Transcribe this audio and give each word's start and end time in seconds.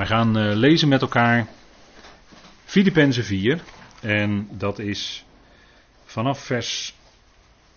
Wij 0.00 0.08
gaan 0.08 0.38
uh, 0.38 0.54
lezen 0.54 0.88
met 0.88 1.00
elkaar 1.00 1.46
Filippenzen 2.64 3.24
4. 3.24 3.60
En 4.00 4.48
dat 4.50 4.78
is 4.78 5.24
vanaf 6.04 6.40
vers 6.44 6.94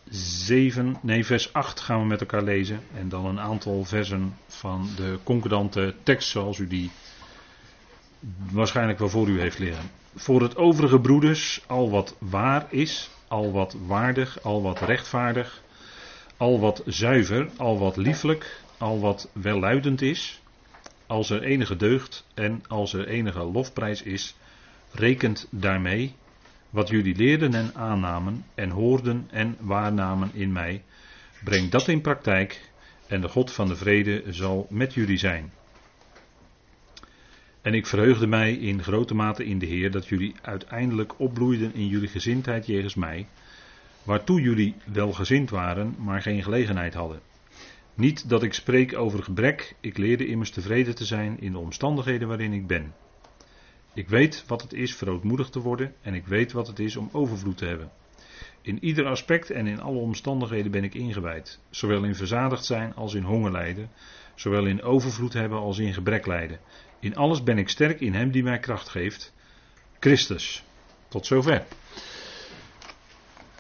7, 0.10 0.98
nee 1.02 1.26
vers 1.26 1.54
8 1.54 1.80
gaan 1.80 2.00
we 2.00 2.06
met 2.06 2.20
elkaar 2.20 2.44
lezen. 2.44 2.80
En 2.96 3.10
dan 3.10 3.26
een 3.26 3.40
aantal 3.40 3.86
versen 3.86 4.38
van 4.48 4.90
de 4.96 5.20
concordante 5.24 5.96
tekst 6.04 6.30
zoals 6.30 6.58
u 6.58 6.68
die 6.68 6.92
waarschijnlijk 8.52 9.00
wel 9.00 9.10
voor 9.10 9.28
u 9.28 9.40
heeft 9.40 9.60
liggen. 9.60 9.92
Voor 10.16 10.42
het 10.42 10.55
overige 10.55 11.00
broeders, 11.00 11.64
al 11.68 11.90
wat 11.90 12.16
waar 12.20 12.66
is, 12.70 13.10
al 13.28 13.52
wat 13.52 13.76
waardig, 13.86 14.44
al 14.44 14.62
wat 14.62 14.82
rechtvaardig, 14.82 15.62
al 16.38 16.60
wat 16.60 16.84
zuiver, 16.86 17.50
al 17.58 17.80
wat 17.80 17.98
lieflijk, 17.98 18.60
al 18.78 19.00
wat 19.00 19.30
welluidend 19.34 20.02
is, 20.02 20.42
als 21.14 21.30
er 21.30 21.43
enige 21.43 21.75
deugd 21.75 22.25
en 22.34 22.64
als 22.68 22.93
er 22.93 23.07
enige 23.07 23.43
lofprijs 23.43 24.01
is, 24.01 24.36
rekent 24.92 25.47
daarmee 25.50 26.15
wat 26.69 26.89
jullie 26.89 27.15
leerden 27.15 27.54
en 27.54 27.71
aannamen 27.75 28.46
en 28.55 28.69
hoorden 28.69 29.28
en 29.32 29.57
waarnamen 29.60 30.29
in 30.33 30.52
mij. 30.52 30.83
Breng 31.43 31.69
dat 31.69 31.88
in 31.88 32.02
praktijk 32.02 32.72
en 33.08 33.22
de 33.22 33.28
God 33.28 33.52
van 33.52 33.67
de 33.67 33.75
vrede 33.75 34.23
zal 34.30 34.67
met 34.69 34.94
jullie 34.94 35.17
zijn. 35.17 35.52
En 37.61 37.73
ik 37.73 37.86
verheugde 37.86 38.27
mij 38.27 38.53
in 38.53 38.83
grote 38.83 39.16
mate 39.16 39.45
in 39.45 39.59
de 39.59 39.66
Heer 39.66 39.91
dat 39.91 40.08
jullie 40.08 40.36
uiteindelijk 40.41 41.19
opbloeiden 41.19 41.73
in 41.73 41.88
jullie 41.88 42.09
gezindheid 42.09 42.66
jegens 42.66 42.95
mij, 42.95 43.27
waartoe 44.03 44.41
jullie 44.41 44.75
wel 44.86 45.11
gezind 45.11 45.50
waren, 45.50 45.95
maar 45.97 46.22
geen 46.22 46.44
gelegenheid 46.44 46.94
hadden. 46.94 47.33
Niet 47.95 48.30
dat 48.30 48.44
ik 48.44 48.53
spreek 48.53 48.97
over 48.97 49.23
gebrek, 49.23 49.75
ik 49.80 49.97
leerde 49.97 50.28
immers 50.28 50.50
tevreden 50.50 50.95
te 50.95 51.06
zijn 51.06 51.39
in 51.39 51.52
de 51.52 51.58
omstandigheden 51.58 52.28
waarin 52.28 52.53
ik 52.53 52.67
ben. 52.67 52.94
Ik 53.94 54.09
weet 54.09 54.44
wat 54.47 54.61
het 54.61 54.73
is 54.73 54.95
verootmoedigd 54.95 55.52
te 55.52 55.59
worden 55.59 55.94
en 56.02 56.14
ik 56.14 56.27
weet 56.27 56.52
wat 56.52 56.67
het 56.67 56.80
is 56.80 56.95
om 56.95 57.09
overvloed 57.11 57.58
te 57.58 57.66
hebben. 57.66 57.91
In 58.61 58.83
ieder 58.83 59.05
aspect 59.05 59.49
en 59.49 59.67
in 59.67 59.81
alle 59.81 59.97
omstandigheden 59.97 60.71
ben 60.71 60.83
ik 60.83 60.94
ingewijd, 60.94 61.59
zowel 61.69 62.03
in 62.03 62.16
verzadigd 62.16 62.66
zijn 62.66 62.95
als 62.95 63.14
in 63.14 63.23
honger 63.23 63.52
lijden, 63.52 63.89
zowel 64.36 64.66
in 64.66 64.83
overvloed 64.83 65.33
hebben 65.33 65.58
als 65.58 65.77
in 65.77 65.94
gebrek 65.94 66.25
lijden. 66.25 66.59
In 66.99 67.16
alles 67.16 67.44
ben 67.44 67.58
ik 67.58 67.69
sterk 67.69 67.99
in 67.99 68.14
Hem 68.14 68.31
die 68.31 68.44
mij 68.44 68.59
kracht 68.59 68.89
geeft, 68.89 69.33
Christus. 69.99 70.64
Tot 71.08 71.25
zover. 71.25 71.66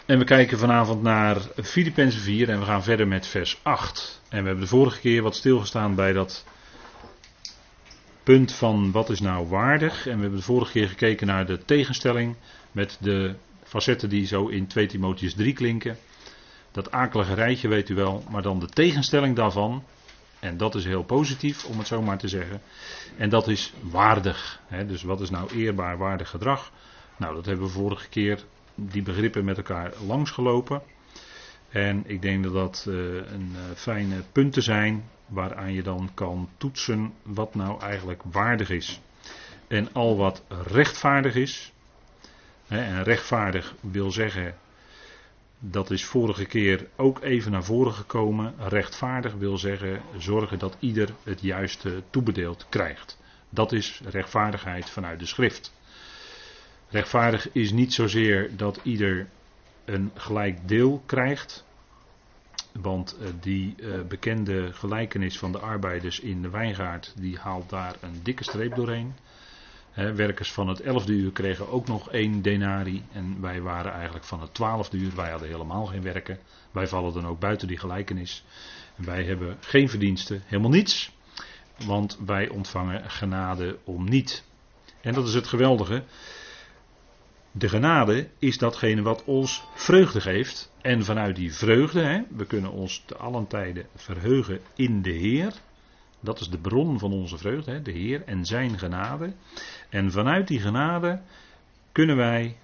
En 0.05 0.19
we 0.19 0.25
kijken 0.25 0.57
vanavond 0.57 1.01
naar 1.01 1.37
Filippenzen 1.63 2.21
4 2.21 2.49
en 2.49 2.59
we 2.59 2.65
gaan 2.65 2.83
verder 2.83 3.07
met 3.07 3.27
vers 3.27 3.59
8. 3.61 4.21
En 4.29 4.39
we 4.39 4.45
hebben 4.45 4.63
de 4.63 4.69
vorige 4.69 4.99
keer 4.99 5.21
wat 5.21 5.35
stilgestaan 5.35 5.95
bij 5.95 6.13
dat 6.13 6.45
punt 8.23 8.53
van 8.53 8.91
wat 8.91 9.09
is 9.09 9.19
nou 9.19 9.47
waardig. 9.47 10.07
En 10.07 10.15
we 10.15 10.21
hebben 10.21 10.39
de 10.39 10.45
vorige 10.45 10.71
keer 10.71 10.87
gekeken 10.87 11.27
naar 11.27 11.45
de 11.45 11.65
tegenstelling 11.65 12.35
met 12.71 12.97
de 12.99 13.35
facetten 13.63 14.09
die 14.09 14.25
zo 14.25 14.47
in 14.47 14.67
2 14.67 14.87
Timotheus 14.87 15.33
3 15.33 15.53
klinken. 15.53 15.97
Dat 16.71 16.91
akelige 16.91 17.33
rijtje 17.33 17.67
weet 17.67 17.89
u 17.89 17.95
wel, 17.95 18.23
maar 18.29 18.41
dan 18.41 18.59
de 18.59 18.67
tegenstelling 18.67 19.35
daarvan. 19.35 19.83
En 20.39 20.57
dat 20.57 20.75
is 20.75 20.85
heel 20.85 21.03
positief, 21.03 21.65
om 21.65 21.77
het 21.77 21.87
zo 21.87 22.01
maar 22.01 22.17
te 22.17 22.27
zeggen. 22.27 22.61
En 23.17 23.29
dat 23.29 23.47
is 23.47 23.73
waardig. 23.81 24.59
Dus 24.87 25.03
wat 25.03 25.21
is 25.21 25.29
nou 25.29 25.49
eerbaar, 25.55 25.97
waardig 25.97 26.29
gedrag? 26.29 26.71
Nou, 27.17 27.35
dat 27.35 27.45
hebben 27.45 27.65
we 27.65 27.71
vorige 27.71 28.09
keer 28.09 28.43
die 28.75 29.01
begrippen 29.01 29.45
met 29.45 29.57
elkaar 29.57 29.93
langsgelopen. 30.07 30.81
En 31.69 32.03
ik 32.05 32.21
denk 32.21 32.43
dat 32.43 32.53
dat 32.53 32.85
uh, 32.89 32.95
een 33.15 33.51
uh, 33.55 33.75
fijne 33.75 34.23
punten 34.31 34.63
zijn 34.63 35.09
waaraan 35.27 35.73
je 35.73 35.83
dan 35.83 36.09
kan 36.13 36.49
toetsen 36.57 37.13
wat 37.23 37.55
nou 37.55 37.81
eigenlijk 37.81 38.21
waardig 38.31 38.69
is. 38.69 39.01
En 39.67 39.93
al 39.93 40.17
wat 40.17 40.43
rechtvaardig 40.47 41.35
is. 41.35 41.73
En 42.67 43.03
rechtvaardig 43.03 43.75
wil 43.79 44.11
zeggen, 44.11 44.55
dat 45.59 45.91
is 45.91 46.05
vorige 46.05 46.45
keer 46.45 46.87
ook 46.95 47.21
even 47.21 47.51
naar 47.51 47.63
voren 47.63 47.93
gekomen. 47.93 48.53
Rechtvaardig 48.57 49.33
wil 49.33 49.57
zeggen 49.57 50.01
zorgen 50.17 50.59
dat 50.59 50.77
ieder 50.79 51.09
het 51.23 51.41
juiste 51.41 52.03
toebedeeld 52.09 52.65
krijgt. 52.69 53.17
Dat 53.49 53.71
is 53.71 54.01
rechtvaardigheid 54.05 54.89
vanuit 54.89 55.19
de 55.19 55.25
schrift. 55.25 55.73
Rechtvaardig 56.93 57.51
is 57.51 57.71
niet 57.71 57.93
zozeer 57.93 58.57
dat 58.57 58.79
ieder 58.83 59.27
een 59.85 60.11
gelijk 60.15 60.67
deel 60.67 61.03
krijgt. 61.05 61.65
Want 62.71 63.17
uh, 63.21 63.27
die 63.39 63.75
uh, 63.77 64.01
bekende 64.07 64.73
gelijkenis 64.73 65.37
van 65.37 65.51
de 65.51 65.59
arbeiders 65.59 66.19
in 66.19 66.41
de 66.41 66.49
wijngaard, 66.49 67.13
die 67.15 67.37
haalt 67.37 67.69
daar 67.69 67.95
een 68.01 68.19
dikke 68.23 68.43
streep 68.43 68.75
doorheen. 68.75 69.13
He, 69.91 70.13
werkers 70.13 70.51
van 70.51 70.67
het 70.67 70.81
elfde 70.81 71.13
uur 71.13 71.31
kregen 71.31 71.69
ook 71.69 71.87
nog 71.87 72.11
één 72.11 72.41
denari. 72.41 73.03
En 73.11 73.41
wij 73.41 73.61
waren 73.61 73.91
eigenlijk 73.93 74.25
van 74.25 74.41
het 74.41 74.53
twaalfde 74.53 74.97
uur. 74.97 75.15
Wij 75.15 75.29
hadden 75.29 75.49
helemaal 75.49 75.85
geen 75.85 76.03
werken. 76.03 76.39
Wij 76.71 76.87
vallen 76.87 77.13
dan 77.13 77.27
ook 77.27 77.39
buiten 77.39 77.67
die 77.67 77.79
gelijkenis. 77.79 78.43
En 78.95 79.05
wij 79.05 79.23
hebben 79.23 79.57
geen 79.59 79.89
verdiensten, 79.89 80.41
helemaal 80.45 80.71
niets. 80.71 81.11
Want 81.85 82.19
wij 82.25 82.49
ontvangen 82.49 83.09
genade 83.09 83.77
om 83.83 84.09
niet. 84.09 84.43
En 85.01 85.13
dat 85.13 85.27
is 85.27 85.33
het 85.33 85.47
geweldige. 85.47 86.03
De 87.55 87.69
genade 87.69 88.27
is 88.39 88.57
datgene 88.57 89.01
wat 89.01 89.23
ons 89.23 89.63
vreugde 89.73 90.21
geeft. 90.21 90.71
En 90.81 91.03
vanuit 91.03 91.35
die 91.35 91.53
vreugde, 91.53 92.01
hè, 92.01 92.21
we 92.29 92.45
kunnen 92.45 92.71
ons 92.71 93.03
te 93.05 93.15
allen 93.15 93.47
tijden 93.47 93.85
verheugen 93.95 94.59
in 94.75 95.01
de 95.01 95.11
Heer. 95.11 95.53
Dat 96.19 96.39
is 96.39 96.49
de 96.49 96.57
bron 96.57 96.99
van 96.99 97.11
onze 97.11 97.37
vreugde, 97.37 97.71
hè, 97.71 97.81
de 97.81 97.91
Heer 97.91 98.23
en 98.25 98.45
zijn 98.45 98.79
genade. 98.79 99.33
En 99.89 100.11
vanuit 100.11 100.47
die 100.47 100.59
genade 100.59 101.21
kunnen 101.91 102.15
wij 102.15 102.57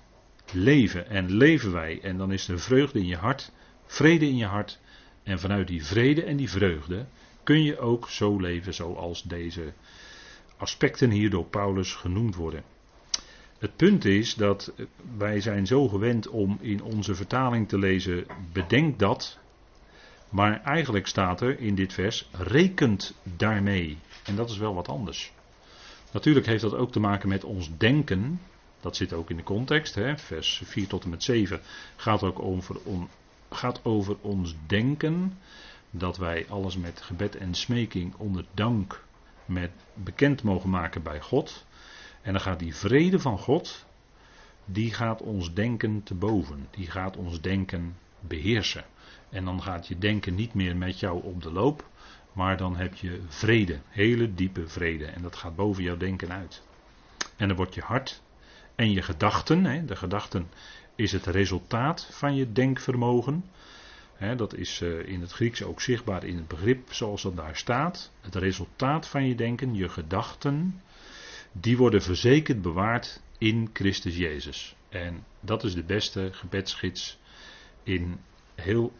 leven 0.51 1.09
en 1.09 1.31
leven 1.31 1.71
wij. 1.71 1.99
En 2.01 2.17
dan 2.17 2.31
is 2.31 2.47
er 2.47 2.59
vreugde 2.59 2.99
in 2.99 3.07
je 3.07 3.17
hart, 3.17 3.51
vrede 3.85 4.25
in 4.25 4.37
je 4.37 4.45
hart. 4.45 4.79
En 5.23 5.39
vanuit 5.39 5.67
die 5.67 5.85
vrede 5.85 6.23
en 6.23 6.37
die 6.37 6.49
vreugde 6.49 7.05
kun 7.43 7.63
je 7.63 7.79
ook 7.79 8.09
zo 8.09 8.37
leven 8.37 8.73
zoals 8.73 9.23
deze 9.23 9.73
aspecten 10.57 11.09
hier 11.09 11.29
door 11.29 11.45
Paulus 11.45 11.93
genoemd 11.93 12.35
worden. 12.35 12.63
Het 13.59 13.75
punt 13.75 14.05
is 14.05 14.35
dat 14.35 14.73
wij 15.17 15.41
zijn 15.41 15.67
zo 15.67 15.87
gewend 15.87 16.27
om 16.27 16.57
in 16.61 16.83
onze 16.83 17.15
vertaling 17.15 17.67
te 17.67 17.77
lezen, 17.77 18.25
bedenk 18.53 18.99
dat. 18.99 19.37
Maar 20.29 20.61
eigenlijk 20.61 21.07
staat 21.07 21.41
er 21.41 21.59
in 21.59 21.75
dit 21.75 21.93
vers, 21.93 22.29
rekent 22.31 23.15
daarmee. 23.23 23.97
En 24.23 24.35
dat 24.35 24.49
is 24.49 24.57
wel 24.57 24.73
wat 24.73 24.87
anders. 24.87 25.31
Natuurlijk 26.11 26.45
heeft 26.45 26.61
dat 26.61 26.75
ook 26.75 26.91
te 26.91 26.99
maken 26.99 27.29
met 27.29 27.43
ons 27.43 27.77
denken. 27.77 28.41
Dat 28.81 28.95
zit 28.95 29.13
ook 29.13 29.29
in 29.29 29.37
de 29.37 29.43
context. 29.43 29.95
Hè? 29.95 30.17
Vers 30.17 30.61
4 30.65 30.87
tot 30.87 31.03
en 31.03 31.09
met 31.09 31.23
7 31.23 31.61
gaat 31.95 32.23
ook 32.23 32.39
over, 32.39 32.75
gaat 33.49 33.85
over 33.85 34.17
ons 34.21 34.55
denken. 34.67 35.37
Dat 35.91 36.17
wij 36.17 36.45
alles 36.49 36.77
met 36.77 37.01
gebed 37.01 37.35
en 37.35 37.53
smeking 37.53 38.15
onder 38.15 38.45
dank 38.53 39.03
met 39.45 39.71
bekend 39.93 40.43
mogen 40.43 40.69
maken 40.69 41.03
bij 41.03 41.21
God. 41.21 41.65
En 42.21 42.31
dan 42.31 42.41
gaat 42.41 42.59
die 42.59 42.75
vrede 42.75 43.19
van 43.19 43.37
God, 43.37 43.85
die 44.65 44.93
gaat 44.93 45.21
ons 45.21 45.53
denken 45.53 46.03
te 46.03 46.15
boven. 46.15 46.67
Die 46.71 46.91
gaat 46.91 47.17
ons 47.17 47.41
denken 47.41 47.97
beheersen. 48.19 48.85
En 49.29 49.45
dan 49.45 49.61
gaat 49.61 49.87
je 49.87 49.97
denken 49.97 50.35
niet 50.35 50.53
meer 50.53 50.77
met 50.77 50.99
jou 50.99 51.23
op 51.23 51.41
de 51.41 51.51
loop, 51.51 51.87
maar 52.33 52.57
dan 52.57 52.75
heb 52.75 52.95
je 52.95 53.21
vrede, 53.27 53.79
hele 53.87 54.33
diepe 54.33 54.67
vrede. 54.67 55.05
En 55.05 55.21
dat 55.21 55.35
gaat 55.35 55.55
boven 55.55 55.83
jouw 55.83 55.97
denken 55.97 56.31
uit. 56.31 56.61
En 57.37 57.47
dan 57.47 57.57
wordt 57.57 57.75
je 57.75 57.81
hart 57.81 58.21
en 58.75 58.91
je 58.91 59.01
gedachten, 59.01 59.65
hè, 59.65 59.85
de 59.85 59.95
gedachten 59.95 60.49
is 60.95 61.11
het 61.11 61.25
resultaat 61.25 62.07
van 62.11 62.35
je 62.35 62.51
denkvermogen. 62.51 63.45
Hè, 64.15 64.35
dat 64.35 64.53
is 64.53 64.81
uh, 64.81 65.07
in 65.07 65.21
het 65.21 65.31
Grieks 65.31 65.63
ook 65.63 65.81
zichtbaar 65.81 66.23
in 66.23 66.35
het 66.35 66.47
begrip 66.47 66.93
zoals 66.93 67.21
dat 67.21 67.35
daar 67.35 67.55
staat. 67.55 68.11
Het 68.21 68.35
resultaat 68.35 69.07
van 69.07 69.27
je 69.27 69.35
denken, 69.35 69.75
je 69.75 69.89
gedachten, 69.89 70.81
die 71.51 71.77
worden 71.77 72.01
verzekerd 72.01 72.61
bewaard 72.61 73.21
in 73.37 73.69
Christus 73.73 74.17
Jezus. 74.17 74.75
En 74.89 75.25
dat 75.39 75.63
is 75.63 75.73
de 75.73 75.83
beste 75.83 76.29
gebedsgids 76.33 77.19
in 77.83 78.19
heel 78.55 78.93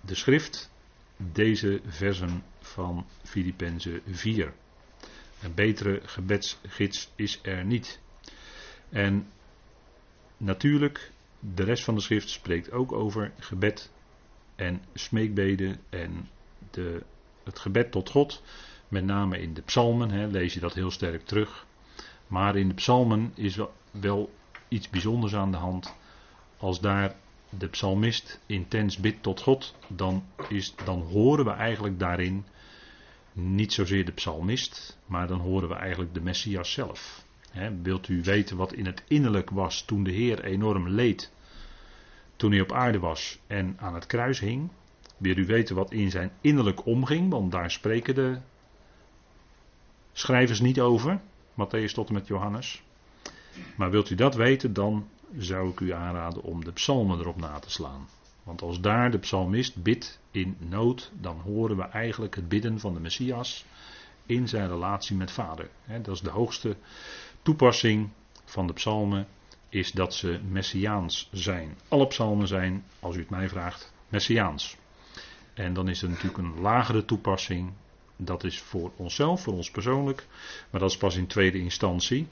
de 0.00 0.14
schrift, 0.14 0.70
deze 1.16 1.80
versen 1.86 2.44
van 2.60 3.06
Filippenzen 3.22 4.02
4. 4.06 4.52
Een 5.42 5.54
betere 5.54 6.00
gebedsgids 6.04 7.12
is 7.14 7.38
er 7.42 7.64
niet. 7.64 8.00
En 8.88 9.30
natuurlijk, 10.36 11.10
de 11.38 11.64
rest 11.64 11.84
van 11.84 11.94
de 11.94 12.00
schrift 12.00 12.28
spreekt 12.28 12.72
ook 12.72 12.92
over 12.92 13.32
gebed 13.38 13.90
en 14.56 14.84
smeekbeden 14.94 15.80
en 15.88 16.28
de, 16.70 17.02
het 17.44 17.58
gebed 17.58 17.90
tot 17.90 18.10
God. 18.10 18.42
Met 18.88 19.04
name 19.04 19.38
in 19.38 19.54
de 19.54 19.62
psalmen 19.62 20.10
hè, 20.10 20.26
lees 20.26 20.54
je 20.54 20.60
dat 20.60 20.74
heel 20.74 20.90
sterk 20.90 21.24
terug. 21.24 21.66
Maar 22.30 22.56
in 22.56 22.68
de 22.68 22.74
psalmen 22.74 23.32
is 23.34 23.58
wel, 23.90 24.30
iets 24.68 24.88
bijzonders 24.88 25.34
aan 25.34 25.50
de 25.50 25.56
hand. 25.56 25.94
Als 26.56 26.80
daar 26.80 27.14
de 27.48 27.68
psalmist 27.68 28.40
intens 28.46 28.98
bidt 28.98 29.22
tot 29.22 29.40
God, 29.40 29.74
dan, 29.88 30.24
is, 30.48 30.74
dan 30.84 31.00
horen 31.00 31.44
we 31.44 31.50
eigenlijk 31.50 31.98
daarin 31.98 32.44
niet 33.32 33.72
zozeer 33.72 34.04
de 34.04 34.12
psalmist, 34.12 34.98
maar 35.06 35.26
dan 35.26 35.38
horen 35.38 35.68
we 35.68 35.74
eigenlijk 35.74 36.14
de 36.14 36.20
Messias 36.20 36.72
zelf. 36.72 37.24
wilt 37.82 38.08
u 38.08 38.22
weten 38.22 38.56
wat 38.56 38.72
in 38.72 38.86
het 38.86 39.02
innerlijk 39.08 39.50
was 39.50 39.82
toen 39.82 40.04
de 40.04 40.12
Heer 40.12 40.44
enorm 40.44 40.88
leed, 40.88 41.32
toen 42.36 42.50
hij 42.50 42.60
op 42.60 42.72
aarde 42.72 42.98
was 42.98 43.38
en 43.46 43.76
aan 43.78 43.94
het 43.94 44.06
kruis 44.06 44.40
hing? 44.40 44.70
Wil 45.16 45.36
u 45.36 45.46
weten 45.46 45.74
wat 45.74 45.92
in 45.92 46.10
zijn 46.10 46.32
innerlijk 46.40 46.86
omging, 46.86 47.30
want 47.30 47.52
daar 47.52 47.70
spreken 47.70 48.14
de 48.14 48.38
schrijvers 50.12 50.60
niet 50.60 50.80
over, 50.80 51.20
Matthäus 51.66 51.92
tot 51.92 52.08
en 52.08 52.14
met 52.14 52.26
Johannes. 52.26 52.82
Maar 53.76 53.90
wilt 53.90 54.10
u 54.10 54.14
dat 54.14 54.34
weten, 54.34 54.72
dan 54.72 55.08
zou 55.38 55.70
ik 55.70 55.80
u 55.80 55.92
aanraden 55.92 56.42
om 56.42 56.64
de 56.64 56.72
psalmen 56.72 57.18
erop 57.18 57.36
na 57.36 57.58
te 57.58 57.70
slaan. 57.70 58.08
Want 58.42 58.62
als 58.62 58.80
daar 58.80 59.10
de 59.10 59.18
psalmist 59.18 59.82
bidt 59.82 60.20
in 60.30 60.56
nood, 60.58 61.10
dan 61.20 61.40
horen 61.40 61.76
we 61.76 61.82
eigenlijk 61.82 62.34
het 62.34 62.48
bidden 62.48 62.80
van 62.80 62.94
de 62.94 63.00
Messias 63.00 63.64
in 64.26 64.48
zijn 64.48 64.68
relatie 64.68 65.16
met 65.16 65.30
Vader. 65.30 65.68
Dat 66.02 66.14
is 66.14 66.20
de 66.20 66.30
hoogste 66.30 66.76
toepassing 67.42 68.08
van 68.44 68.66
de 68.66 68.72
psalmen, 68.72 69.26
is 69.68 69.92
dat 69.92 70.14
ze 70.14 70.40
messiaans 70.48 71.28
zijn. 71.32 71.76
Alle 71.88 72.06
psalmen 72.06 72.48
zijn, 72.48 72.84
als 73.00 73.16
u 73.16 73.18
het 73.18 73.30
mij 73.30 73.48
vraagt, 73.48 73.92
messiaans. 74.08 74.76
En 75.54 75.72
dan 75.72 75.88
is 75.88 76.02
er 76.02 76.08
natuurlijk 76.08 76.38
een 76.38 76.60
lagere 76.60 77.04
toepassing. 77.04 77.72
Dat 78.24 78.44
is 78.44 78.60
voor 78.60 78.90
onszelf, 78.96 79.42
voor 79.42 79.54
ons 79.54 79.70
persoonlijk. 79.70 80.26
Maar 80.70 80.80
dat 80.80 80.90
is 80.90 80.96
pas 80.96 81.16
in 81.16 81.26
tweede 81.26 81.58
instantie. 81.58 82.26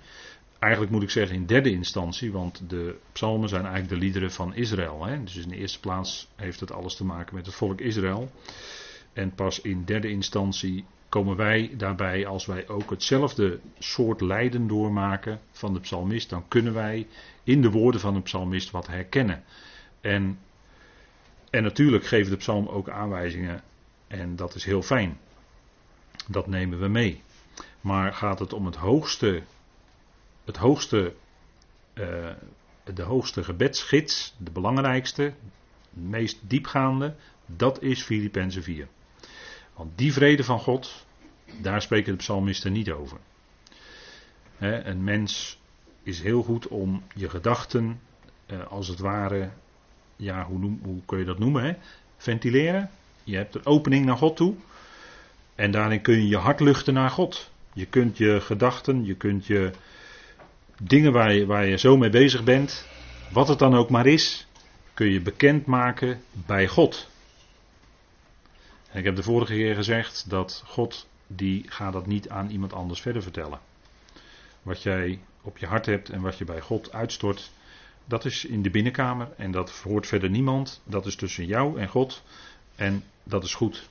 Eigenlijk 0.58 0.92
moet 0.92 1.02
ik 1.02 1.10
zeggen 1.10 1.36
in 1.36 1.46
derde 1.46 1.70
instantie, 1.70 2.32
want 2.32 2.70
de 2.70 2.96
psalmen 3.12 3.48
zijn 3.48 3.62
eigenlijk 3.62 3.94
de 3.94 4.04
liederen 4.04 4.30
van 4.30 4.54
Israël. 4.54 5.04
Hè? 5.04 5.24
Dus 5.24 5.36
in 5.36 5.48
de 5.48 5.56
eerste 5.56 5.80
plaats 5.80 6.28
heeft 6.36 6.60
het 6.60 6.72
alles 6.72 6.96
te 6.96 7.04
maken 7.04 7.34
met 7.34 7.46
het 7.46 7.54
volk 7.54 7.80
Israël. 7.80 8.30
En 9.12 9.34
pas 9.34 9.60
in 9.60 9.84
derde 9.84 10.10
instantie 10.10 10.84
komen 11.08 11.36
wij 11.36 11.74
daarbij, 11.76 12.26
als 12.26 12.46
wij 12.46 12.68
ook 12.68 12.90
hetzelfde 12.90 13.60
soort 13.78 14.20
lijden 14.20 14.66
doormaken 14.66 15.40
van 15.50 15.74
de 15.74 15.80
psalmist, 15.80 16.30
dan 16.30 16.48
kunnen 16.48 16.74
wij 16.74 17.06
in 17.44 17.62
de 17.62 17.70
woorden 17.70 18.00
van 18.00 18.14
de 18.14 18.20
psalmist 18.20 18.70
wat 18.70 18.86
herkennen. 18.86 19.44
En, 20.00 20.38
en 21.50 21.62
natuurlijk 21.62 22.06
geven 22.06 22.30
de 22.30 22.36
psalm 22.36 22.66
ook 22.66 22.88
aanwijzingen, 22.88 23.62
en 24.06 24.36
dat 24.36 24.54
is 24.54 24.64
heel 24.64 24.82
fijn. 24.82 25.18
Dat 26.28 26.46
nemen 26.46 26.78
we 26.78 26.88
mee. 26.88 27.22
Maar 27.80 28.14
gaat 28.14 28.38
het 28.38 28.52
om 28.52 28.66
het 28.66 28.76
hoogste 28.76 29.42
het 30.48 30.56
hoogste, 30.56 31.14
uh, 31.94 32.30
de 32.94 33.02
hoogste 33.02 33.44
gebedsgids, 33.44 34.34
de 34.38 34.50
belangrijkste, 34.50 35.32
de 35.90 36.00
meest 36.00 36.38
diepgaande, 36.40 37.14
dat 37.46 37.82
is 37.82 38.02
Filippenzen 38.02 38.62
4. 38.62 38.88
Want 39.74 39.98
die 39.98 40.12
vrede 40.12 40.44
van 40.44 40.58
God, 40.58 41.06
daar 41.60 41.82
spreken 41.82 42.12
de 42.12 42.18
psalmisten 42.18 42.72
niet 42.72 42.90
over. 42.90 43.18
een 44.58 45.04
mens 45.04 45.60
is 46.02 46.22
heel 46.22 46.42
goed 46.42 46.68
om 46.68 47.02
je 47.14 47.28
gedachten, 47.28 48.00
uh, 48.46 48.66
als 48.66 48.88
het 48.88 48.98
ware, 48.98 49.50
ja, 50.16 50.44
hoe, 50.44 50.58
noem, 50.58 51.02
kun 51.06 51.18
je 51.18 51.24
dat 51.24 51.38
noemen? 51.38 51.78
Ventileren. 52.16 52.90
Je 53.24 53.36
hebt 53.36 53.54
een 53.54 53.66
opening 53.66 54.04
naar 54.04 54.16
God 54.16 54.36
toe. 54.36 54.54
En 55.58 55.70
daarin 55.70 56.00
kun 56.00 56.14
je 56.14 56.28
je 56.28 56.36
hart 56.36 56.60
luchten 56.60 56.94
naar 56.94 57.10
God. 57.10 57.50
Je 57.72 57.86
kunt 57.86 58.18
je 58.18 58.40
gedachten, 58.40 59.04
je 59.04 59.14
kunt 59.14 59.46
je 59.46 59.70
dingen 60.82 61.12
waar 61.12 61.32
je, 61.32 61.46
waar 61.46 61.66
je 61.66 61.78
zo 61.78 61.96
mee 61.96 62.10
bezig 62.10 62.44
bent, 62.44 62.86
wat 63.32 63.48
het 63.48 63.58
dan 63.58 63.74
ook 63.74 63.90
maar 63.90 64.06
is, 64.06 64.46
kun 64.94 65.06
je 65.06 65.20
bekendmaken 65.20 66.20
bij 66.32 66.68
God. 66.68 67.08
En 68.90 68.98
ik 68.98 69.04
heb 69.04 69.16
de 69.16 69.22
vorige 69.22 69.52
keer 69.52 69.74
gezegd 69.74 70.30
dat 70.30 70.62
God 70.66 71.06
die 71.26 71.64
gaat 71.68 71.92
dat 71.92 72.06
niet 72.06 72.28
aan 72.28 72.50
iemand 72.50 72.72
anders 72.72 73.00
verder 73.00 73.22
vertellen. 73.22 73.58
Wat 74.62 74.82
jij 74.82 75.20
op 75.42 75.58
je 75.58 75.66
hart 75.66 75.86
hebt 75.86 76.10
en 76.10 76.20
wat 76.20 76.38
je 76.38 76.44
bij 76.44 76.60
God 76.60 76.92
uitstort, 76.92 77.50
dat 78.04 78.24
is 78.24 78.44
in 78.44 78.62
de 78.62 78.70
binnenkamer 78.70 79.28
en 79.36 79.50
dat 79.50 79.70
hoort 79.70 80.06
verder 80.06 80.30
niemand. 80.30 80.80
Dat 80.84 81.06
is 81.06 81.16
tussen 81.16 81.46
jou 81.46 81.80
en 81.80 81.88
God 81.88 82.22
en 82.76 83.04
dat 83.22 83.44
is 83.44 83.54
goed. 83.54 83.88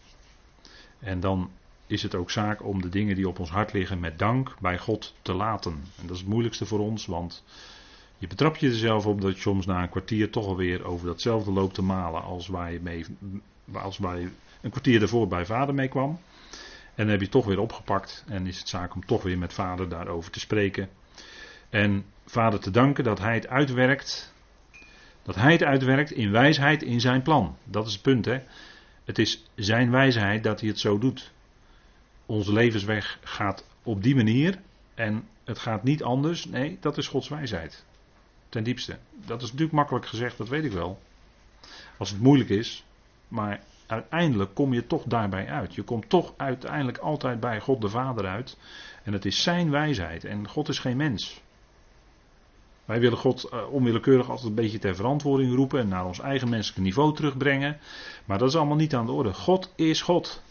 En 0.99 1.19
dan 1.19 1.51
is 1.87 2.03
het 2.03 2.15
ook 2.15 2.31
zaak 2.31 2.63
om 2.63 2.81
de 2.81 2.89
dingen 2.89 3.15
die 3.15 3.27
op 3.27 3.39
ons 3.39 3.49
hart 3.49 3.73
liggen 3.73 3.99
met 3.99 4.19
dank 4.19 4.55
bij 4.59 4.77
God 4.77 5.15
te 5.21 5.33
laten. 5.33 5.71
En 5.71 6.01
dat 6.01 6.11
is 6.11 6.19
het 6.19 6.29
moeilijkste 6.29 6.65
voor 6.65 6.79
ons, 6.79 7.05
want 7.05 7.43
je 8.17 8.27
betrapt 8.27 8.59
je 8.59 8.67
er 8.67 8.75
zelf 8.75 9.05
op 9.05 9.21
dat 9.21 9.35
je 9.35 9.41
soms 9.41 9.65
na 9.65 9.81
een 9.81 9.89
kwartier 9.89 10.29
toch 10.31 10.45
alweer 10.45 10.85
over 10.85 11.07
datzelfde 11.07 11.51
loopt 11.51 11.73
te 11.73 11.81
malen 11.81 12.21
als 12.21 12.47
waar 12.47 12.71
je, 12.71 12.79
mee, 12.81 13.05
als 13.73 13.97
waar 13.97 14.19
je 14.19 14.29
een 14.61 14.69
kwartier 14.69 15.01
ervoor 15.01 15.27
bij 15.27 15.45
vader 15.45 15.75
mee 15.75 15.87
kwam. 15.87 16.19
En 16.95 17.03
dan 17.03 17.07
heb 17.07 17.21
je 17.21 17.29
toch 17.29 17.45
weer 17.45 17.59
opgepakt 17.59 18.23
en 18.27 18.47
is 18.47 18.59
het 18.59 18.69
zaak 18.69 18.95
om 18.95 19.05
toch 19.05 19.23
weer 19.23 19.37
met 19.37 19.53
vader 19.53 19.89
daarover 19.89 20.31
te 20.31 20.39
spreken. 20.39 20.89
En 21.69 22.05
vader 22.25 22.59
te 22.59 22.71
danken 22.71 23.03
dat 23.03 23.19
hij 23.19 23.33
het 23.33 23.47
uitwerkt. 23.47 24.33
Dat 25.23 25.35
hij 25.35 25.51
het 25.51 25.63
uitwerkt 25.63 26.11
in 26.11 26.31
wijsheid 26.31 26.83
in 26.83 27.01
zijn 27.01 27.21
plan. 27.21 27.57
Dat 27.63 27.87
is 27.87 27.93
het 27.93 28.01
punt, 28.01 28.25
hè. 28.25 28.39
Het 29.05 29.19
is 29.19 29.43
zijn 29.55 29.91
wijsheid 29.91 30.43
dat 30.43 30.59
hij 30.59 30.69
het 30.69 30.79
zo 30.79 30.97
doet 30.97 31.31
onze 32.27 32.53
levensweg 32.53 33.19
gaat 33.23 33.65
op 33.83 34.03
die 34.03 34.15
manier 34.15 34.59
en 34.95 35.27
het 35.43 35.59
gaat 35.59 35.83
niet 35.83 36.03
anders. 36.03 36.45
Nee, 36.45 36.77
dat 36.79 36.97
is 36.97 37.07
Gods 37.07 37.29
wijsheid. 37.29 37.85
Ten 38.49 38.63
diepste. 38.63 38.97
Dat 39.25 39.41
is 39.41 39.47
natuurlijk 39.47 39.77
makkelijk 39.77 40.05
gezegd, 40.05 40.37
dat 40.37 40.47
weet 40.47 40.63
ik 40.63 40.71
wel. 40.71 40.99
Als 41.97 42.09
het 42.09 42.19
moeilijk 42.19 42.49
is. 42.49 42.85
Maar 43.27 43.63
uiteindelijk 43.87 44.53
kom 44.53 44.73
je 44.73 44.87
toch 44.87 45.03
daarbij 45.03 45.47
uit. 45.47 45.75
Je 45.75 45.83
komt 45.83 46.09
toch 46.09 46.33
uiteindelijk 46.37 46.97
altijd 46.97 47.39
bij 47.39 47.59
God 47.59 47.81
de 47.81 47.89
Vader 47.89 48.25
uit. 48.25 48.57
En 49.03 49.13
het 49.13 49.25
is 49.25 49.43
zijn 49.43 49.69
wijsheid. 49.69 50.23
En 50.23 50.47
God 50.47 50.69
is 50.69 50.79
geen 50.79 50.97
mens. 50.97 51.41
Wij 52.85 52.99
willen 52.99 53.17
God 53.17 53.49
uh, 53.53 53.73
onwillekeurig 53.73 54.29
altijd 54.29 54.47
een 54.47 54.55
beetje 54.55 54.79
ter 54.79 54.95
verantwoording 54.95 55.55
roepen 55.55 55.79
en 55.79 55.87
naar 55.87 56.05
ons 56.05 56.19
eigen 56.19 56.49
menselijke 56.49 56.81
niveau 56.81 57.15
terugbrengen. 57.15 57.79
Maar 58.25 58.37
dat 58.37 58.49
is 58.49 58.55
allemaal 58.55 58.75
niet 58.75 58.95
aan 58.95 59.05
de 59.05 59.11
orde. 59.11 59.33
God 59.33 59.73
is 59.75 60.01
God. 60.01 60.41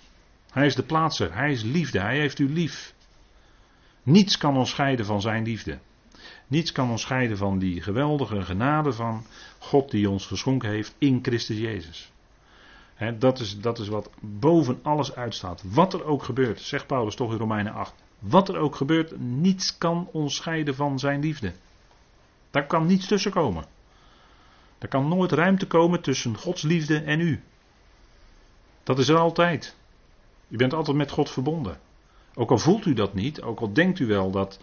Hij 0.56 0.66
is 0.66 0.74
de 0.74 0.82
plaatser, 0.82 1.34
hij 1.34 1.50
is 1.50 1.62
liefde, 1.62 2.00
hij 2.00 2.18
heeft 2.18 2.38
u 2.38 2.52
lief. 2.52 2.94
Niets 4.02 4.38
kan 4.38 4.56
ons 4.56 4.70
scheiden 4.70 5.06
van 5.06 5.20
zijn 5.20 5.44
liefde. 5.44 5.78
Niets 6.46 6.72
kan 6.72 6.90
ons 6.90 7.02
scheiden 7.02 7.36
van 7.36 7.58
die 7.58 7.82
geweldige 7.82 8.42
genade 8.42 8.92
van 8.92 9.24
God 9.58 9.90
die 9.90 10.10
ons 10.10 10.26
geschonken 10.26 10.68
heeft 10.68 10.94
in 10.98 11.18
Christus 11.22 11.58
Jezus. 11.58 12.12
dat, 13.18 13.40
is, 13.40 13.60
dat 13.60 13.78
is 13.78 13.88
wat 13.88 14.10
boven 14.20 14.78
alles 14.82 15.14
uitstaat. 15.14 15.62
Wat 15.64 15.94
er 15.94 16.04
ook 16.04 16.22
gebeurt, 16.22 16.60
zegt 16.60 16.86
Paulus 16.86 17.14
toch 17.14 17.32
in 17.32 17.38
Romeinen 17.38 17.72
8. 17.72 17.94
Wat 18.18 18.48
er 18.48 18.56
ook 18.56 18.76
gebeurt, 18.76 19.20
niets 19.20 19.78
kan 19.78 20.08
ons 20.12 20.34
scheiden 20.34 20.74
van 20.74 20.98
zijn 20.98 21.20
liefde. 21.20 21.52
Daar 22.50 22.66
kan 22.66 22.86
niets 22.86 23.06
tussen 23.06 23.30
komen. 23.30 23.64
Er 24.78 24.88
kan 24.88 25.08
nooit 25.08 25.32
ruimte 25.32 25.66
komen 25.66 26.00
tussen 26.00 26.36
Gods 26.36 26.62
liefde 26.62 27.00
en 27.00 27.20
u. 27.20 27.42
Dat 28.82 28.98
is 28.98 29.08
er 29.08 29.16
altijd. 29.16 29.75
U 30.48 30.56
bent 30.56 30.72
altijd 30.72 30.96
met 30.96 31.10
God 31.10 31.30
verbonden. 31.30 31.78
Ook 32.34 32.50
al 32.50 32.58
voelt 32.58 32.86
u 32.86 32.94
dat 32.94 33.14
niet, 33.14 33.42
ook 33.42 33.60
al 33.60 33.72
denkt 33.72 33.98
u 33.98 34.06
wel 34.06 34.30
dat 34.30 34.60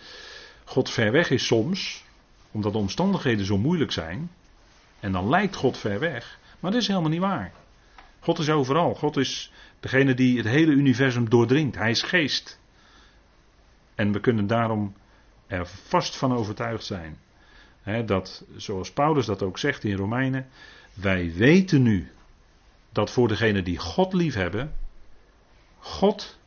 God 0.63 0.90
ver 0.90 1.12
weg 1.12 1.30
is 1.30 1.46
soms, 1.46 2.04
omdat 2.52 2.72
de 2.72 2.78
omstandigheden 2.78 3.46
zo 3.46 3.58
moeilijk 3.58 3.92
zijn, 3.92 4.32
en 5.00 5.12
dan 5.12 5.30
lijkt 5.30 5.56
God 5.56 5.78
ver 5.78 6.00
weg, 6.00 6.40
maar 6.60 6.72
dat 6.72 6.82
is 6.82 6.88
helemaal 6.88 7.10
niet 7.10 7.20
waar. 7.20 7.52
God 8.20 8.40
is 8.40 8.50
overal. 8.50 8.96
God 8.96 9.18
is 9.18 9.52
degene 9.80 10.13
die 10.13 10.38
het 10.38 10.46
hele 10.46 10.72
universum 10.72 11.30
doordringt. 11.30 11.75
Hij 11.75 11.90
is 11.90 12.02
geest. 12.02 12.60
En 13.96 14.12
we 14.12 14.20
kunnen 14.20 14.48
daarom 14.48 14.94
er 15.48 15.68
vast 15.68 16.18
van 16.18 16.34
overtuigd 16.34 16.86
zijn. 16.86 17.18
Dat, 18.06 18.46
zoals 18.56 18.92
Paulus 18.92 19.25
dat 19.25 19.42
ook 19.42 19.58
zegt 19.58 19.84
in 19.84 19.96
Romeinen, 19.96 20.48
wij 20.94 21.34
weten 21.34 21.82
nu 21.82 22.12
dat 22.92 23.12
voor 23.12 23.28
degenen 23.28 23.63
die 23.63 23.78
God 23.78 24.13
lief 24.13 24.34
hebben, 24.34 24.74
God 25.84 26.40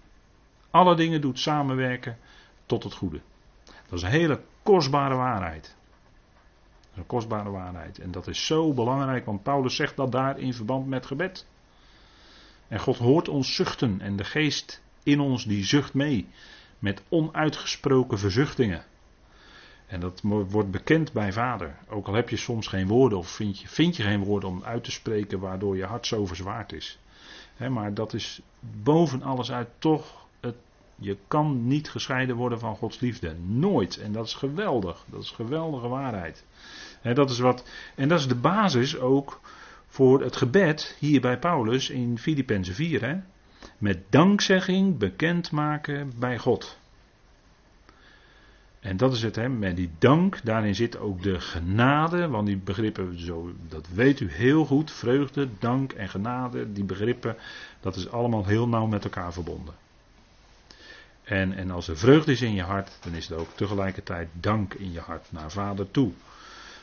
alle 0.70 0.94
dingen 0.94 1.20
doet 1.20 1.38
samenwerken 1.38 2.18
tot 2.66 2.82
het 2.82 2.92
goede. 2.94 3.20
Dat 3.64 3.98
is 3.98 4.02
een 4.02 4.10
hele 4.10 4.42
kostbare 4.62 5.14
waarheid. 5.14 5.76
Een 6.94 7.06
kostbare 7.06 7.50
waarheid. 7.50 7.98
En 7.98 8.10
dat 8.10 8.26
is 8.26 8.46
zo 8.46 8.74
belangrijk, 8.74 9.24
want 9.24 9.42
Paulus 9.42 9.76
zegt 9.76 9.96
dat 9.96 10.12
daar 10.12 10.38
in 10.38 10.54
verband 10.54 10.86
met 10.86 11.06
gebed. 11.06 11.46
En 12.68 12.80
God 12.80 12.96
hoort 12.96 13.28
ons 13.28 13.54
zuchten 13.54 14.00
en 14.00 14.16
de 14.16 14.24
geest 14.24 14.82
in 15.02 15.20
ons 15.20 15.44
die 15.44 15.64
zucht 15.64 15.94
mee. 15.94 16.28
Met 16.78 17.02
onuitgesproken 17.08 18.18
verzuchtingen. 18.18 18.84
En 19.86 20.00
dat 20.00 20.20
wordt 20.22 20.70
bekend 20.70 21.12
bij 21.12 21.32
vader. 21.32 21.78
Ook 21.88 22.06
al 22.06 22.14
heb 22.14 22.28
je 22.28 22.36
soms 22.36 22.66
geen 22.66 22.86
woorden 22.86 23.18
of 23.18 23.28
vind 23.28 23.60
je, 23.60 23.68
vind 23.68 23.96
je 23.96 24.02
geen 24.02 24.24
woorden 24.24 24.48
om 24.48 24.64
uit 24.64 24.84
te 24.84 24.90
spreken 24.90 25.38
waardoor 25.38 25.76
je 25.76 25.84
hart 25.84 26.06
zo 26.06 26.26
verzwaard 26.26 26.72
is 26.72 26.98
maar 27.58 27.94
dat 27.94 28.12
is 28.12 28.40
boven 28.60 29.22
alles 29.22 29.52
uit 29.52 29.68
toch. 29.78 30.26
Het, 30.40 30.54
je 30.96 31.16
kan 31.28 31.66
niet 31.66 31.90
gescheiden 31.90 32.36
worden 32.36 32.58
van 32.58 32.76
Gods 32.76 33.00
liefde. 33.00 33.34
Nooit. 33.46 33.96
En 33.96 34.12
dat 34.12 34.26
is 34.26 34.34
geweldig. 34.34 35.04
Dat 35.10 35.22
is 35.22 35.30
geweldige 35.30 35.88
waarheid. 35.88 36.44
dat 37.02 37.30
is 37.30 37.38
wat, 37.38 37.68
en 37.94 38.08
dat 38.08 38.18
is 38.18 38.28
de 38.28 38.34
basis 38.34 38.98
ook 38.98 39.40
voor 39.86 40.22
het 40.22 40.36
gebed 40.36 40.96
hier 40.98 41.20
bij 41.20 41.38
Paulus 41.38 41.90
in 41.90 42.18
Filippenzen 42.18 42.74
4. 42.74 43.24
met 43.78 43.98
dankzegging 44.10 44.98
bekendmaken 44.98 46.12
bij 46.18 46.38
God. 46.38 46.78
En 48.86 48.96
dat 48.96 49.12
is 49.12 49.22
het, 49.22 49.36
hè, 49.36 49.48
met 49.48 49.76
die 49.76 49.90
dank, 49.98 50.40
daarin 50.44 50.74
zit 50.74 50.98
ook 50.98 51.22
de 51.22 51.40
genade, 51.40 52.28
want 52.28 52.46
die 52.46 52.56
begrippen, 52.56 53.20
zo, 53.20 53.52
dat 53.68 53.86
weet 53.94 54.20
u 54.20 54.30
heel 54.30 54.64
goed, 54.64 54.90
vreugde, 54.90 55.48
dank 55.58 55.92
en 55.92 56.08
genade, 56.08 56.72
die 56.72 56.84
begrippen, 56.84 57.36
dat 57.80 57.96
is 57.96 58.10
allemaal 58.10 58.44
heel 58.44 58.68
nauw 58.68 58.86
met 58.86 59.04
elkaar 59.04 59.32
verbonden. 59.32 59.74
En, 61.24 61.52
en 61.52 61.70
als 61.70 61.88
er 61.88 61.96
vreugde 61.96 62.32
is 62.32 62.42
in 62.42 62.54
je 62.54 62.62
hart, 62.62 62.98
dan 63.00 63.14
is 63.14 63.30
er 63.30 63.36
ook 63.36 63.50
tegelijkertijd 63.54 64.28
dank 64.32 64.74
in 64.74 64.92
je 64.92 65.00
hart 65.00 65.32
naar 65.32 65.50
Vader 65.50 65.90
toe. 65.90 66.12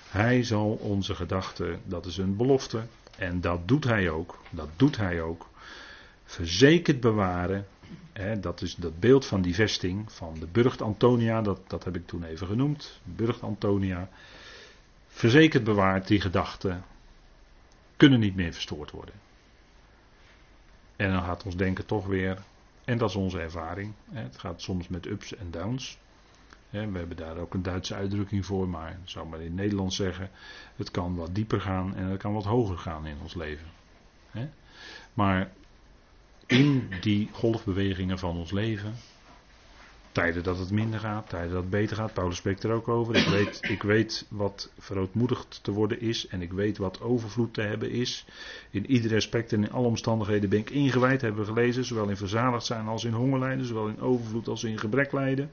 Hij 0.10 0.44
zal 0.44 0.72
onze 0.72 1.16
gedachten, 1.16 1.82
dat 1.86 2.06
is 2.06 2.18
een 2.18 2.36
belofte, 2.36 2.82
en 3.18 3.42
dat 3.42 3.68
doet 3.68 3.84
hij 3.84 4.10
ook, 4.10 4.40
dat 4.50 4.70
doet 4.76 4.98
hij 4.98 5.22
ook, 5.22 5.50
verzekerd 6.26 7.00
bewaren. 7.00 7.68
Dat 8.40 8.62
is 8.62 8.76
dat 8.76 9.00
beeld 9.00 9.26
van 9.26 9.42
die 9.42 9.56
vesting, 9.56 10.12
van 10.12 10.40
de 10.40 10.48
Burgt 10.48 10.82
Antonia, 10.82 11.42
dat, 11.42 11.60
dat 11.68 11.84
heb 11.84 11.96
ik 11.96 12.08
toen 12.08 12.24
even 12.24 12.48
genoemd, 12.48 13.00
Burgt 13.04 13.42
Antonia. 13.42 14.10
Verzekerd 15.08 15.64
bewaard, 15.64 16.08
die 16.08 16.22
gedachten 16.22 16.84
kunnen 17.98 18.20
niet 18.20 18.36
meer 18.36 18.54
verstoord 18.54 18.92
worden. 18.92 19.16
En 20.96 21.12
dan 21.12 21.24
gaat 21.24 21.44
ons 21.44 21.56
denken 21.56 21.86
toch 21.86 22.06
weer, 22.06 22.44
en 22.86 22.98
dat 22.98 23.10
is 23.10 23.16
onze 23.16 23.40
ervaring, 23.40 23.94
het 24.12 24.38
gaat 24.38 24.62
soms 24.62 24.88
met 24.88 25.06
ups 25.06 25.36
en 25.36 25.52
downs. 25.52 25.98
we 26.70 26.78
hebben 26.78 27.18
daar 27.18 27.38
ook 27.38 27.54
een 27.54 27.64
Duitse 27.64 27.96
uitdrukking 27.96 28.46
voor, 28.46 28.70
maar 28.70 29.00
zou 29.04 29.28
maar 29.28 29.42
in 29.42 29.56
Nederland 29.56 29.94
zeggen: 29.94 30.30
het 30.76 30.92
kan 30.92 31.16
wat 31.16 31.36
dieper 31.36 31.62
gaan 31.62 31.96
en 31.96 32.06
het 32.06 32.22
kan 32.22 32.34
wat 32.34 32.44
hoger 32.44 32.78
gaan 32.78 33.06
in 33.06 33.18
ons 33.22 33.34
leven. 33.34 33.68
Maar 35.14 35.52
in 36.46 36.90
die 37.02 37.30
golfbewegingen 37.32 38.20
van 38.20 38.38
ons 38.38 38.52
leven. 38.52 38.94
Tijden 40.12 40.44
dat 40.44 40.58
het 40.58 40.72
minder 40.72 41.00
gaat, 41.00 41.30
tijden 41.30 41.52
dat 41.52 41.62
het 41.62 41.70
beter 41.70 41.96
gaat. 41.96 42.14
Paulus 42.14 42.38
spreekt 42.38 42.64
er 42.64 42.72
ook 42.72 42.88
over. 42.88 43.16
Ik 43.16 43.28
weet, 43.28 43.60
ik 43.62 43.84
weet 43.84 44.26
wat 44.30 44.72
verootmoedigd 44.80 45.60
te 45.64 45.72
worden 45.72 46.02
is. 46.02 46.28
En 46.28 46.42
ik 46.42 46.52
weet 46.52 46.78
wat 46.78 47.02
overvloed 47.02 47.54
te 47.54 47.62
hebben 47.62 47.92
is. 47.92 48.26
In 48.70 48.92
ieder 48.92 49.16
aspect 49.16 49.54
en 49.54 49.64
in 49.64 49.72
alle 49.72 49.88
omstandigheden 49.88 50.50
ben 50.50 50.60
ik 50.60 50.70
ingewijd, 50.70 51.22
hebben 51.22 51.42
we 51.42 51.48
gelezen. 51.48 51.86
Zowel 51.86 52.10
in 52.10 52.18
verzadigd 52.18 52.66
zijn 52.66 52.88
als 52.88 53.04
in 53.04 53.14
hongerlijden. 53.14 53.66
Zowel 53.66 53.88
in 53.88 54.02
overvloed 54.02 54.48
als 54.48 54.64
in 54.64 54.80
gebrek 54.80 55.12
lijden. 55.12 55.52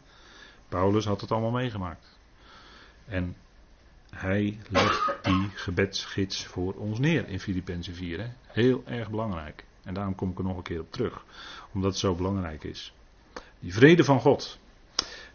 Paulus 0.68 1.04
had 1.04 1.20
het 1.20 1.32
allemaal 1.32 1.50
meegemaakt. 1.50 2.18
En 3.06 3.36
hij 4.10 4.58
legt 4.68 5.18
die 5.22 5.48
gebedsgids 5.54 6.46
voor 6.46 6.74
ons 6.74 6.98
neer 6.98 7.28
in 7.28 7.40
Filippenzen 7.40 7.94
4. 7.94 8.20
Hè? 8.20 8.28
Heel 8.46 8.82
erg 8.86 9.10
belangrijk. 9.10 9.64
En 9.84 9.94
daarom 9.94 10.14
kom 10.14 10.30
ik 10.30 10.38
er 10.38 10.44
nog 10.44 10.56
een 10.56 10.62
keer 10.62 10.80
op 10.80 10.92
terug. 10.92 11.24
Omdat 11.72 11.90
het 11.90 12.00
zo 12.00 12.14
belangrijk 12.14 12.64
is. 12.64 12.92
Die 13.60 13.74
vrede 13.74 14.04
van 14.04 14.20
God. 14.20 14.58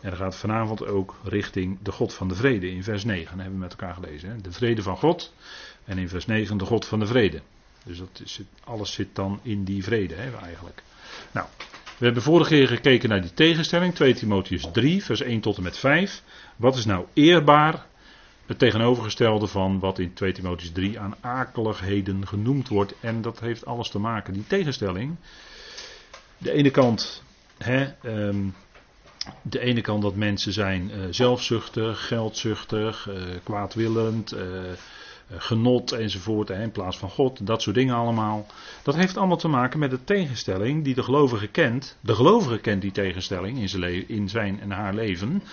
En 0.02 0.10
dan 0.10 0.20
gaat 0.20 0.36
vanavond 0.36 0.86
ook 0.86 1.16
richting 1.24 1.78
de 1.82 1.92
God 1.92 2.14
van 2.14 2.28
de 2.28 2.36
vrede. 2.36 2.70
In 2.70 2.84
vers 2.84 3.04
9 3.04 3.40
hebben 3.40 3.54
we 3.54 3.64
met 3.64 3.72
elkaar 3.72 3.94
gelezen. 3.94 4.30
Hè? 4.30 4.42
De 4.42 4.52
vrede 4.52 4.82
van 4.82 4.98
God. 4.98 5.34
En 5.86 5.98
in 5.98 6.10
vers 6.10 6.26
9 6.26 6.58
de 6.58 6.66
God 6.66 6.86
van 6.86 7.00
de 7.00 7.06
vrede. 7.06 7.42
Dus 7.86 7.98
dat 7.98 8.22
is, 8.24 8.42
alles 8.64 8.94
zit 8.94 9.16
dan 9.16 9.40
in 9.42 9.64
die 9.64 9.84
vrede 9.84 10.16
hè, 10.16 10.38
eigenlijk. 10.38 10.84
Nou, 11.32 11.48
we 11.98 12.06
hebben 12.06 12.24
vorige 12.24 12.50
keer 12.50 12.68
gekeken 12.68 13.10
naar 13.10 13.22
die 13.22 13.34
tegenstelling. 13.34 13.96
2 13.96 14.14
Timotheus 14.14 14.68
3, 14.72 15.04
vers 15.04 15.22
1 15.22 15.40
tot 15.40 15.58
en 15.58 15.64
met 15.64 15.78
5. 15.78 16.24
Wat 16.56 16.78
is 16.78 16.86
nou 16.86 17.06
eerbaar 17.14 17.86
het 18.46 18.60
tegenovergestelde 18.60 19.48
van 19.48 19.80
wat 19.80 20.00
in 20.00 20.14
2 20.14 20.32
Timotheus 20.32 20.72
3 20.72 21.00
aan 21.00 21.16
akeligheden 21.22 22.28
genoemd 22.28 22.68
wordt. 22.68 22.94
En 23.00 23.22
dat 23.22 23.40
heeft 23.40 23.66
alles 23.66 23.90
te 23.90 24.00
maken, 24.00 24.34
die 24.34 24.48
tegenstelling. 24.48 25.16
De 26.38 26.52
ene 26.52 26.70
kant, 26.70 27.24
hè, 27.58 27.88
um, 28.06 28.56
de 29.42 29.60
ene 29.60 29.82
kant 29.82 30.02
dat 30.02 30.16
mensen 30.16 30.54
zijn 30.54 30.90
uh, 30.90 31.06
zelfzuchtig, 31.10 32.08
geldzuchtig, 32.08 33.10
uh, 33.10 33.16
kwaadwillend, 33.44 34.34
uh, 34.34 34.40
genot 35.30 35.92
enzovoort, 35.92 36.48
hè, 36.48 36.62
in 36.62 36.72
plaats 36.72 36.98
van 36.98 37.10
God, 37.10 37.48
dat 37.48 37.62
soort 37.62 37.76
dingen 37.76 37.96
allemaal. 37.96 38.46
Dat 38.84 38.96
heeft 38.96 39.18
allemaal 39.18 39.38
te 39.38 39.48
maken 39.48 39.80
met 39.80 39.90
de 39.90 40.04
tegenstelling 40.04 40.84
die 40.84 40.96
de 40.96 41.04
gelovige 41.04 41.48
kent. 41.48 41.98
De 42.02 42.16
gelovige 42.16 42.58
kent 42.58 42.82
die 42.82 42.92
tegenstelling 42.92 43.58
in 43.58 43.70
zijn, 43.70 44.10
in 44.10 44.30
zijn 44.30 44.60
en 44.60 44.72
haar 44.72 44.94
leven. 44.94 45.44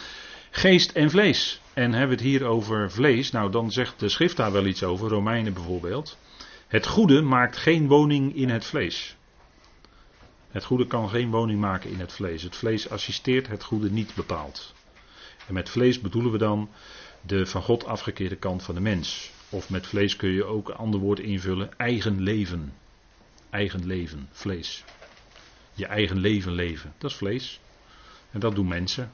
Geest 0.54 0.90
en 0.90 1.10
vlees. 1.10 1.60
En 1.74 1.92
hebben 1.92 2.08
we 2.16 2.22
het 2.22 2.32
hier 2.32 2.44
over 2.44 2.90
vlees, 2.90 3.30
nou 3.30 3.50
dan 3.50 3.70
zegt 3.70 4.00
de 4.00 4.08
schrift 4.08 4.36
daar 4.36 4.52
wel 4.52 4.66
iets 4.66 4.82
over, 4.82 5.08
Romeinen 5.08 5.52
bijvoorbeeld. 5.52 6.18
Het 6.66 6.86
goede 6.86 7.20
maakt 7.20 7.56
geen 7.56 7.86
woning 7.86 8.36
in 8.36 8.48
het 8.48 8.64
vlees. 8.64 9.16
Het 10.50 10.64
goede 10.64 10.86
kan 10.86 11.08
geen 11.08 11.30
woning 11.30 11.60
maken 11.60 11.90
in 11.90 12.00
het 12.00 12.12
vlees. 12.12 12.42
Het 12.42 12.56
vlees 12.56 12.90
assisteert 12.90 13.48
het 13.48 13.64
goede 13.64 13.90
niet 13.90 14.14
bepaald. 14.14 14.74
En 15.46 15.54
met 15.54 15.68
vlees 15.68 16.00
bedoelen 16.00 16.32
we 16.32 16.38
dan 16.38 16.70
de 17.20 17.46
van 17.46 17.62
God 17.62 17.84
afgekeerde 17.86 18.36
kant 18.36 18.62
van 18.62 18.74
de 18.74 18.80
mens. 18.80 19.30
Of 19.48 19.70
met 19.70 19.86
vlees 19.86 20.16
kun 20.16 20.30
je 20.30 20.44
ook 20.44 20.68
een 20.68 20.76
ander 20.76 21.00
woord 21.00 21.20
invullen, 21.20 21.78
eigen 21.78 22.20
leven. 22.20 22.74
Eigen 23.50 23.86
leven, 23.86 24.28
vlees. 24.30 24.84
Je 25.74 25.86
eigen 25.86 26.18
leven 26.18 26.52
leven, 26.52 26.92
dat 26.98 27.10
is 27.10 27.16
vlees. 27.16 27.60
En 28.30 28.40
dat 28.40 28.54
doen 28.54 28.68
mensen. 28.68 29.12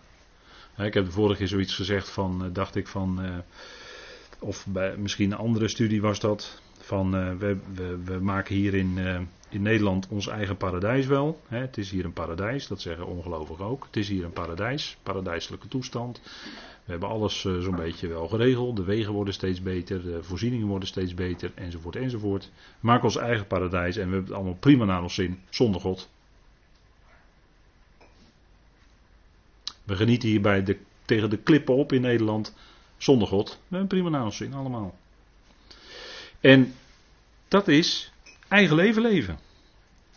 Ik 0.87 0.95
heb 0.95 1.05
de 1.05 1.11
vorige 1.11 1.39
keer 1.39 1.49
zoiets 1.49 1.75
gezegd 1.75 2.11
van, 2.11 2.45
eh, 2.45 2.49
dacht 2.53 2.77
ik 2.77 2.87
van, 2.87 3.23
eh, 3.23 3.31
of 4.39 4.67
bij 4.67 4.97
misschien 4.97 5.33
een 5.33 5.39
andere 5.39 5.69
studie 5.69 6.01
was 6.01 6.21
dat, 6.21 6.61
van 6.79 7.17
uh, 7.17 7.35
we, 7.39 7.57
we, 7.75 7.99
we, 8.05 8.19
maken 8.21 8.55
hier 8.55 8.75
in, 8.75 8.99
in 9.49 9.63
Nederland 9.63 10.09
ons 10.09 10.27
eigen 10.27 10.57
paradijs 10.57 11.07
wel. 11.07 11.41
Het 11.49 11.79
is 11.79 11.91
hier 11.91 12.05
een 12.05 12.13
paradijs, 12.13 12.67
dat 12.67 12.81
zeggen 12.81 13.07
ongelovigen 13.07 13.65
ook. 13.65 13.85
Het 13.85 13.97
is 13.97 14.09
hier 14.09 14.25
een 14.25 14.33
paradijs, 14.33 14.97
paradijselijke 15.03 15.69
toestand. 15.69 16.21
We 16.85 16.91
hebben 16.91 17.09
alles 17.09 17.41
zo'n 17.41 17.77
beetje 17.77 18.09
wel 18.09 18.29
geregeld. 18.29 18.77
De 18.77 18.85
wegen 18.85 19.13
worden 19.13 19.35
steeds 19.35 19.63
beter, 19.63 20.03
de 20.03 20.23
voorzieningen 20.23 20.67
worden 20.67 20.89
steeds 20.89 21.15
beter, 21.15 21.53
enzovoort, 21.55 21.97
enzovoort. 21.97 22.51
We 22.55 22.87
maken 22.87 23.05
ons 23.05 23.17
eigen 23.17 23.47
paradijs 23.47 23.97
en 23.97 24.07
we 24.07 24.13
hebben 24.13 24.29
het 24.31 24.39
allemaal 24.39 24.59
prima 24.61 24.85
naar 24.85 25.03
ons 25.03 25.15
zin, 25.15 25.41
zonder 25.51 25.81
God. 25.81 26.09
We 29.89 29.97
genieten 29.97 30.29
hier 30.29 30.41
bij 30.41 30.63
de, 30.63 30.79
tegen 31.05 31.31
de 31.31 31.37
klippen 31.37 31.75
op 31.75 31.93
in 31.93 32.01
Nederland 32.01 32.55
zonder 32.97 33.29
God. 33.29 33.49
We 33.69 33.77
hebben 33.77 34.01
prima 34.01 34.31
zin, 34.31 34.55
allemaal. 34.55 34.99
En 36.41 36.75
dat 37.49 37.69
is 37.69 38.13
eigen 38.49 38.77
leven 38.77 39.03
leven. 39.03 39.39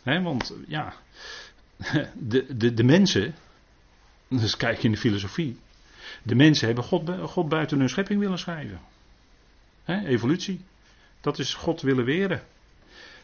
want 0.04 0.54
ja, 0.68 0.94
de, 2.13 2.56
de, 2.58 2.74
de 2.74 2.84
mensen, 2.84 3.36
dus 4.28 4.58
kijk 4.58 4.78
je 4.78 4.84
in 4.84 4.92
de 4.92 4.98
filosofie, 4.98 5.58
de 6.24 6.36
mensen 6.36 6.66
hebben 6.66 6.84
God, 6.84 7.10
God 7.10 7.50
buiten 7.50 7.80
hun 7.80 7.90
schepping 7.90 8.20
willen 8.20 8.40
schrijven. 8.40 8.80
evolutie, 9.86 10.62
dat 11.22 11.40
is 11.40 11.54
God 11.54 11.82
willen 11.82 12.06
weren. 12.06 12.44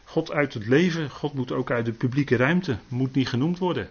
God 0.04 0.30
uit 0.30 0.54
het 0.54 0.66
leven, 0.66 1.10
God 1.10 1.34
moet 1.34 1.52
ook 1.52 1.70
uit 1.70 1.84
de 1.84 1.92
publieke 1.92 2.36
ruimte, 2.36 2.78
moet 2.88 3.14
niet 3.14 3.28
genoemd 3.28 3.58
worden. 3.58 3.88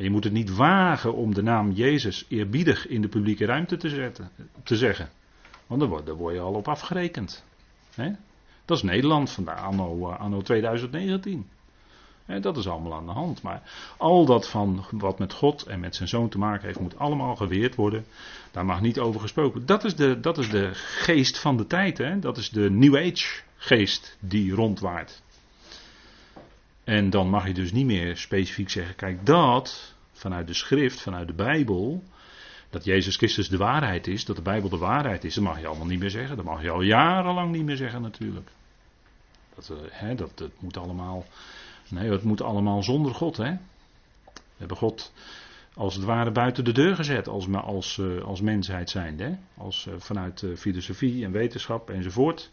En 0.00 0.06
je 0.06 0.12
moet 0.12 0.24
het 0.24 0.32
niet 0.32 0.54
wagen 0.54 1.14
om 1.14 1.34
de 1.34 1.42
naam 1.42 1.70
Jezus 1.72 2.24
eerbiedig 2.28 2.86
in 2.86 3.02
de 3.02 3.08
publieke 3.08 3.44
ruimte 3.44 3.76
te, 3.76 3.88
zetten, 3.88 4.30
te 4.62 4.76
zeggen. 4.76 5.08
Want 5.66 5.80
daar 5.80 5.88
word, 5.88 6.08
word 6.08 6.34
je 6.34 6.40
al 6.40 6.52
op 6.52 6.68
afgerekend. 6.68 7.44
Dat 8.64 8.76
is 8.76 8.82
Nederland 8.82 9.30
vandaar 9.30 9.56
anno, 9.56 10.10
eh, 10.10 10.20
anno 10.20 10.40
2019. 10.40 11.48
dat 12.40 12.56
is 12.56 12.68
allemaal 12.68 12.94
aan 12.94 13.06
de 13.06 13.12
hand. 13.12 13.42
Maar 13.42 13.62
al 13.96 14.24
dat 14.24 14.48
van 14.48 14.84
wat 14.90 15.18
met 15.18 15.32
God 15.32 15.62
en 15.62 15.80
met 15.80 15.96
zijn 15.96 16.08
zoon 16.08 16.28
te 16.28 16.38
maken 16.38 16.66
heeft, 16.66 16.80
moet 16.80 16.98
allemaal 16.98 17.36
geweerd 17.36 17.74
worden. 17.74 18.04
Daar 18.50 18.64
mag 18.64 18.80
niet 18.80 18.98
over 18.98 19.20
gesproken. 19.20 19.66
Dat 19.66 19.84
is 19.84 19.96
de, 19.96 20.20
dat 20.20 20.38
is 20.38 20.50
de 20.50 20.70
geest 20.74 21.38
van 21.38 21.56
de 21.56 21.66
tijd. 21.66 21.98
Hè? 21.98 22.18
Dat 22.18 22.36
is 22.36 22.50
de 22.50 22.70
New 22.70 22.96
Age 22.96 23.42
geest 23.56 24.16
die 24.20 24.54
rondwaart. 24.54 25.22
En 26.84 27.10
dan 27.10 27.28
mag 27.28 27.46
je 27.46 27.54
dus 27.54 27.72
niet 27.72 27.86
meer 27.86 28.16
specifiek 28.16 28.70
zeggen, 28.70 28.96
kijk 28.96 29.26
dat 29.26 29.94
vanuit 30.12 30.46
de 30.46 30.54
schrift, 30.54 31.00
vanuit 31.00 31.26
de 31.26 31.34
Bijbel, 31.34 32.02
dat 32.70 32.84
Jezus 32.84 33.16
Christus 33.16 33.48
de 33.48 33.56
waarheid 33.56 34.06
is, 34.06 34.24
dat 34.24 34.36
de 34.36 34.42
Bijbel 34.42 34.68
de 34.68 34.76
waarheid 34.76 35.24
is, 35.24 35.34
dat 35.34 35.44
mag 35.44 35.60
je 35.60 35.66
allemaal 35.66 35.86
niet 35.86 36.00
meer 36.00 36.10
zeggen. 36.10 36.36
Dat 36.36 36.44
mag 36.44 36.62
je 36.62 36.70
al 36.70 36.82
jarenlang 36.82 37.52
niet 37.52 37.64
meer 37.64 37.76
zeggen 37.76 38.02
natuurlijk. 38.02 38.50
Dat, 39.54 39.70
uh, 39.72 39.78
hè, 39.90 40.14
dat, 40.14 40.42
moet 40.58 40.76
allemaal, 40.76 41.24
nee, 41.88 42.10
het 42.10 42.22
moet 42.22 42.42
allemaal 42.42 42.82
zonder 42.82 43.14
God. 43.14 43.36
Hè? 43.36 43.52
We 44.34 44.56
hebben 44.56 44.76
God 44.76 45.12
als 45.74 45.94
het 45.94 46.04
ware 46.04 46.32
buiten 46.32 46.64
de 46.64 46.72
deur 46.72 46.94
gezet 46.94 47.28
als, 47.28 47.48
als, 47.52 47.96
uh, 47.96 48.22
als 48.22 48.40
mensheid 48.40 48.90
zijnde. 48.90 49.24
Hè? 49.24 49.36
Als, 49.56 49.86
uh, 49.86 49.94
vanuit 49.98 50.44
filosofie 50.56 51.24
en 51.24 51.32
wetenschap 51.32 51.90
enzovoort. 51.90 52.50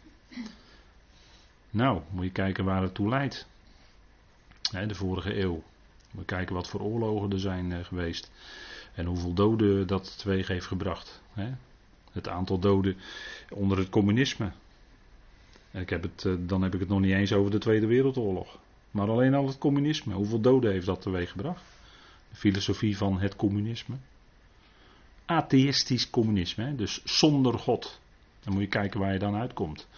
Nou, 1.70 2.00
moet 2.10 2.24
je 2.24 2.30
kijken 2.30 2.64
waar 2.64 2.82
het 2.82 2.94
toe 2.94 3.08
leidt 3.08 3.46
de 4.70 4.94
vorige 4.94 5.40
eeuw. 5.40 5.62
We 6.10 6.24
kijken 6.24 6.54
wat 6.54 6.68
voor 6.68 6.80
oorlogen 6.80 7.32
er 7.32 7.40
zijn 7.40 7.72
eh, 7.72 7.84
geweest. 7.84 8.30
En 8.94 9.06
hoeveel 9.06 9.32
doden 9.32 9.86
dat 9.86 10.18
teweeg 10.18 10.48
heeft 10.48 10.66
gebracht. 10.66 11.22
Het 12.12 12.28
aantal 12.28 12.58
doden 12.58 12.96
onder 13.50 13.78
het 13.78 13.88
communisme. 13.88 14.52
Ik 15.70 15.90
heb 15.90 16.02
het, 16.02 16.24
eh, 16.24 16.32
dan 16.38 16.62
heb 16.62 16.74
ik 16.74 16.80
het 16.80 16.88
nog 16.88 17.00
niet 17.00 17.12
eens 17.12 17.32
over 17.32 17.50
de 17.50 17.58
Tweede 17.58 17.86
Wereldoorlog. 17.86 18.58
Maar 18.90 19.08
alleen 19.08 19.34
al 19.34 19.46
het 19.46 19.58
communisme. 19.58 20.14
Hoeveel 20.14 20.40
doden 20.40 20.72
heeft 20.72 20.86
dat 20.86 21.02
teweeggebracht? 21.02 21.62
De 22.30 22.36
filosofie 22.36 22.96
van 22.96 23.20
het 23.20 23.36
communisme. 23.36 23.96
Atheïstisch 25.24 26.10
communisme, 26.10 26.74
dus 26.74 27.04
zonder 27.04 27.58
God. 27.58 28.00
Dan 28.40 28.52
moet 28.52 28.62
je 28.62 28.68
kijken 28.68 29.00
waar 29.00 29.12
je 29.12 29.18
dan 29.18 29.34
uitkomt. 29.34 29.88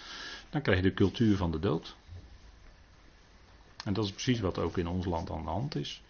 Dan 0.51 0.63
krijg 0.63 0.79
je 0.79 0.89
de 0.89 0.95
cultuur 0.95 1.37
van 1.37 1.51
de 1.51 1.59
dood. 1.59 1.97
En 3.85 3.93
dat 3.93 4.05
is 4.05 4.13
precies 4.13 4.41
wat 4.41 4.59
ook 4.59 4.79
in 4.79 4.89
ons 4.89 5.07
land 5.07 5.31
aan 5.31 5.43
de 5.43 5.51
hand 5.51 5.77
is. 5.77 6.03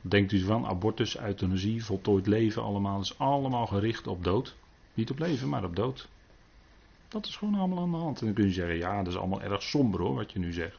Denkt 0.00 0.32
u 0.32 0.40
van 0.40 0.66
abortus, 0.66 1.18
euthanasie, 1.18 1.84
voltooid 1.84 2.26
leven 2.26 2.62
allemaal. 2.62 3.00
is 3.00 3.18
allemaal 3.18 3.66
gericht 3.66 4.06
op 4.06 4.24
dood. 4.24 4.54
Niet 4.94 5.10
op 5.10 5.18
leven, 5.18 5.48
maar 5.48 5.64
op 5.64 5.76
dood. 5.76 6.08
Dat 7.08 7.26
is 7.26 7.36
gewoon 7.36 7.54
allemaal 7.54 7.78
aan 7.78 7.90
de 7.90 7.96
hand. 7.96 8.20
En 8.20 8.26
dan 8.26 8.34
kun 8.34 8.44
je 8.44 8.52
zeggen, 8.52 8.76
ja, 8.76 9.02
dat 9.02 9.12
is 9.12 9.18
allemaal 9.18 9.42
erg 9.42 9.62
somber 9.62 10.00
hoor, 10.00 10.14
wat 10.14 10.32
je 10.32 10.38
nu 10.38 10.52
zegt. 10.52 10.78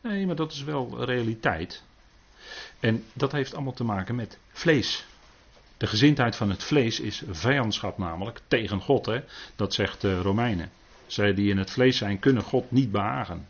Nee, 0.00 0.26
maar 0.26 0.36
dat 0.36 0.52
is 0.52 0.62
wel 0.62 1.04
realiteit. 1.04 1.82
En 2.80 3.04
dat 3.12 3.32
heeft 3.32 3.54
allemaal 3.54 3.72
te 3.72 3.84
maken 3.84 4.14
met 4.14 4.38
vlees. 4.52 5.06
De 5.76 5.86
gezindheid 5.86 6.36
van 6.36 6.50
het 6.50 6.62
vlees 6.62 7.00
is 7.00 7.22
vijandschap 7.30 7.98
namelijk 7.98 8.40
tegen 8.48 8.80
God. 8.80 9.06
Hè? 9.06 9.20
Dat 9.56 9.74
zegt 9.74 10.00
de 10.00 10.20
Romeinen. 10.20 10.70
Zij 11.06 11.34
die 11.34 11.50
in 11.50 11.58
het 11.58 11.70
vlees 11.70 11.96
zijn, 11.96 12.18
kunnen 12.18 12.42
God 12.42 12.70
niet 12.70 12.90
behagen. 12.90 13.46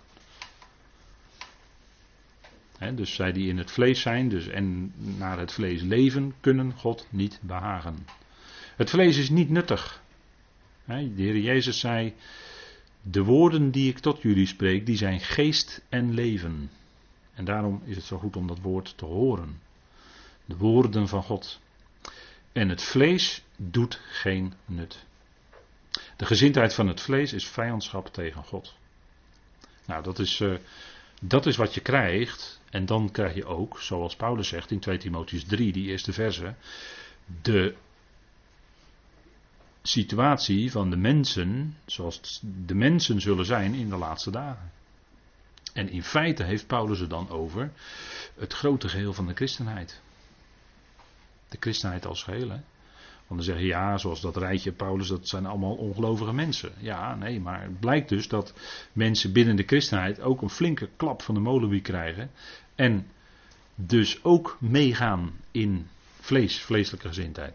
Dus 2.92 3.14
zij 3.14 3.32
die 3.32 3.48
in 3.48 3.58
het 3.58 3.70
vlees 3.70 4.00
zijn 4.00 4.28
dus 4.28 4.48
en 4.48 4.92
naar 4.96 5.38
het 5.38 5.52
vlees 5.52 5.82
leven, 5.82 6.34
kunnen 6.40 6.72
God 6.72 7.06
niet 7.10 7.38
behagen. 7.42 8.06
Het 8.76 8.90
vlees 8.90 9.16
is 9.16 9.30
niet 9.30 9.50
nuttig. 9.50 10.02
de 10.86 11.12
Heer 11.16 11.38
Jezus 11.38 11.80
zei: 11.80 12.14
De 13.02 13.22
woorden 13.22 13.70
die 13.70 13.88
ik 13.88 13.98
tot 13.98 14.22
jullie 14.22 14.46
spreek, 14.46 14.86
die 14.86 14.96
zijn 14.96 15.20
geest 15.20 15.82
en 15.88 16.14
leven. 16.14 16.70
En 17.34 17.44
daarom 17.44 17.82
is 17.84 17.96
het 17.96 18.04
zo 18.04 18.18
goed 18.18 18.36
om 18.36 18.46
dat 18.46 18.60
woord 18.60 18.96
te 18.96 19.04
horen. 19.04 19.60
De 20.44 20.56
woorden 20.56 21.08
van 21.08 21.22
God. 21.22 21.60
En 22.52 22.68
het 22.68 22.82
vlees 22.82 23.42
doet 23.56 24.00
geen 24.10 24.52
nut. 24.64 25.04
De 26.16 26.26
gezindheid 26.26 26.74
van 26.74 26.88
het 26.88 27.00
vlees 27.00 27.32
is 27.32 27.46
vijandschap 27.46 28.12
tegen 28.12 28.44
God. 28.44 28.74
Nou, 29.84 30.02
dat 30.02 30.18
is, 30.18 30.40
uh, 30.40 30.54
dat 31.20 31.46
is 31.46 31.56
wat 31.56 31.74
je 31.74 31.80
krijgt. 31.80 32.60
En 32.74 32.86
dan 32.86 33.10
krijg 33.10 33.34
je 33.34 33.44
ook, 33.44 33.80
zoals 33.80 34.16
Paulus 34.16 34.48
zegt 34.48 34.70
in 34.70 34.78
2 34.78 34.98
Timotheus 34.98 35.44
3, 35.44 35.72
die 35.72 35.88
eerste 35.88 36.12
verse, 36.12 36.54
de 37.42 37.74
situatie 39.82 40.70
van 40.70 40.90
de 40.90 40.96
mensen, 40.96 41.76
zoals 41.86 42.40
de 42.64 42.74
mensen 42.74 43.20
zullen 43.20 43.44
zijn 43.44 43.74
in 43.74 43.88
de 43.88 43.96
laatste 43.96 44.30
dagen. 44.30 44.70
En 45.72 45.88
in 45.88 46.02
feite 46.02 46.44
heeft 46.44 46.66
Paulus 46.66 46.98
het 46.98 47.10
dan 47.10 47.28
over 47.28 47.72
het 48.34 48.52
grote 48.52 48.88
geheel 48.88 49.12
van 49.12 49.26
de 49.26 49.34
christenheid. 49.34 50.00
De 51.48 51.56
christenheid 51.60 52.06
als 52.06 52.22
geheel. 52.22 52.48
Want 53.26 53.40
dan 53.40 53.42
zeg 53.42 53.58
je 53.58 53.66
ja, 53.66 53.98
zoals 53.98 54.20
dat 54.20 54.36
rijtje 54.36 54.72
Paulus, 54.72 55.08
dat 55.08 55.28
zijn 55.28 55.46
allemaal 55.46 55.74
ongelovige 55.74 56.32
mensen. 56.32 56.72
Ja, 56.78 57.14
nee, 57.14 57.40
maar 57.40 57.62
het 57.62 57.80
blijkt 57.80 58.08
dus 58.08 58.28
dat 58.28 58.54
mensen 58.92 59.32
binnen 59.32 59.56
de 59.56 59.62
christenheid 59.66 60.20
ook 60.20 60.42
een 60.42 60.50
flinke 60.50 60.88
klap 60.96 61.22
van 61.22 61.34
de 61.34 61.40
molenwie 61.40 61.80
krijgen. 61.80 62.30
En 62.74 63.06
dus 63.74 64.24
ook 64.24 64.56
meegaan 64.60 65.32
in 65.50 65.88
vlees, 66.20 66.60
vleeselijke 66.60 67.08
gezindheid. 67.08 67.54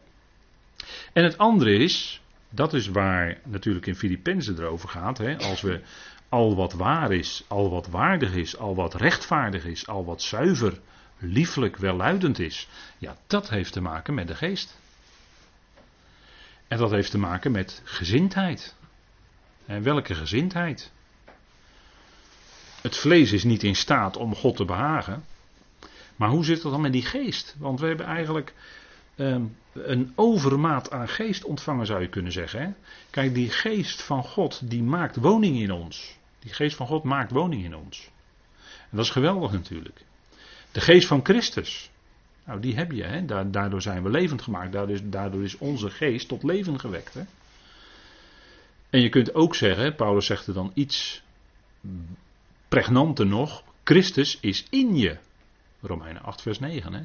En 1.14 1.24
het 1.24 1.38
andere 1.38 1.74
is, 1.74 2.22
dat 2.50 2.74
is 2.74 2.88
waar 2.88 3.40
natuurlijk 3.44 3.86
in 3.86 3.96
Filippenzen 3.96 4.58
erover 4.58 4.90
gaat. 4.90 5.18
Hè, 5.18 5.38
als 5.38 5.62
we 5.62 5.82
al 6.30 6.56
wat 6.56 6.74
waar 6.74 7.12
is, 7.12 7.44
al 7.48 7.70
wat 7.70 7.88
waardig 7.88 8.34
is, 8.34 8.58
al 8.58 8.76
wat 8.76 8.96
rechtvaardig 8.96 9.66
is, 9.66 9.88
al 9.88 10.06
wat 10.06 10.22
zuiver, 10.22 10.80
lieflijk, 11.18 11.78
welluidend 11.78 12.40
is. 12.40 12.68
Ja, 12.98 13.18
dat 13.28 13.50
heeft 13.50 13.74
te 13.74 13.82
maken 13.82 14.14
met 14.14 14.28
de 14.28 14.36
geest. 14.36 14.78
En 16.68 16.78
dat 16.78 16.92
heeft 16.92 17.12
te 17.12 17.18
maken 17.18 17.52
met 17.52 17.82
gezindheid. 17.84 18.76
En 19.66 19.84
welke 19.84 20.16
gezindheid? 20.16 20.92
Het 22.82 22.98
vlees 22.98 23.32
is 23.32 23.44
niet 23.44 23.64
in 23.64 23.76
staat 23.76 24.18
om 24.18 24.36
God 24.36 24.56
te 24.56 24.66
behagen. 24.66 25.24
Maar 26.16 26.30
hoe 26.30 26.46
zit 26.46 26.64
het 26.64 26.72
dan 26.72 26.82
met 26.82 26.92
die 26.92 27.06
geest? 27.06 27.56
Want 27.58 27.80
we 27.80 27.88
hebben 27.88 28.06
eigenlijk 28.06 28.54
Ehm, 29.20 29.44
een 29.74 30.12
overmaat 30.16 30.92
aan 30.92 31.08
geest 31.10 31.44
ontvangen, 31.44 31.86
zou 31.86 32.02
je 32.02 32.10
kunnen 32.10 32.32
zeggen. 32.32 32.62
Hè? 32.62 32.70
Kijk, 33.10 33.34
die 33.34 33.50
geest 33.50 34.02
van 34.02 34.24
God, 34.24 34.70
die 34.70 34.84
maakt 34.84 35.16
woning 35.16 35.60
in 35.60 35.72
ons. 35.72 36.18
Die 36.40 36.54
geest 36.54 36.76
van 36.76 36.88
God 36.88 37.04
maakt 37.04 37.32
woning 37.32 37.64
in 37.64 37.76
ons. 37.76 38.10
Dat 38.90 39.06
is 39.06 39.12
geweldig 39.12 39.52
natuurlijk. 39.52 40.02
De 40.72 40.82
geest 40.82 41.08
van 41.08 41.20
Christus, 41.24 41.92
nou 42.44 42.60
die 42.60 42.76
heb 42.76 42.92
je, 42.92 43.04
hè? 43.04 43.26
daardoor 43.52 43.82
zijn 43.82 44.04
we 44.04 44.10
levend 44.10 44.42
gemaakt. 44.42 44.72
Daardoor 44.72 44.96
is, 44.96 45.02
daardoor 45.04 45.44
is 45.44 45.58
onze 45.58 45.90
geest 45.90 46.28
tot 46.28 46.44
leven 46.44 46.80
gewekt. 46.80 47.14
Hè? 47.14 47.24
En 48.90 49.02
je 49.02 49.10
kunt 49.10 49.34
ook 49.34 49.56
zeggen, 49.56 49.96
Paulus 49.96 50.26
zegt 50.26 50.48
er 50.48 50.54
dan 50.54 50.72
iets 50.74 51.22
pregnanter 52.70 53.26
nog, 53.26 53.64
Christus 53.84 54.40
is 54.40 54.68
in 54.70 54.96
je. 54.96 55.18
Romeinen 55.82 56.22
8 56.22 56.42
vers 56.42 56.60
9. 56.60 56.94
Hè? 56.94 57.02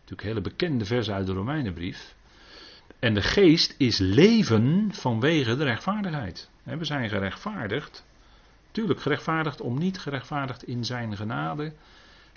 Natuurlijk 0.00 0.22
hele 0.22 0.40
bekende 0.40 0.84
vers 0.84 1.10
uit 1.10 1.26
de 1.26 1.32
Romeinenbrief. 1.32 2.14
En 2.98 3.14
de 3.14 3.22
geest 3.22 3.74
is 3.78 3.98
leven 3.98 4.88
vanwege 4.92 5.56
de 5.56 5.64
rechtvaardigheid. 5.64 6.48
We 6.62 6.84
zijn 6.84 7.08
gerechtvaardigd. 7.08 8.04
Tuurlijk 8.70 9.00
gerechtvaardigd 9.00 9.60
om 9.60 9.78
niet 9.78 9.98
gerechtvaardigd 9.98 10.62
in 10.62 10.84
zijn 10.84 11.16
genade. 11.16 11.72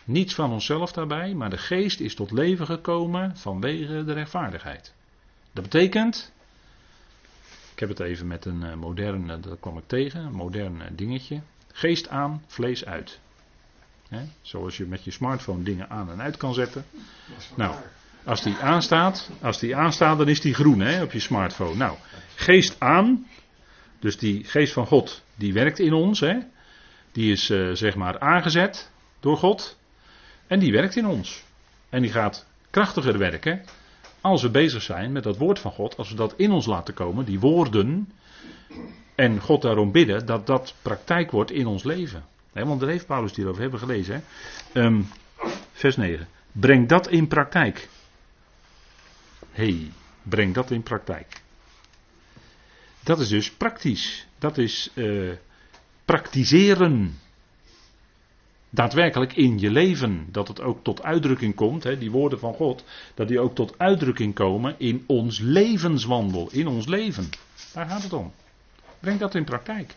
Niets 0.04 0.34
van 0.34 0.52
onszelf 0.52 0.92
daarbij, 0.92 1.34
maar 1.34 1.50
de 1.50 1.58
geest 1.58 2.00
is 2.00 2.16
tot 2.16 2.32
leven 2.32 2.66
gekomen 2.66 3.38
vanwege 3.38 4.04
de 4.04 4.14
rechtvaardigheid. 4.14 4.94
Dat 5.52 5.64
betekent, 5.64 6.34
ik 7.74 7.80
heb 7.80 7.90
het 7.90 8.00
even 8.00 8.28
met 8.28 8.46
een 8.46 8.64
eh, 8.64 8.74
moderne, 8.74 9.40
dat 9.40 9.60
kwam 9.60 9.78
ik 9.78 9.88
tegen, 9.88 10.24
een 10.24 10.34
modern 10.34 10.82
dingetje. 10.96 11.42
Geest 11.74 12.10
aan, 12.10 12.44
vlees 12.48 12.86
uit. 12.86 13.20
zoals 14.42 14.78
je 14.78 14.86
met 14.86 15.04
je 15.04 15.12
smartphone 15.12 15.64
dingen 15.64 15.90
aan 15.90 16.12
en 16.12 16.22
uit 16.22 16.38
kan 16.38 16.54
zetten. 16.54 16.86
Nou, 17.56 17.76
als 18.24 18.44
die 18.44 18.56
aanstaat, 18.56 19.30
als 19.42 19.60
die 19.60 19.76
aanstaat, 19.76 20.18
dan 20.18 20.28
is 20.28 20.42
die 20.42 20.54
groen 20.54 20.80
hè, 20.80 21.04
op 21.04 21.12
je 21.12 21.20
smartphone. 21.20 21.76
Nou, 21.76 21.98
geest 22.36 22.76
aan. 22.80 23.28
Dus 24.00 24.18
die 24.18 24.44
geest 24.44 24.74
van 24.74 24.88
God, 24.88 25.24
die 25.36 25.54
werkt 25.54 25.80
in 25.80 25.94
ons. 25.94 26.20
Hè. 26.20 26.38
Die 27.12 27.32
is 27.32 27.50
uh, 27.50 27.72
zeg 27.74 27.96
maar 27.96 28.20
aangezet 28.20 28.92
door 29.20 29.38
God. 29.38 29.78
En 30.48 30.60
die 30.60 30.72
werkt 30.72 30.96
in 30.96 31.08
ons. 31.08 31.44
En 31.90 32.02
die 32.02 32.12
gaat 32.12 32.46
krachtiger 32.70 33.18
werken 33.18 33.66
als 34.22 34.42
we 34.42 34.50
bezig 34.50 34.82
zijn 34.82 35.12
met 35.12 35.24
dat 35.24 35.38
woord 35.38 35.60
van 35.60 35.72
God. 35.72 35.98
Als 35.98 36.10
we 36.10 36.16
dat 36.16 36.34
in 36.38 36.52
ons 36.52 36.66
laten 36.66 36.94
komen, 36.94 37.26
die 37.26 37.40
woorden. 37.40 38.12
En 39.22 39.40
God 39.40 39.62
daarom 39.62 39.92
bidden 39.92 40.26
dat 40.26 40.48
dat 40.48 40.76
praktijk 40.82 41.32
wordt 41.32 41.52
in 41.52 41.66
ons 41.66 41.84
leven. 41.84 42.24
want 42.54 42.80
daar 42.80 42.90
heeft 42.90 43.06
Paulus 43.06 43.36
hierover 43.36 43.62
hebben 43.62 43.80
gelezen. 43.80 44.24
Hè. 44.72 44.82
Um, 44.82 45.08
vers 45.72 45.96
9. 45.96 46.28
Breng 46.52 46.88
dat 46.88 47.10
in 47.10 47.28
praktijk. 47.28 47.90
hey, 49.52 49.92
breng 50.24 50.54
dat 50.54 50.72
in 50.72 50.84
praktijk. 50.84 51.42
Dat 53.04 53.20
is 53.20 53.28
dus 53.28 53.52
praktisch. 53.52 54.28
Dat 54.40 54.58
is 54.58 54.92
uh, 54.94 55.32
praktiseren. 56.06 57.20
Daadwerkelijk 58.70 59.36
in 59.36 59.60
je 59.60 59.72
leven. 59.72 60.28
Dat 60.32 60.48
het 60.48 60.62
ook 60.62 60.84
tot 60.84 61.04
uitdrukking 61.04 61.56
komt. 61.56 61.84
Hè, 61.84 61.98
die 61.98 62.12
woorden 62.12 62.40
van 62.40 62.54
God. 62.54 62.84
Dat 63.14 63.28
die 63.28 63.40
ook 63.40 63.56
tot 63.56 63.74
uitdrukking 63.78 64.34
komen 64.34 64.76
in 64.78 65.04
ons 65.08 65.40
levenswandel. 65.40 66.50
In 66.52 66.68
ons 66.68 66.86
leven. 66.86 67.30
Daar 67.74 67.90
gaat 67.90 68.04
het 68.04 68.14
om. 68.14 68.34
Breng 69.02 69.20
dat 69.20 69.36
in 69.36 69.44
praktijk. 69.44 69.96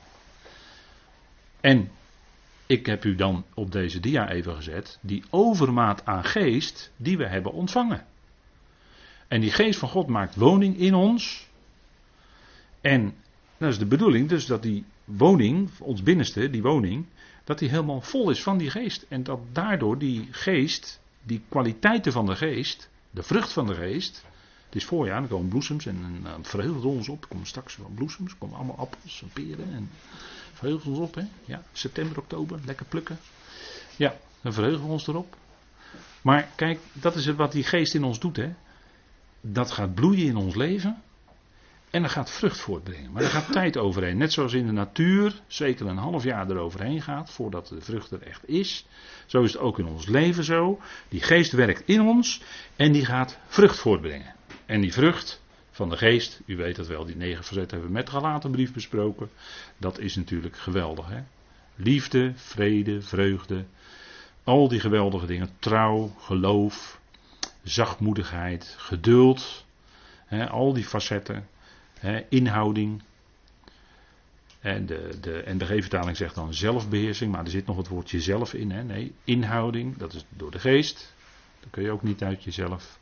En 1.61 1.91
ik 2.67 2.87
heb 2.87 3.05
u 3.05 3.15
dan 3.15 3.45
op 3.55 3.73
deze 3.73 4.01
dia 4.01 4.31
even 4.31 4.55
gezet, 4.55 4.99
die 5.01 5.25
overmaat 5.31 6.07
aan 6.07 6.25
geest 6.25 6.91
die 6.97 7.17
we 7.17 7.27
hebben 7.27 7.53
ontvangen. 7.53 8.07
En 9.29 9.41
die 9.41 9.51
geest 9.51 9.79
van 9.79 9.89
God 9.89 10.07
maakt 10.07 10.37
woning 10.37 10.79
in 10.79 10.95
ons. 10.95 11.49
En 12.81 13.15
dat 13.57 13.71
is 13.71 13.79
de 13.79 13.87
bedoeling, 13.87 14.29
dus 14.29 14.47
dat 14.47 14.63
die 14.63 14.85
woning, 15.05 15.71
ons 15.79 16.03
binnenste, 16.03 16.51
die 16.51 16.63
woning, 16.63 17.07
dat 17.45 17.59
die 17.59 17.69
helemaal 17.69 18.01
vol 18.01 18.31
is 18.31 18.43
van 18.43 18.59
die 18.59 18.71
geest. 18.71 19.07
En 19.09 19.23
dat 19.23 19.41
daardoor 19.53 19.99
die 19.99 20.29
geest, 20.31 21.01
die 21.23 21.43
kwaliteiten 21.49 22.13
van 22.13 22.27
de 22.27 22.37
geest, 22.37 22.91
de 23.11 23.23
vrucht 23.23 23.53
van 23.53 23.67
de 23.67 23.75
geest. 23.75 24.25
Het 24.75 24.83
is 24.83 24.89
voorjaar, 24.89 25.23
er 25.23 25.29
komen 25.29 25.49
bloesems 25.49 25.87
en 25.87 26.21
dan 26.23 26.45
verheugen 26.45 26.83
ons 26.83 27.09
op. 27.09 27.23
Er 27.23 27.29
komen 27.29 27.47
straks 27.47 27.77
wel 27.77 27.91
bloesems, 27.95 28.31
er 28.31 28.37
komen 28.39 28.57
allemaal 28.57 28.79
appels 28.79 29.23
en 29.23 29.29
peren. 29.33 29.73
En 29.73 29.91
verheugen 30.53 30.85
we 30.85 30.99
ons 30.99 31.09
op, 31.09 31.15
hè? 31.15 31.23
Ja, 31.45 31.63
september, 31.73 32.19
oktober, 32.19 32.59
lekker 32.65 32.87
plukken. 32.87 33.19
Ja, 33.97 34.15
dan 34.41 34.53
verheugen 34.53 34.87
we 34.87 34.93
ons 34.93 35.07
erop. 35.07 35.37
Maar 36.23 36.49
kijk, 36.55 36.79
dat 36.93 37.17
is 37.17 37.27
het 37.27 37.37
wat 37.37 37.53
die 37.53 37.65
geest 37.65 37.95
in 37.95 38.05
ons 38.05 38.21
doet, 38.21 38.37
hè? 38.37 38.55
Dat 39.41 39.71
gaat 39.71 39.95
bloeien 39.95 40.27
in 40.27 40.37
ons 40.37 40.55
leven. 40.55 41.03
En 41.91 42.03
dat 42.03 42.11
gaat 42.11 42.31
vrucht 42.31 42.59
voortbrengen. 42.59 43.13
Maar 43.13 43.23
er 43.23 43.31
gaat 43.31 43.53
tijd 43.53 43.77
overheen. 43.77 44.17
Net 44.17 44.33
zoals 44.33 44.53
in 44.53 44.67
de 44.67 44.73
natuur 44.73 45.41
zeker 45.47 45.87
een 45.87 45.97
half 45.97 46.25
jaar 46.25 46.51
eroverheen 46.51 47.03
gaat 47.03 47.31
voordat 47.31 47.69
de 47.69 47.81
vrucht 47.81 48.11
er 48.11 48.23
echt 48.23 48.49
is. 48.49 48.87
Zo 49.27 49.43
is 49.43 49.53
het 49.53 49.63
ook 49.63 49.79
in 49.79 49.87
ons 49.87 50.07
leven 50.07 50.45
zo. 50.45 50.81
Die 51.09 51.23
geest 51.23 51.53
werkt 51.53 51.83
in 51.85 52.01
ons 52.01 52.43
en 52.77 52.93
die 52.93 53.05
gaat 53.05 53.39
vrucht 53.47 53.79
voortbrengen. 53.79 54.35
En 54.67 54.81
die 54.81 54.93
vrucht 54.93 55.43
van 55.71 55.89
de 55.89 55.97
geest, 55.97 56.41
u 56.47 56.57
weet 56.57 56.77
dat 56.77 56.87
wel, 56.87 57.05
die 57.05 57.17
negen 57.17 57.45
verzet 57.45 57.71
hebben 57.71 57.89
we 57.89 57.95
met 57.95 58.11
gelaten 58.11 58.51
brief 58.51 58.73
besproken. 58.73 59.31
Dat 59.79 59.99
is 59.99 60.17
natuurlijk 60.17 60.57
geweldig. 60.57 61.09
Hè? 61.09 61.23
Liefde, 61.75 62.33
vrede, 62.35 63.03
vreugde. 63.03 63.65
Al 64.45 64.69
die 64.69 64.81
geweldige 64.81 65.27
dingen. 65.27 65.51
Trouw, 65.59 66.15
geloof, 66.19 67.01
zachtmoedigheid, 67.63 68.75
geduld. 68.79 69.65
Hè, 70.27 70.49
al 70.49 70.73
die 70.73 70.85
facetten. 70.85 71.49
Hè, 71.99 72.25
inhouding. 72.29 73.03
En 74.61 74.87
de, 74.87 75.19
de 75.21 75.43
NBG-vertaling 75.47 76.17
zegt 76.17 76.35
dan 76.35 76.55
zelfbeheersing, 76.55 77.33
maar 77.33 77.45
er 77.45 77.51
zit 77.51 77.67
nog 77.67 77.77
het 77.77 77.89
woordje 77.89 78.21
zelf 78.21 78.55
in. 78.55 78.71
Hè? 78.71 78.83
Nee, 78.83 79.15
inhouding, 79.25 79.97
dat 79.97 80.13
is 80.13 80.25
door 80.29 80.51
de 80.51 80.59
geest. 80.59 81.15
Dat 81.61 81.71
kun 81.71 81.83
je 81.83 81.91
ook 81.91 82.03
niet 82.03 82.23
uit 82.23 82.45
jezelf. 82.45 82.99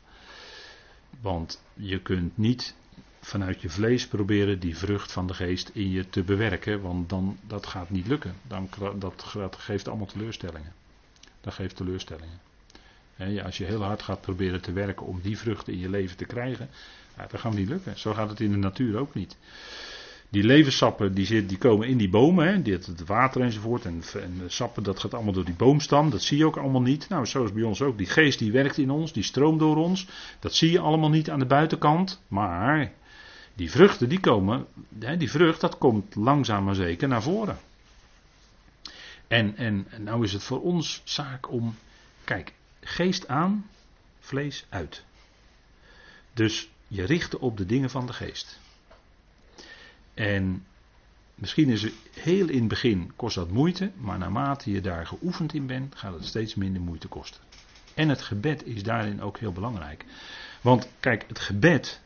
Want 1.21 1.63
je 1.73 1.99
kunt 2.01 2.37
niet 2.37 2.75
vanuit 3.21 3.61
je 3.61 3.69
vlees 3.69 4.07
proberen 4.07 4.59
die 4.59 4.77
vrucht 4.77 5.11
van 5.11 5.27
de 5.27 5.33
geest 5.33 5.69
in 5.73 5.89
je 5.89 6.09
te 6.09 6.23
bewerken, 6.23 6.81
want 6.81 7.09
dan, 7.09 7.37
dat 7.47 7.67
gaat 7.67 7.89
niet 7.89 8.07
lukken. 8.07 8.35
Dan, 8.47 8.69
dat, 8.99 9.55
geeft 9.57 9.87
allemaal 9.87 10.07
teleurstellingen. 10.07 10.73
Dat 11.41 11.53
geeft 11.53 11.75
teleurstellingen. 11.75 12.39
En 13.15 13.43
als 13.43 13.57
je 13.57 13.65
heel 13.65 13.83
hard 13.83 14.01
gaat 14.01 14.21
proberen 14.21 14.61
te 14.61 14.71
werken 14.71 15.05
om 15.05 15.21
die 15.21 15.37
vruchten 15.37 15.73
in 15.73 15.79
je 15.79 15.89
leven 15.89 16.17
te 16.17 16.25
krijgen, 16.25 16.69
ja, 17.17 17.27
dat 17.27 17.39
gaat 17.39 17.53
niet 17.53 17.67
lukken. 17.67 17.99
Zo 17.99 18.13
gaat 18.13 18.29
het 18.29 18.39
in 18.39 18.51
de 18.51 18.57
natuur 18.57 18.97
ook 18.97 19.13
niet. 19.13 19.37
Die 20.33 20.43
levenssappen 20.43 21.13
die, 21.13 21.25
zit, 21.25 21.49
die 21.49 21.57
komen 21.57 21.87
in 21.87 21.97
die 21.97 22.09
bomen, 22.09 22.47
hè, 22.47 22.61
die, 22.61 22.73
het 22.73 23.05
water 23.05 23.41
enzovoort. 23.41 23.85
En, 23.85 24.03
en 24.13 24.41
sappen, 24.47 24.83
dat 24.83 24.99
gaat 24.99 25.13
allemaal 25.13 25.33
door 25.33 25.45
die 25.45 25.53
boomstam. 25.53 26.09
Dat 26.09 26.21
zie 26.21 26.37
je 26.37 26.45
ook 26.45 26.57
allemaal 26.57 26.81
niet. 26.81 27.09
Nou, 27.09 27.25
zo 27.25 27.43
is 27.43 27.53
bij 27.53 27.63
ons 27.63 27.81
ook. 27.81 27.97
Die 27.97 28.07
geest 28.07 28.39
die 28.39 28.51
werkt 28.51 28.77
in 28.77 28.89
ons, 28.89 29.13
die 29.13 29.23
stroomt 29.23 29.59
door 29.59 29.77
ons. 29.77 30.07
Dat 30.39 30.55
zie 30.55 30.71
je 30.71 30.79
allemaal 30.79 31.09
niet 31.09 31.29
aan 31.29 31.39
de 31.39 31.45
buitenkant. 31.45 32.21
Maar 32.27 32.91
die 33.53 33.71
vruchten 33.71 34.09
die 34.09 34.19
komen, 34.19 34.65
hè, 34.99 35.17
die 35.17 35.31
vrucht 35.31 35.61
dat 35.61 35.77
komt 35.77 36.15
langzaam 36.15 36.63
maar 36.63 36.75
zeker 36.75 37.07
naar 37.07 37.23
voren. 37.23 37.57
En, 39.27 39.57
en 39.57 39.87
nou 39.97 40.23
is 40.23 40.33
het 40.33 40.43
voor 40.43 40.61
ons 40.61 41.01
zaak 41.03 41.51
om, 41.51 41.75
kijk, 42.23 42.53
geest 42.81 43.27
aan, 43.27 43.69
vlees 44.19 44.65
uit. 44.69 45.03
Dus 46.33 46.69
je 46.87 47.03
richten 47.05 47.39
op 47.39 47.57
de 47.57 47.65
dingen 47.65 47.89
van 47.89 48.05
de 48.05 48.13
geest. 48.13 48.61
En 50.13 50.65
misschien 51.35 51.69
is 51.69 51.81
het 51.81 51.93
heel 52.13 52.49
in 52.49 52.59
het 52.59 52.67
begin 52.67 53.11
kost 53.15 53.35
dat 53.35 53.49
moeite, 53.49 53.91
maar 53.97 54.17
naarmate 54.17 54.71
je 54.71 54.81
daar 54.81 55.07
geoefend 55.07 55.53
in 55.53 55.65
bent, 55.65 55.95
gaat 55.95 56.13
het 56.13 56.25
steeds 56.25 56.55
minder 56.55 56.81
moeite 56.81 57.07
kosten. 57.07 57.41
En 57.93 58.09
het 58.09 58.21
gebed 58.21 58.65
is 58.65 58.83
daarin 58.83 59.21
ook 59.21 59.37
heel 59.37 59.51
belangrijk. 59.51 60.05
Want 60.61 60.87
kijk, 60.99 61.25
het 61.27 61.39
gebed 61.39 62.01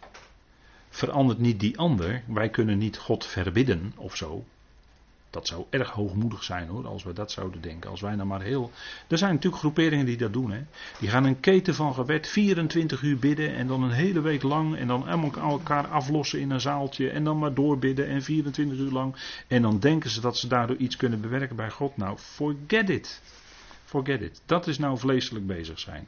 verandert 0.90 1.40
niet 1.40 1.60
die 1.60 1.78
ander. 1.78 2.24
Wij 2.28 2.50
kunnen 2.50 2.78
niet 2.78 2.98
God 2.98 3.26
verbidden 3.26 3.94
of 3.96 4.16
zo. 4.16 4.46
Dat 5.38 5.48
zou 5.48 5.66
erg 5.70 5.90
hoogmoedig 5.90 6.44
zijn 6.44 6.68
hoor, 6.68 6.88
als 6.88 7.04
we 7.04 7.14
dat 7.14 7.32
zouden 7.32 7.62
denken. 7.62 7.90
Als 7.90 8.02
wij 8.02 8.16
nou 8.16 8.28
maar 8.28 8.42
heel. 8.42 8.72
Er 9.08 9.18
zijn 9.18 9.34
natuurlijk 9.34 9.62
groeperingen 9.62 10.06
die 10.06 10.18
dat 10.18 10.34
doen. 10.34 10.52
Hè. 10.52 10.62
Die 11.00 11.10
gaan 11.10 11.24
een 11.24 11.40
keten 11.40 11.76
van 11.76 11.94
gebed 11.94 12.28
24 12.28 13.02
uur 13.02 13.18
bidden 13.18 13.56
en 13.56 13.68
dan 13.68 13.84
een 13.84 13.92
hele 13.92 14.22
week 14.22 14.44
lang. 14.44 14.78
En 14.78 14.88
dan 14.88 15.08
elkaar 15.38 15.88
aflossen 15.88 16.40
in 16.40 16.50
een 16.50 16.62
zaaltje. 16.62 17.10
En 17.10 17.24
dan 17.24 17.38
maar 17.38 17.54
doorbidden 17.54 18.08
en 18.08 18.22
24 18.22 18.78
uur 18.78 18.92
lang. 18.92 19.16
En 19.48 19.62
dan 19.62 19.80
denken 19.80 20.10
ze 20.10 20.22
dat 20.22 20.38
ze 20.38 20.48
daardoor 20.48 20.76
iets 20.76 20.96
kunnen 20.96 21.22
bewerken 21.22 21.56
bij 21.56 21.70
God. 21.70 21.98
Nou, 21.98 22.18
forget 22.18 22.90
it. 22.90 23.22
Forget 23.84 24.22
it. 24.22 24.42
Dat 24.46 24.68
is 24.68 24.78
nou 24.78 24.98
vleeselijk 24.98 25.48
bezig 25.48 25.80
zijn. 25.80 26.08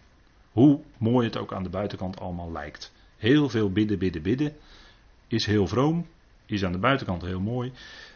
Hoe 0.52 0.80
mooi 0.98 1.28
het 1.28 1.38
ook 1.38 1.54
aan 1.54 1.64
de 1.64 1.70
buitenkant 1.70 2.20
allemaal 2.20 2.52
lijkt. 2.52 2.92
Heel 3.18 3.50
veel 3.50 3.72
bidden, 3.72 4.00
bidden, 4.00 4.22
bidden. 4.22 4.56
Is 5.28 5.46
heel 5.46 5.68
vroom. 5.68 6.08
Is 6.46 6.64
aan 6.64 6.72
de 6.72 6.80
buitenkant 6.80 7.22
heel 7.22 7.40
mooi. 7.40 7.72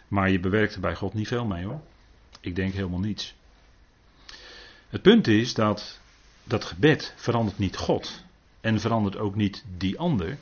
Maar 0.08 0.30
je 0.30 0.39
bewerkt 0.39 0.74
er 0.74 0.82
bij 0.82 0.96
God 0.96 1.13
niet 1.13 1.28
veel 1.28 1.46
mee 1.46 1.66
hoor. 1.66 1.82
Ik 2.39 2.56
denk 2.56 2.74
helemaal 2.74 3.00
niets. 3.00 3.36
Het 4.89 5.02
punt 5.02 5.28
is 5.28 5.54
dat 5.54 6.00
dat 6.44 6.66
gebed 6.66 7.13
verandert 7.16 7.58
niet 7.58 7.78
God. 7.78 8.24
En 8.62 8.80
verandert 8.80 9.18
ook 9.18 9.36
niet 9.36 9.63
die 9.78 10.00
ander. 10.00 10.38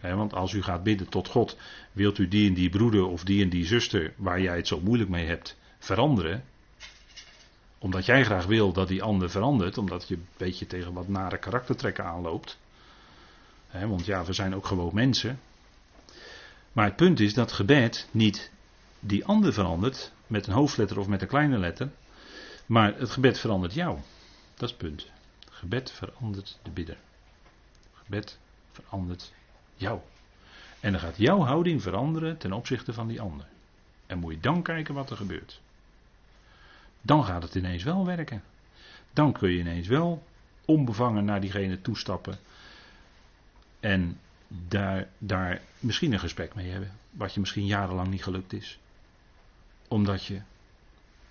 want 0.00 0.34
als 0.34 0.52
u 0.52 0.62
gaat 0.62 0.82
bidden 0.82 1.08
tot 1.08 1.28
God, 1.28 1.56
wilt 1.92 2.18
u 2.18 2.28
die 2.28 2.48
en 2.48 2.54
die 2.54 2.70
broeder 2.70 3.06
of 3.06 3.24
die 3.24 3.42
en 3.42 3.48
die 3.48 3.66
zuster 3.66 4.12
waar 4.16 4.40
jij 4.40 4.56
het 4.56 4.66
zo 4.66 4.80
moeilijk 4.80 5.10
mee 5.10 5.26
hebt 5.26 5.56
veranderen. 5.78 6.44
Omdat 7.78 8.06
jij 8.06 8.24
graag 8.24 8.46
wil 8.46 8.72
dat 8.72 8.88
die 8.88 9.02
ander 9.02 9.30
verandert, 9.30 9.78
omdat 9.78 10.08
je 10.08 10.14
een 10.14 10.26
beetje 10.36 10.66
tegen 10.66 10.92
wat 10.92 11.08
nare 11.08 11.38
karaktertrekken 11.38 12.04
aanloopt. 12.04 12.58
want 13.70 14.04
ja, 14.04 14.24
we 14.24 14.32
zijn 14.32 14.54
ook 14.54 14.66
gewoon 14.66 14.94
mensen. 14.94 15.40
Maar 16.72 16.84
het 16.84 16.96
punt 16.96 17.20
is 17.20 17.34
dat 17.34 17.52
gebed 17.52 18.08
niet 18.10 18.50
die 19.04 19.24
ander 19.24 19.52
verandert, 19.52 20.12
met 20.26 20.46
een 20.46 20.52
hoofdletter 20.52 20.98
of 20.98 21.06
met 21.06 21.22
een 21.22 21.28
kleine 21.28 21.58
letter, 21.58 21.90
maar 22.66 22.98
het 22.98 23.10
gebed 23.10 23.38
verandert 23.38 23.74
jou. 23.74 23.98
Dat 24.54 24.62
is 24.62 24.70
het 24.70 24.78
punt. 24.78 25.06
Gebed 25.50 25.90
verandert 25.90 26.58
de 26.62 26.70
bidder. 26.70 26.96
Gebed 27.92 28.38
verandert 28.72 29.32
jou. 29.74 30.00
En 30.80 30.92
dan 30.92 31.00
gaat 31.00 31.16
jouw 31.16 31.40
houding 31.40 31.82
veranderen 31.82 32.38
ten 32.38 32.52
opzichte 32.52 32.92
van 32.92 33.08
die 33.08 33.20
ander. 33.20 33.46
En 34.06 34.18
moet 34.18 34.34
je 34.34 34.40
dan 34.40 34.62
kijken 34.62 34.94
wat 34.94 35.10
er 35.10 35.16
gebeurt. 35.16 35.60
Dan 37.00 37.24
gaat 37.24 37.42
het 37.42 37.54
ineens 37.54 37.82
wel 37.82 38.06
werken. 38.06 38.42
Dan 39.12 39.32
kun 39.32 39.50
je 39.50 39.58
ineens 39.58 39.88
wel 39.88 40.26
onbevangen 40.64 41.24
naar 41.24 41.40
diegene 41.40 41.80
toestappen. 41.80 42.38
En 43.80 44.18
daar, 44.48 45.08
daar 45.18 45.60
misschien 45.78 46.12
een 46.12 46.20
gesprek 46.20 46.54
mee 46.54 46.70
hebben. 46.70 46.92
Wat 47.10 47.34
je 47.34 47.40
misschien 47.40 47.66
jarenlang 47.66 48.08
niet 48.08 48.22
gelukt 48.22 48.52
is 48.52 48.78
omdat 49.92 50.24
je 50.24 50.40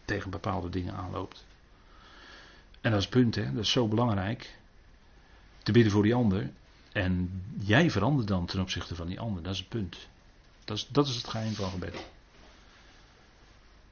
tegen 0.05 0.29
bepaalde 0.29 0.69
dingen 0.69 0.93
aanloopt. 0.93 1.45
En 2.81 2.91
dat 2.91 2.99
is 2.99 3.05
het 3.05 3.13
punt, 3.13 3.35
hè? 3.35 3.53
dat 3.53 3.63
is 3.63 3.71
zo 3.71 3.87
belangrijk. 3.87 4.57
Te 5.63 5.71
bidden 5.71 5.91
voor 5.91 6.03
die 6.03 6.15
ander. 6.15 6.49
En 6.91 7.43
jij 7.59 7.91
verandert 7.91 8.27
dan 8.27 8.45
ten 8.45 8.59
opzichte 8.59 8.95
van 8.95 9.07
die 9.07 9.19
ander. 9.19 9.43
Dat 9.43 9.53
is 9.53 9.59
het 9.59 9.69
punt. 9.69 10.07
Dat 10.65 10.77
is, 10.77 10.87
dat 10.87 11.07
is 11.07 11.15
het 11.15 11.27
geheim 11.27 11.53
van 11.53 11.69
gebed. 11.69 12.05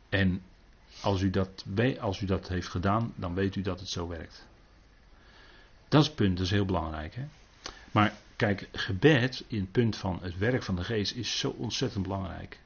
En 0.10 0.42
als 1.02 1.22
u, 1.22 1.30
dat, 1.30 1.66
als 2.00 2.22
u 2.22 2.26
dat 2.26 2.48
heeft 2.48 2.68
gedaan, 2.68 3.14
dan 3.16 3.34
weet 3.34 3.56
u 3.56 3.62
dat 3.62 3.80
het 3.80 3.90
zo 3.90 4.08
werkt. 4.08 4.46
Dat 5.88 6.02
is 6.02 6.08
het 6.08 6.16
punt, 6.16 6.38
dat 6.38 6.46
is 6.46 6.52
heel 6.52 6.66
belangrijk. 6.66 7.16
Hè? 7.16 7.26
Maar 7.92 8.14
kijk, 8.36 8.70
gebed 8.72 9.44
in 9.48 9.60
het 9.60 9.72
punt 9.72 9.96
van 9.96 10.20
het 10.22 10.38
werk 10.38 10.64
van 10.64 10.76
de 10.76 10.84
geest 10.84 11.16
is 11.16 11.40
zo 11.40 11.50
ontzettend 11.50 12.04
belangrijk 12.04 12.60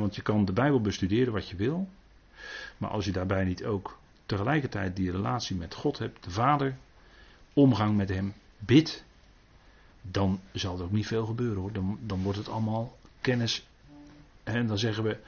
want 0.00 0.14
je 0.14 0.22
kan 0.22 0.44
de 0.44 0.52
Bijbel 0.52 0.80
bestuderen 0.80 1.32
wat 1.32 1.48
je 1.48 1.56
wil. 1.56 1.88
Maar 2.76 2.90
als 2.90 3.04
je 3.04 3.12
daarbij 3.12 3.44
niet 3.44 3.64
ook 3.64 3.98
tegelijkertijd 4.26 4.96
die 4.96 5.10
relatie 5.10 5.56
met 5.56 5.74
God 5.74 5.98
hebt, 5.98 6.24
de 6.24 6.30
Vader, 6.30 6.76
omgang 7.52 7.96
met 7.96 8.08
Hem, 8.08 8.34
bid, 8.58 9.04
dan 10.02 10.40
zal 10.52 10.78
er 10.78 10.84
ook 10.84 10.92
niet 10.92 11.06
veel 11.06 11.26
gebeuren 11.26 11.60
hoor. 11.60 11.72
Dan, 11.72 11.98
dan 12.00 12.22
wordt 12.22 12.38
het 12.38 12.48
allemaal 12.48 12.96
kennis. 13.20 13.66
En 14.44 14.66
dan 14.66 14.78
zeggen 14.78 15.04
we 15.04 15.18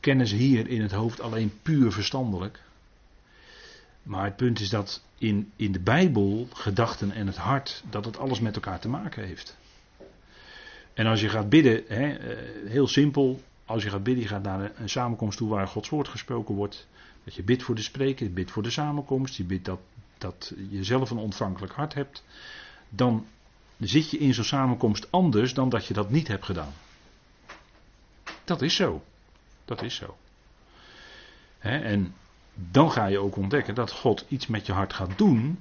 kennis 0.00 0.32
hier 0.32 0.68
in 0.68 0.82
het 0.82 0.92
hoofd 0.92 1.20
alleen 1.20 1.52
puur 1.62 1.92
verstandelijk. 1.92 2.60
Maar 4.02 4.24
het 4.24 4.36
punt 4.36 4.60
is 4.60 4.68
dat 4.68 5.04
in, 5.18 5.52
in 5.56 5.72
de 5.72 5.80
Bijbel, 5.80 6.48
gedachten 6.52 7.12
en 7.12 7.26
het 7.26 7.36
hart, 7.36 7.84
dat 7.90 8.04
het 8.04 8.18
alles 8.18 8.40
met 8.40 8.54
elkaar 8.54 8.80
te 8.80 8.88
maken 8.88 9.24
heeft. 9.24 9.56
En 10.94 11.06
als 11.06 11.20
je 11.20 11.28
gaat 11.28 11.48
bidden, 11.48 11.84
hè, 11.86 12.12
eh, 12.12 12.70
heel 12.70 12.86
simpel, 12.86 13.40
als 13.68 13.82
je 13.82 13.90
gaat 13.90 14.02
bidden, 14.02 14.22
je 14.22 14.28
gaat 14.28 14.42
naar 14.42 14.72
een 14.76 14.88
samenkomst 14.88 15.38
toe 15.38 15.48
waar 15.48 15.68
Gods 15.68 15.88
woord 15.88 16.08
gesproken 16.08 16.54
wordt. 16.54 16.88
Dat 17.24 17.34
je 17.34 17.42
bidt 17.42 17.62
voor 17.62 17.74
de 17.74 17.82
spreker, 17.82 18.26
je 18.26 18.32
bidt 18.32 18.50
voor 18.50 18.62
de 18.62 18.70
samenkomst, 18.70 19.36
je 19.36 19.44
bidt 19.44 19.64
dat, 19.64 19.80
dat 20.18 20.52
je 20.70 20.84
zelf 20.84 21.10
een 21.10 21.16
ontvankelijk 21.16 21.72
hart 21.72 21.94
hebt. 21.94 22.24
Dan 22.88 23.26
zit 23.78 24.10
je 24.10 24.18
in 24.18 24.34
zo'n 24.34 24.44
samenkomst 24.44 25.12
anders 25.12 25.54
dan 25.54 25.68
dat 25.68 25.86
je 25.86 25.94
dat 25.94 26.10
niet 26.10 26.28
hebt 26.28 26.44
gedaan. 26.44 26.72
Dat 28.44 28.62
is 28.62 28.74
zo. 28.74 29.02
Dat 29.64 29.82
is 29.82 29.94
zo. 29.94 30.16
en 31.58 32.14
dan 32.54 32.90
ga 32.90 33.06
je 33.06 33.18
ook 33.18 33.36
ontdekken 33.36 33.74
dat 33.74 33.92
God 33.92 34.24
iets 34.28 34.46
met 34.46 34.66
je 34.66 34.72
hart 34.72 34.92
gaat 34.92 35.18
doen. 35.18 35.58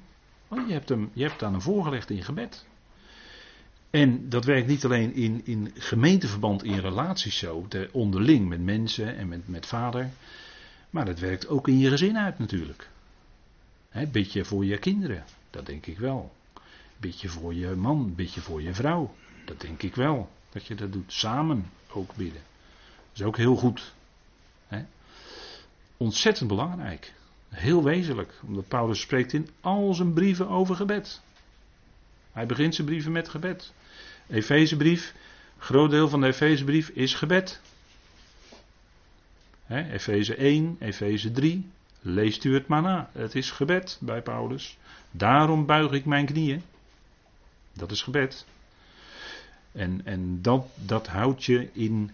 Want 0.47 0.67
je 0.67 0.73
hebt 0.73 0.89
hem, 0.89 1.09
je 1.13 1.23
hebt 1.23 1.43
aan 1.43 1.51
hem 1.51 1.61
voorgelegd 1.61 2.09
in 2.09 2.23
gebed. 2.23 2.65
En 3.97 4.29
dat 4.29 4.45
werkt 4.45 4.67
niet 4.67 4.85
alleen 4.85 5.13
in, 5.13 5.41
in 5.43 5.71
gemeenteverband, 5.77 6.63
in 6.63 6.79
relaties 6.79 7.37
zo, 7.37 7.65
de 7.69 7.89
onderling 7.91 8.47
met 8.47 8.61
mensen 8.61 9.17
en 9.17 9.27
met, 9.27 9.47
met 9.47 9.65
vader. 9.65 10.09
Maar 10.89 11.05
dat 11.05 11.19
werkt 11.19 11.47
ook 11.47 11.67
in 11.67 11.77
je 11.77 11.89
gezin 11.89 12.17
uit 12.17 12.39
natuurlijk. 12.39 12.89
He, 13.89 14.07
bid 14.07 14.47
voor 14.47 14.65
je 14.65 14.77
kinderen, 14.77 15.25
dat 15.49 15.65
denk 15.65 15.85
ik 15.85 15.97
wel. 15.97 16.33
Bid 16.97 17.21
je 17.21 17.29
voor 17.29 17.53
je 17.53 17.75
man, 17.75 18.15
bid 18.15 18.33
je 18.33 18.41
voor 18.41 18.61
je 18.61 18.73
vrouw, 18.73 19.13
dat 19.45 19.61
denk 19.61 19.83
ik 19.83 19.95
wel. 19.95 20.29
Dat 20.49 20.65
je 20.65 20.75
dat 20.75 20.93
doet. 20.93 21.13
Samen 21.13 21.69
ook 21.91 22.15
bidden. 22.15 22.41
Dat 23.11 23.19
is 23.19 23.23
ook 23.23 23.37
heel 23.37 23.55
goed. 23.55 23.93
Ontzettend 25.97 26.49
belangrijk. 26.49 27.13
Heel 27.49 27.83
wezenlijk. 27.83 28.33
Omdat 28.45 28.67
Paulus 28.67 28.99
spreekt 28.99 29.33
in 29.33 29.49
al 29.61 29.93
zijn 29.93 30.13
brieven 30.13 30.47
over 30.47 30.75
gebed. 30.75 31.21
Hij 32.31 32.45
begint 32.45 32.75
zijn 32.75 32.87
brieven 32.87 33.11
met 33.11 33.29
gebed. 33.29 33.73
Efezebrief, 34.29 35.13
groot 35.57 35.89
deel 35.89 36.09
van 36.09 36.21
de 36.21 36.27
Efezebrief 36.27 36.89
is 36.89 37.13
gebed. 37.13 37.61
Efeze 39.67 40.35
1, 40.35 40.75
Efeze 40.79 41.31
3, 41.31 41.65
leest 42.01 42.43
u 42.43 42.53
het 42.53 42.67
maar 42.67 42.81
na. 42.81 43.09
Het 43.11 43.35
is 43.35 43.51
gebed 43.51 43.97
bij 44.01 44.21
Paulus. 44.21 44.77
Daarom 45.11 45.65
buig 45.65 45.91
ik 45.91 46.05
mijn 46.05 46.25
knieën. 46.25 46.63
Dat 47.73 47.91
is 47.91 48.01
gebed. 48.01 48.45
En, 49.71 50.01
en 50.03 50.41
dat, 50.41 50.67
dat 50.75 51.07
houdt 51.07 51.43
je 51.43 51.69
in 51.73 52.11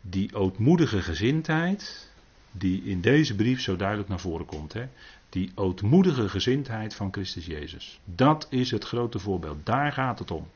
die 0.00 0.34
ootmoedige 0.34 1.02
gezindheid, 1.02 2.10
die 2.52 2.82
in 2.82 3.00
deze 3.00 3.34
brief 3.34 3.60
zo 3.60 3.76
duidelijk 3.76 4.08
naar 4.08 4.20
voren 4.20 4.46
komt. 4.46 4.72
Hè? 4.72 4.88
Die 5.28 5.52
ootmoedige 5.54 6.28
gezindheid 6.28 6.94
van 6.94 7.12
Christus 7.12 7.46
Jezus. 7.46 8.00
Dat 8.04 8.46
is 8.50 8.70
het 8.70 8.84
grote 8.84 9.18
voorbeeld. 9.18 9.66
Daar 9.66 9.92
gaat 9.92 10.18
het 10.18 10.30
om. 10.30 10.48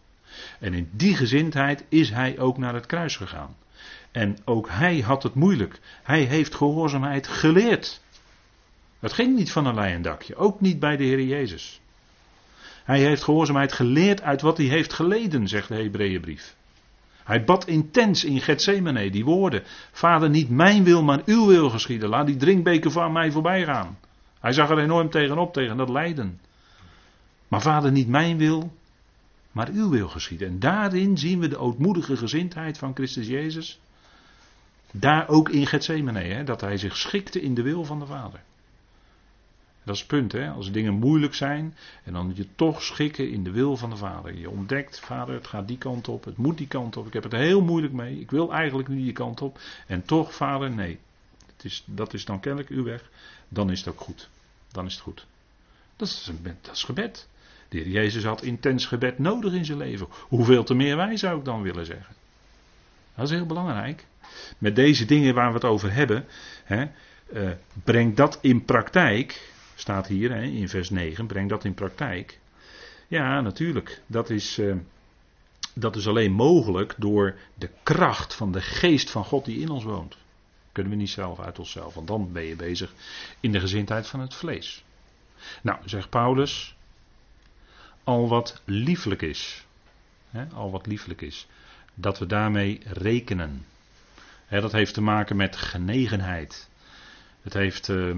En 0.60 0.74
in 0.74 0.90
die 0.92 1.16
gezindheid 1.16 1.84
is 1.88 2.10
hij 2.10 2.38
ook 2.38 2.58
naar 2.58 2.74
het 2.74 2.86
kruis 2.86 3.16
gegaan. 3.16 3.56
En 4.12 4.38
ook 4.44 4.68
hij 4.70 5.00
had 5.00 5.22
het 5.22 5.34
moeilijk. 5.34 5.80
Hij 6.02 6.22
heeft 6.22 6.54
gehoorzaamheid 6.54 7.26
geleerd. 7.26 8.00
Het 8.98 9.12
ging 9.12 9.36
niet 9.36 9.52
van 9.52 9.66
een 9.66 9.74
leien 9.74 10.02
dakje, 10.02 10.36
ook 10.36 10.60
niet 10.60 10.78
bij 10.78 10.96
de 10.96 11.04
Heer 11.04 11.22
Jezus. 11.22 11.80
Hij 12.84 13.00
heeft 13.00 13.22
gehoorzaamheid 13.22 13.72
geleerd 13.72 14.22
uit 14.22 14.40
wat 14.40 14.56
hij 14.56 14.66
heeft 14.66 14.92
geleden, 14.92 15.48
zegt 15.48 15.68
de 15.68 15.74
Hebreeënbrief. 15.74 16.56
Hij 17.24 17.44
bad 17.44 17.66
intens 17.66 18.24
in 18.24 18.40
Gethsemane 18.40 19.10
die 19.10 19.24
woorden: 19.24 19.62
Vader, 19.92 20.30
niet 20.30 20.50
mijn 20.50 20.84
wil, 20.84 21.02
maar 21.02 21.22
uw 21.24 21.46
wil 21.46 21.70
geschieden. 21.70 22.08
Laat 22.08 22.26
die 22.26 22.36
drinkbeker 22.36 22.90
van 22.90 23.12
mij 23.12 23.30
voorbij 23.30 23.64
gaan. 23.64 23.98
Hij 24.40 24.52
zag 24.52 24.70
er 24.70 24.78
enorm 24.78 25.10
tegenop, 25.10 25.52
tegen 25.52 25.76
dat 25.76 25.88
lijden. 25.88 26.40
Maar 27.48 27.60
vader, 27.60 27.92
niet 27.92 28.08
mijn 28.08 28.38
wil, 28.38 28.72
maar 29.58 29.70
uw 29.70 29.88
wil 29.88 30.08
geschieden. 30.08 30.48
En 30.48 30.58
daarin 30.58 31.18
zien 31.18 31.38
we 31.38 31.48
de 31.48 31.58
ootmoedige 31.58 32.16
gezindheid 32.16 32.78
van 32.78 32.94
Christus 32.94 33.26
Jezus. 33.26 33.80
Daar 34.90 35.28
ook 35.28 35.48
in 35.48 35.66
Gethsemane, 35.66 36.20
hè, 36.20 36.44
dat 36.44 36.60
hij 36.60 36.76
zich 36.76 36.96
schikte 36.96 37.40
in 37.40 37.54
de 37.54 37.62
wil 37.62 37.84
van 37.84 37.98
de 37.98 38.06
Vader. 38.06 38.40
Dat 39.84 39.94
is 39.94 40.00
het 40.00 40.10
punt, 40.10 40.32
hè? 40.32 40.50
als 40.50 40.72
dingen 40.72 40.94
moeilijk 40.94 41.34
zijn 41.34 41.76
en 42.04 42.12
dan 42.12 42.32
je 42.34 42.46
toch 42.54 42.82
schikken 42.82 43.30
in 43.30 43.44
de 43.44 43.50
wil 43.50 43.76
van 43.76 43.90
de 43.90 43.96
Vader. 43.96 44.34
Je 44.34 44.50
ontdekt, 44.50 45.00
Vader, 45.00 45.34
het 45.34 45.46
gaat 45.46 45.68
die 45.68 45.78
kant 45.78 46.08
op, 46.08 46.24
het 46.24 46.36
moet 46.36 46.58
die 46.58 46.68
kant 46.68 46.96
op, 46.96 47.06
ik 47.06 47.12
heb 47.12 47.22
het 47.22 47.32
heel 47.32 47.62
moeilijk 47.62 47.92
mee, 47.92 48.20
ik 48.20 48.30
wil 48.30 48.52
eigenlijk 48.52 48.88
nu 48.88 48.96
die 48.96 49.12
kant 49.12 49.42
op. 49.42 49.60
En 49.86 50.04
toch, 50.04 50.34
Vader, 50.34 50.70
nee, 50.70 50.98
het 51.56 51.64
is, 51.64 51.82
dat 51.86 52.14
is 52.14 52.24
dan 52.24 52.40
kennelijk 52.40 52.70
uw 52.70 52.84
weg, 52.84 53.10
dan 53.48 53.70
is 53.70 53.78
het 53.78 53.88
ook 53.88 54.00
goed. 54.00 54.28
Dan 54.72 54.86
is 54.86 54.92
het 54.92 55.02
goed. 55.02 55.26
Dat 55.96 56.08
is, 56.08 56.30
dat 56.62 56.74
is 56.74 56.84
gebed. 56.84 57.28
De 57.68 57.78
heer 57.78 57.88
Jezus 57.88 58.24
had 58.24 58.42
intens 58.42 58.86
gebed 58.86 59.18
nodig 59.18 59.52
in 59.52 59.64
zijn 59.64 59.78
leven. 59.78 60.06
Hoeveel 60.10 60.64
te 60.64 60.74
meer 60.74 60.96
wij 60.96 61.16
zou 61.16 61.38
ik 61.38 61.44
dan 61.44 61.62
willen 61.62 61.86
zeggen. 61.86 62.14
Dat 63.14 63.24
is 63.24 63.36
heel 63.36 63.46
belangrijk. 63.46 64.06
Met 64.58 64.76
deze 64.76 65.04
dingen 65.04 65.34
waar 65.34 65.48
we 65.48 65.54
het 65.54 65.64
over 65.64 65.92
hebben, 65.92 66.26
hè, 66.64 66.86
uh, 67.32 67.50
breng 67.84 68.16
dat 68.16 68.38
in 68.40 68.64
praktijk. 68.64 69.52
Staat 69.74 70.06
hier 70.06 70.30
hè, 70.30 70.42
in 70.42 70.68
vers 70.68 70.90
9, 70.90 71.26
breng 71.26 71.48
dat 71.48 71.64
in 71.64 71.74
praktijk. 71.74 72.38
Ja, 73.08 73.40
natuurlijk. 73.40 74.00
Dat 74.06 74.30
is, 74.30 74.58
uh, 74.58 74.76
dat 75.74 75.96
is 75.96 76.08
alleen 76.08 76.32
mogelijk 76.32 76.94
door 76.96 77.38
de 77.54 77.70
kracht 77.82 78.34
van 78.34 78.52
de 78.52 78.60
geest 78.60 79.10
van 79.10 79.24
God 79.24 79.44
die 79.44 79.60
in 79.60 79.68
ons 79.68 79.84
woont. 79.84 80.16
Kunnen 80.72 80.92
we 80.92 80.98
niet 80.98 81.10
zelf 81.10 81.40
uit 81.40 81.58
onszelf, 81.58 81.94
want 81.94 82.06
dan 82.06 82.32
ben 82.32 82.42
je 82.42 82.56
bezig 82.56 82.92
in 83.40 83.52
de 83.52 83.60
gezindheid 83.60 84.06
van 84.06 84.20
het 84.20 84.34
vlees. 84.34 84.84
Nou, 85.62 85.78
zegt 85.84 86.08
Paulus, 86.08 86.76
al 88.08 88.28
wat 88.28 88.62
lieflijk 88.64 89.22
is. 89.22 89.66
Al 90.52 90.70
wat 90.70 90.86
lieflijk 90.86 91.20
is. 91.20 91.46
Dat 91.94 92.18
we 92.18 92.26
daarmee 92.26 92.80
rekenen. 92.84 93.66
Hè, 94.46 94.60
dat 94.60 94.72
heeft 94.72 94.94
te 94.94 95.00
maken 95.00 95.36
met 95.36 95.56
genegenheid. 95.56 96.68
Het 97.42 97.52
heeft 97.52 97.88
uh, 97.88 98.16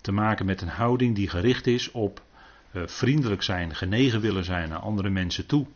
te 0.00 0.12
maken 0.12 0.46
met 0.46 0.62
een 0.62 0.68
houding 0.68 1.14
die 1.14 1.28
gericht 1.28 1.66
is 1.66 1.90
op 1.90 2.22
uh, 2.72 2.82
vriendelijk 2.86 3.42
zijn, 3.42 3.74
genegen 3.74 4.20
willen 4.20 4.44
zijn 4.44 4.68
naar 4.68 4.78
andere 4.78 5.10
mensen 5.10 5.46
toe. 5.46 5.66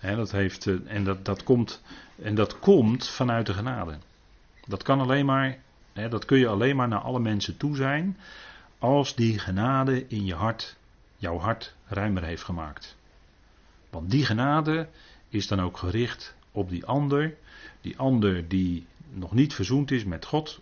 Dat 0.00 0.30
heeft, 0.30 0.66
uh, 0.66 0.80
en, 0.86 1.04
dat, 1.04 1.24
dat 1.24 1.42
komt, 1.42 1.82
en 2.22 2.34
dat 2.34 2.58
komt 2.58 3.08
vanuit 3.08 3.46
de 3.46 3.54
genade. 3.54 3.98
Dat 4.66 4.82
kan 4.82 5.00
alleen 5.00 5.26
maar, 5.26 5.58
dat 5.92 6.24
kun 6.24 6.38
je 6.38 6.48
alleen 6.48 6.76
maar 6.76 6.88
naar 6.88 7.00
alle 7.00 7.20
mensen 7.20 7.56
toe 7.56 7.76
zijn 7.76 8.16
als 8.78 9.14
die 9.14 9.38
genade 9.38 10.06
in 10.08 10.24
je 10.24 10.34
hart 10.34 10.76
jouw 11.24 11.38
hart 11.38 11.74
ruimer 11.86 12.22
heeft 12.22 12.42
gemaakt. 12.42 12.96
Want 13.90 14.10
die 14.10 14.24
genade 14.24 14.88
is 15.28 15.46
dan 15.46 15.60
ook 15.60 15.76
gericht 15.76 16.34
op 16.52 16.68
die 16.68 16.86
ander, 16.86 17.34
die 17.80 17.98
ander 17.98 18.48
die 18.48 18.86
nog 19.10 19.32
niet 19.32 19.54
verzoend 19.54 19.90
is 19.90 20.04
met 20.04 20.24
God, 20.24 20.60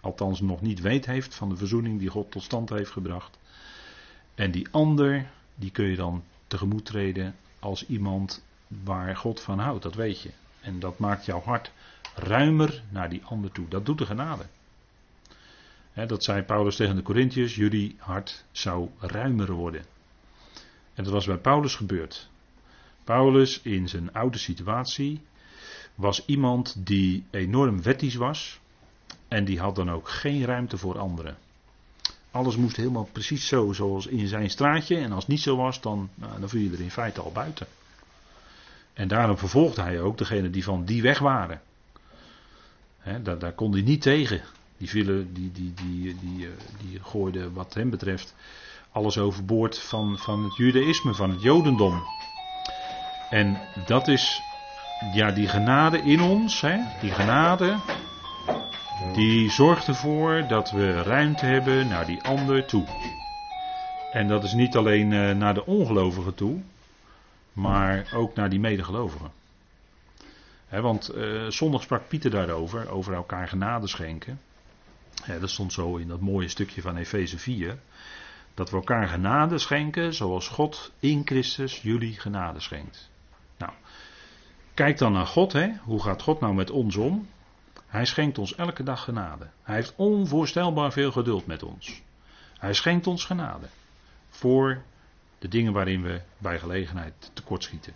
althans 0.00 0.40
nog 0.40 0.60
niet 0.60 0.80
weet 0.80 1.06
heeft 1.06 1.34
van 1.34 1.48
de 1.48 1.56
verzoening 1.56 1.98
die 1.98 2.08
God 2.08 2.30
tot 2.30 2.42
stand 2.42 2.68
heeft 2.68 2.90
gebracht. 2.90 3.38
En 4.34 4.50
die 4.50 4.68
ander, 4.70 5.30
die 5.54 5.70
kun 5.70 5.86
je 5.86 5.96
dan 5.96 6.24
tegemoet 6.46 6.84
treden 6.84 7.34
als 7.58 7.86
iemand 7.86 8.44
waar 8.84 9.16
God 9.16 9.40
van 9.40 9.58
houdt, 9.58 9.82
dat 9.82 9.94
weet 9.94 10.20
je. 10.20 10.30
En 10.60 10.80
dat 10.80 10.98
maakt 10.98 11.24
jouw 11.24 11.40
hart 11.40 11.72
ruimer 12.14 12.82
naar 12.88 13.08
die 13.08 13.24
ander 13.24 13.52
toe. 13.52 13.68
Dat 13.68 13.86
doet 13.86 13.98
de 13.98 14.06
genade 14.06 14.46
dat 16.04 16.24
zei 16.24 16.42
Paulus 16.42 16.76
tegen 16.76 16.96
de 16.96 17.02
Corinthiërs, 17.02 17.54
jullie 17.54 17.96
hart 17.98 18.44
zou 18.50 18.88
ruimer 18.98 19.52
worden. 19.52 19.84
En 20.94 21.04
dat 21.04 21.12
was 21.12 21.26
bij 21.26 21.36
Paulus 21.38 21.74
gebeurd. 21.74 22.28
Paulus 23.04 23.60
in 23.62 23.88
zijn 23.88 24.12
oude 24.12 24.38
situatie 24.38 25.20
was 25.94 26.24
iemand 26.26 26.74
die 26.78 27.24
enorm 27.30 27.82
wettisch 27.82 28.14
was 28.14 28.60
en 29.28 29.44
die 29.44 29.60
had 29.60 29.76
dan 29.76 29.90
ook 29.90 30.08
geen 30.08 30.44
ruimte 30.44 30.78
voor 30.78 30.98
anderen. 30.98 31.36
Alles 32.30 32.56
moest 32.56 32.76
helemaal 32.76 33.08
precies 33.12 33.46
zo 33.46 33.72
zoals 33.72 34.06
in 34.06 34.26
zijn 34.26 34.50
straatje 34.50 34.96
en 34.96 35.12
als 35.12 35.22
het 35.22 35.32
niet 35.32 35.40
zo 35.40 35.56
was 35.56 35.80
dan, 35.80 36.10
nou, 36.14 36.40
dan 36.40 36.48
viel 36.48 36.60
je 36.60 36.70
er 36.70 36.80
in 36.80 36.90
feite 36.90 37.20
al 37.20 37.32
buiten. 37.32 37.66
En 38.92 39.08
daarom 39.08 39.38
vervolgde 39.38 39.82
hij 39.82 40.00
ook 40.00 40.18
degene 40.18 40.50
die 40.50 40.64
van 40.64 40.84
die 40.84 41.02
weg 41.02 41.18
waren. 41.18 41.60
daar, 43.22 43.38
daar 43.38 43.52
kon 43.52 43.72
hij 43.72 43.82
niet 43.82 44.02
tegen. 44.02 44.40
Die, 44.76 44.88
vielen, 44.88 45.32
die, 45.32 45.52
die, 45.52 45.74
die, 45.74 46.16
die, 46.20 46.46
eh, 46.46 46.52
die 46.80 47.00
gooiden 47.02 47.52
wat 47.52 47.74
hem 47.74 47.90
betreft 47.90 48.34
alles 48.96 49.18
overboord 49.18 49.78
van, 49.78 50.18
van 50.18 50.44
het 50.44 50.56
judaïsme, 50.56 51.14
van 51.14 51.30
het 51.30 51.42
jodendom. 51.42 52.02
En 53.30 53.60
dat 53.86 54.08
is, 54.08 54.42
ja, 55.12 55.30
die 55.30 55.48
genade 55.48 55.98
in 55.98 56.20
ons, 56.20 56.60
hè, 56.60 56.78
die 57.00 57.10
genade, 57.10 57.76
die 59.12 59.50
zorgt 59.50 59.88
ervoor 59.88 60.44
dat 60.48 60.70
we 60.70 61.02
ruimte 61.02 61.46
hebben 61.46 61.88
naar 61.88 62.06
die 62.06 62.22
ander 62.22 62.66
toe. 62.66 62.84
En 64.12 64.28
dat 64.28 64.44
is 64.44 64.52
niet 64.52 64.76
alleen 64.76 65.10
uh, 65.10 65.30
naar 65.34 65.54
de 65.54 65.66
ongelovigen 65.66 66.34
toe, 66.34 66.60
maar 67.52 68.08
ook 68.14 68.34
naar 68.34 68.50
die 68.50 68.60
medegelovigen. 68.60 69.30
Want 70.68 71.14
uh, 71.14 71.46
zondag 71.48 71.82
sprak 71.82 72.08
Pieter 72.08 72.30
daarover, 72.30 72.90
over 72.90 73.14
elkaar 73.14 73.48
genade 73.48 73.86
schenken. 73.86 74.40
Dat 75.40 75.50
stond 75.50 75.72
zo 75.72 75.96
in 75.96 76.08
dat 76.08 76.20
mooie 76.20 76.48
stukje 76.48 76.80
van 76.80 76.96
Efeze 76.96 77.38
4. 77.38 77.78
Dat 78.54 78.70
we 78.70 78.76
elkaar 78.76 79.08
genade 79.08 79.58
schenken 79.58 80.14
zoals 80.14 80.48
God 80.48 80.92
in 80.98 81.22
Christus 81.24 81.82
jullie 81.82 82.20
genade 82.20 82.60
schenkt. 82.60 83.10
Nou, 83.58 83.72
kijk 84.74 84.98
dan 84.98 85.12
naar 85.12 85.26
God. 85.26 85.52
Hè. 85.52 85.72
Hoe 85.82 86.02
gaat 86.02 86.22
God 86.22 86.40
nou 86.40 86.54
met 86.54 86.70
ons 86.70 86.96
om? 86.96 87.28
Hij 87.86 88.04
schenkt 88.04 88.38
ons 88.38 88.54
elke 88.54 88.82
dag 88.82 89.04
genade. 89.04 89.46
Hij 89.62 89.74
heeft 89.74 89.92
onvoorstelbaar 89.96 90.92
veel 90.92 91.12
geduld 91.12 91.46
met 91.46 91.62
ons. 91.62 92.02
Hij 92.58 92.72
schenkt 92.72 93.06
ons 93.06 93.24
genade. 93.24 93.66
Voor 94.28 94.82
de 95.38 95.48
dingen 95.48 95.72
waarin 95.72 96.02
we 96.02 96.20
bij 96.38 96.58
gelegenheid 96.58 97.30
tekortschieten. 97.32 97.92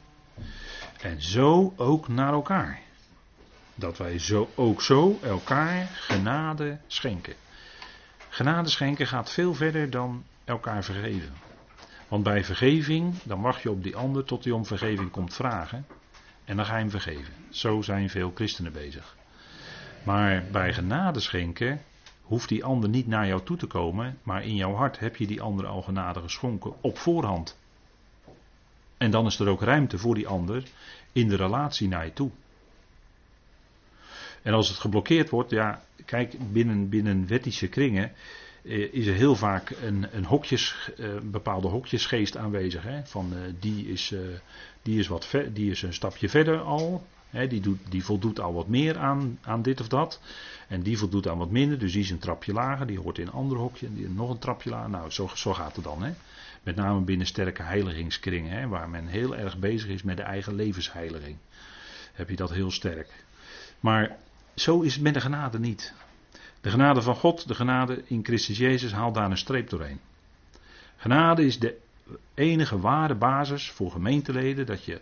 En 1.00 1.22
zo 1.22 1.72
ook 1.76 2.09
naar 2.09 2.33
elkaar 2.33 2.80
dat 3.80 3.98
wij 3.98 4.18
zo, 4.18 4.50
ook 4.54 4.82
zo 4.82 5.18
elkaar 5.22 5.86
genade 5.92 6.78
schenken. 6.86 7.34
Genade 8.28 8.68
schenken 8.68 9.06
gaat 9.06 9.30
veel 9.30 9.54
verder 9.54 9.90
dan 9.90 10.24
elkaar 10.44 10.84
vergeven. 10.84 11.32
Want 12.08 12.22
bij 12.22 12.44
vergeving, 12.44 13.14
dan 13.22 13.40
wacht 13.40 13.62
je 13.62 13.70
op 13.70 13.82
die 13.82 13.96
ander 13.96 14.24
tot 14.24 14.44
hij 14.44 14.52
om 14.52 14.66
vergeving 14.66 15.10
komt 15.10 15.34
vragen. 15.34 15.86
En 16.44 16.56
dan 16.56 16.64
ga 16.64 16.74
je 16.74 16.80
hem 16.80 16.90
vergeven. 16.90 17.34
Zo 17.50 17.82
zijn 17.82 18.10
veel 18.10 18.32
christenen 18.34 18.72
bezig. 18.72 19.16
Maar 20.02 20.44
bij 20.52 20.72
genade 20.72 21.20
schenken 21.20 21.80
hoeft 22.22 22.48
die 22.48 22.64
ander 22.64 22.88
niet 22.88 23.06
naar 23.06 23.26
jou 23.26 23.42
toe 23.42 23.56
te 23.56 23.66
komen, 23.66 24.18
maar 24.22 24.44
in 24.44 24.56
jouw 24.56 24.74
hart 24.74 24.98
heb 24.98 25.16
je 25.16 25.26
die 25.26 25.42
ander 25.42 25.66
al 25.66 25.82
genade 25.82 26.20
geschonken 26.20 26.72
op 26.80 26.98
voorhand. 26.98 27.58
En 28.96 29.10
dan 29.10 29.26
is 29.26 29.38
er 29.38 29.48
ook 29.48 29.62
ruimte 29.62 29.98
voor 29.98 30.14
die 30.14 30.28
ander 30.28 30.62
in 31.12 31.28
de 31.28 31.36
relatie 31.36 31.88
naar 31.88 32.04
je 32.04 32.12
toe. 32.12 32.30
En 34.42 34.53
als 34.53 34.68
het 34.68 34.79
geblokkeerd 34.79 35.31
wordt, 35.31 35.50
ja, 35.50 35.83
kijk, 36.05 36.53
binnen, 36.53 36.88
binnen 36.88 37.26
wettische 37.26 37.68
kringen 37.68 38.12
eh, 38.64 38.92
is 38.92 39.07
er 39.07 39.14
heel 39.14 39.37
vaak 39.37 39.70
een, 39.70 40.07
een 40.12 40.24
hokjes, 40.24 40.90
eh, 40.98 41.09
bepaalde 41.22 41.68
hokjesgeest 41.68 42.37
aanwezig. 42.37 42.83
Hè? 42.83 43.07
Van 43.07 43.33
eh, 43.33 43.38
die, 43.61 43.87
is, 43.87 44.14
die, 44.83 44.98
is 44.98 45.09
wat 45.09 45.26
ver, 45.26 45.53
die 45.53 45.70
is 45.70 45.83
een 45.83 45.94
stapje 45.94 46.29
verder 46.29 46.59
al. 46.59 47.07
Hè? 47.31 47.46
Die, 47.46 47.61
doet, 47.61 47.79
die 47.88 48.05
voldoet 48.05 48.40
al 48.40 48.53
wat 48.53 48.68
meer 48.68 48.98
aan, 48.98 49.38
aan 49.42 49.62
dit 49.62 49.81
of 49.81 49.88
dat. 49.88 50.20
En 50.68 50.83
die 50.83 50.98
voldoet 50.98 51.29
aan 51.29 51.38
wat 51.38 51.50
minder, 51.50 51.79
dus 51.79 51.92
die 51.92 52.03
is 52.03 52.11
een 52.11 52.18
trapje 52.18 52.53
lager. 52.53 52.87
Die 52.87 52.98
hoort 52.98 53.18
in 53.18 53.26
een 53.26 53.33
ander 53.33 53.59
hokje 53.59 53.87
en 53.87 53.94
die 53.94 54.09
nog 54.09 54.31
een 54.31 54.38
trapje 54.38 54.70
lager. 54.70 54.90
Nou, 54.90 55.11
zo, 55.11 55.31
zo 55.35 55.55
gaat 55.55 55.76
het 55.76 55.85
dan. 55.85 56.03
Hè? 56.03 56.12
Met 56.62 56.76
name 56.76 57.00
binnen 57.00 57.26
sterke 57.26 57.62
heiligingskringen, 57.62 58.53
hè? 58.53 58.68
waar 58.68 58.88
men 58.88 59.07
heel 59.07 59.37
erg 59.37 59.59
bezig 59.59 59.88
is 59.88 60.03
met 60.03 60.16
de 60.16 60.22
eigen 60.22 60.55
levensheiliging. 60.55 61.37
Heb 62.12 62.29
je 62.29 62.37
dat 62.37 62.50
heel 62.50 62.70
sterk. 62.70 63.24
Maar 63.81 64.16
zo 64.60 64.80
is 64.80 64.94
het 64.94 65.02
met 65.02 65.14
de 65.14 65.20
genade 65.20 65.58
niet. 65.58 65.94
De 66.60 66.70
genade 66.70 67.02
van 67.02 67.14
God, 67.14 67.48
de 67.48 67.54
genade 67.54 68.02
in 68.06 68.24
Christus 68.24 68.58
Jezus, 68.58 68.92
haalt 68.92 69.14
daar 69.14 69.30
een 69.30 69.36
streep 69.36 69.70
doorheen. 69.70 70.00
Genade 70.96 71.44
is 71.44 71.58
de 71.58 71.78
enige 72.34 72.80
ware 72.80 73.14
basis 73.14 73.70
voor 73.70 73.90
gemeenteleden 73.90 74.66
dat 74.66 74.84
je 74.84 75.00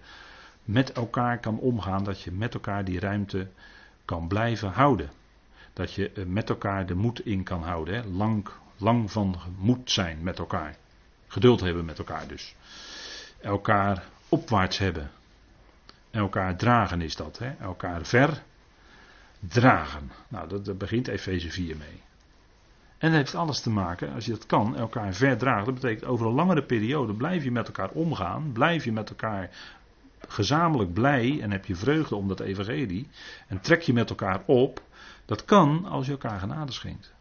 met 0.64 0.92
elkaar 0.92 1.38
kan 1.38 1.58
omgaan, 1.58 2.04
dat 2.04 2.22
je 2.22 2.32
met 2.32 2.54
elkaar 2.54 2.84
die 2.84 3.00
ruimte 3.00 3.48
kan 4.04 4.28
blijven 4.28 4.70
houden. 4.70 5.10
Dat 5.72 5.92
je 5.94 6.10
eh, 6.10 6.24
met 6.24 6.48
elkaar 6.48 6.86
de 6.86 6.94
moed 6.94 7.26
in 7.26 7.42
kan 7.42 7.62
houden. 7.62 7.94
Hè? 7.94 8.04
Lang, 8.04 8.48
lang 8.76 9.10
van 9.10 9.36
moed 9.58 9.90
zijn 9.90 10.22
met 10.22 10.38
elkaar. 10.38 10.76
Geduld 11.26 11.60
hebben 11.60 11.84
met 11.84 11.98
elkaar 11.98 12.28
dus. 12.28 12.54
Elkaar 13.40 14.04
opwaarts 14.28 14.78
hebben. 14.78 15.10
Elkaar 16.10 16.56
dragen 16.56 17.00
is 17.00 17.16
dat. 17.16 17.38
Hè? 17.38 17.50
Elkaar 17.60 18.06
ver 18.06 18.42
dragen. 19.40 20.10
Nou, 20.28 20.48
dat, 20.48 20.64
dat 20.64 20.78
begint 20.78 21.08
Efeze 21.08 21.50
4 21.50 21.76
mee. 21.76 22.02
En 22.98 23.08
dat 23.10 23.18
heeft 23.18 23.34
alles 23.34 23.60
te 23.60 23.70
maken, 23.70 24.12
als 24.12 24.24
je 24.24 24.30
dat 24.30 24.46
kan, 24.46 24.76
elkaar 24.76 25.14
verdragen. 25.14 25.64
Dat 25.64 25.74
betekent 25.74 26.04
over 26.04 26.26
een 26.26 26.32
langere 26.34 26.62
periode 26.62 27.14
blijf 27.14 27.44
je 27.44 27.50
met 27.50 27.66
elkaar 27.66 27.90
omgaan. 27.90 28.52
Blijf 28.52 28.84
je 28.84 28.92
met 28.92 29.08
elkaar 29.08 29.50
gezamenlijk 30.28 30.92
blij 30.92 31.40
en 31.40 31.50
heb 31.50 31.64
je 31.64 31.74
vreugde 31.74 32.14
om 32.16 32.28
dat 32.28 32.40
evangelie. 32.40 33.08
En 33.46 33.60
trek 33.60 33.82
je 33.82 33.92
met 33.92 34.10
elkaar 34.10 34.42
op. 34.46 34.82
Dat 35.24 35.44
kan 35.44 35.84
als 35.84 36.06
je 36.06 36.12
elkaar 36.12 36.38
genade 36.38 36.72
schenkt. 36.72 37.14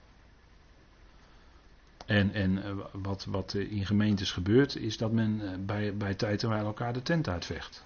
En, 2.06 2.34
en 2.34 2.64
eh, 2.64 2.72
wat, 2.92 3.26
wat 3.26 3.54
in 3.54 3.86
gemeentes 3.86 4.32
gebeurt, 4.32 4.76
is 4.76 4.98
dat 4.98 5.12
men 5.12 5.42
eh, 5.42 5.58
bij, 5.60 5.98
bij 5.98 6.16
tijd 6.16 6.44
en 6.44 6.52
elkaar 6.52 6.94
de 6.94 7.02
tent 7.02 7.30
uitvecht. 7.30 7.86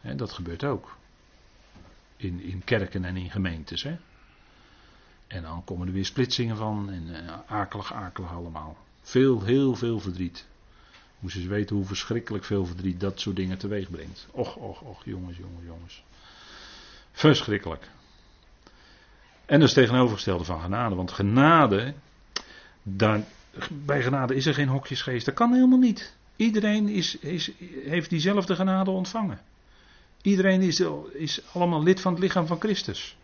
En 0.00 0.16
dat 0.16 0.32
gebeurt 0.32 0.64
ook 0.64 0.96
in, 2.20 2.40
in 2.42 2.64
kerken 2.64 3.04
en 3.04 3.16
in 3.16 3.30
gemeentes. 3.30 3.82
Hè? 3.82 3.96
En 5.26 5.42
dan 5.42 5.64
komen 5.64 5.86
er 5.86 5.92
weer 5.92 6.04
splitsingen 6.04 6.56
van 6.56 6.90
en 6.90 7.06
uh, 7.06 7.38
akelig, 7.46 7.92
akelig 7.92 8.32
allemaal. 8.32 8.76
Veel, 9.02 9.44
heel 9.44 9.74
veel 9.74 10.00
verdriet. 10.00 10.46
Moest 11.18 11.36
eens 11.36 11.46
weten 11.46 11.76
hoe 11.76 11.84
verschrikkelijk 11.84 12.44
veel 12.44 12.66
verdriet 12.66 13.00
dat 13.00 13.20
soort 13.20 13.36
dingen 13.36 13.58
teweeg 13.58 13.90
brengt. 13.90 14.26
Och, 14.30 14.56
och, 14.56 14.80
och, 14.80 15.04
jongens, 15.04 15.36
jongens, 15.36 15.64
jongens. 15.66 16.04
Verschrikkelijk. 17.12 17.88
En 19.46 19.60
dat 19.60 19.68
is 19.68 19.74
tegenovergestelde 19.74 20.44
van 20.44 20.60
genade. 20.60 20.94
Want 20.94 21.12
genade, 21.12 21.94
daar, 22.82 23.24
bij 23.70 24.02
genade 24.02 24.34
is 24.34 24.46
er 24.46 24.54
geen 24.54 24.68
hokjesgeest. 24.68 25.26
Dat 25.26 25.34
kan 25.34 25.52
helemaal 25.52 25.78
niet. 25.78 26.16
Iedereen 26.36 26.88
is, 26.88 27.18
is, 27.18 27.50
heeft 27.84 28.10
diezelfde 28.10 28.54
genade 28.54 28.90
ontvangen. 28.90 29.40
Iedereen 30.22 30.62
is, 30.62 30.82
is 31.12 31.40
allemaal 31.52 31.82
lid 31.82 32.00
van 32.00 32.12
het 32.12 32.22
lichaam 32.22 32.46
van 32.46 32.60
Christus. 32.60 33.16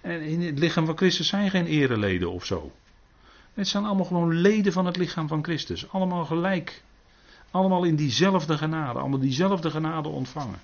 En 0.00 0.20
in 0.20 0.42
het 0.42 0.58
lichaam 0.58 0.86
van 0.86 0.96
Christus 0.96 1.28
zijn 1.28 1.50
geen 1.50 1.66
ereleden 1.66 2.30
of 2.30 2.44
zo. 2.44 2.72
Het 3.54 3.68
zijn 3.68 3.84
allemaal 3.84 4.04
gewoon 4.04 4.34
leden 4.34 4.72
van 4.72 4.86
het 4.86 4.96
lichaam 4.96 5.28
van 5.28 5.44
Christus. 5.44 5.90
Allemaal 5.90 6.24
gelijk. 6.24 6.82
Allemaal 7.50 7.84
in 7.84 7.96
diezelfde 7.96 8.58
genade. 8.58 8.98
Allemaal 8.98 9.18
diezelfde 9.18 9.70
genade 9.70 10.08
ontvangen. 10.08 10.58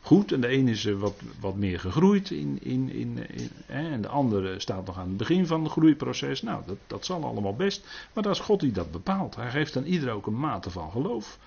Goed, 0.00 0.32
en 0.32 0.40
de 0.40 0.52
een 0.52 0.68
is 0.68 0.84
wat, 0.84 1.14
wat 1.40 1.56
meer 1.56 1.80
gegroeid 1.80 2.30
in, 2.30 2.58
in, 2.62 2.92
in, 2.92 3.18
hè, 3.66 3.90
en 3.90 4.00
de 4.00 4.08
andere 4.08 4.60
staat 4.60 4.86
nog 4.86 4.98
aan 4.98 5.08
het 5.08 5.16
begin 5.16 5.46
van 5.46 5.62
het 5.62 5.72
groeiproces. 5.72 6.42
Nou, 6.42 6.62
dat, 6.66 6.76
dat 6.86 7.04
zal 7.04 7.24
allemaal 7.24 7.56
best. 7.56 7.86
Maar 8.12 8.22
dat 8.22 8.34
is 8.34 8.40
God 8.40 8.60
die 8.60 8.72
dat 8.72 8.90
bepaalt. 8.90 9.36
Hij 9.36 9.50
geeft 9.50 9.76
aan 9.76 9.84
ieder 9.84 10.10
ook 10.10 10.26
een 10.26 10.38
mate 10.38 10.70
van 10.70 10.90
geloof. 10.90 11.38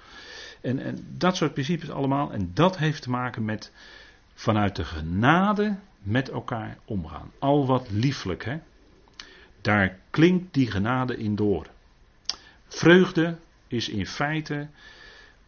En, 0.61 0.79
en 0.79 1.15
dat 1.17 1.35
soort 1.35 1.53
principes 1.53 1.89
allemaal. 1.89 2.31
En 2.31 2.51
dat 2.53 2.77
heeft 2.77 3.01
te 3.01 3.09
maken 3.09 3.45
met 3.45 3.71
vanuit 4.33 4.75
de 4.75 4.83
genade 4.83 5.77
met 5.99 6.29
elkaar 6.29 6.77
omgaan. 6.85 7.31
Al 7.39 7.65
wat 7.65 7.89
lieflijk, 7.89 8.45
hè. 8.45 8.59
Daar 9.61 9.99
klinkt 10.09 10.53
die 10.53 10.71
genade 10.71 11.17
in 11.17 11.35
door. 11.35 11.67
Vreugde 12.67 13.37
is 13.67 13.89
in 13.89 14.07
feite 14.07 14.67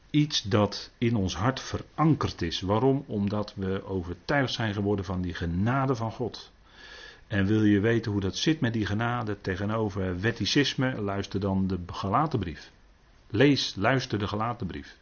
iets 0.10 0.42
dat 0.42 0.92
in 0.98 1.16
ons 1.16 1.36
hart 1.36 1.60
verankerd 1.60 2.42
is. 2.42 2.62
Waarom? 2.62 3.04
Omdat 3.08 3.54
we 3.56 3.86
overtuigd 3.86 4.54
zijn 4.54 4.74
geworden 4.74 5.06
van 5.06 5.22
die 5.22 5.34
genade 5.34 5.96
van 5.96 6.12
God. 6.12 6.52
En 7.28 7.46
wil 7.46 7.64
je 7.64 7.80
weten 7.80 8.12
hoe 8.12 8.22
dat 8.22 8.38
zit 8.38 8.60
met 8.60 8.74
die 8.74 8.86
genade 8.86 9.42
tegenover 9.42 10.20
wetticisme, 10.20 11.02
luister 11.02 11.40
dan 11.40 11.68
de 11.68 11.80
Galatenbrief. 11.86 12.72
Lees, 13.30 13.76
luister 13.76 14.20
de 14.20 14.28
Galatenbrief. 14.28 14.98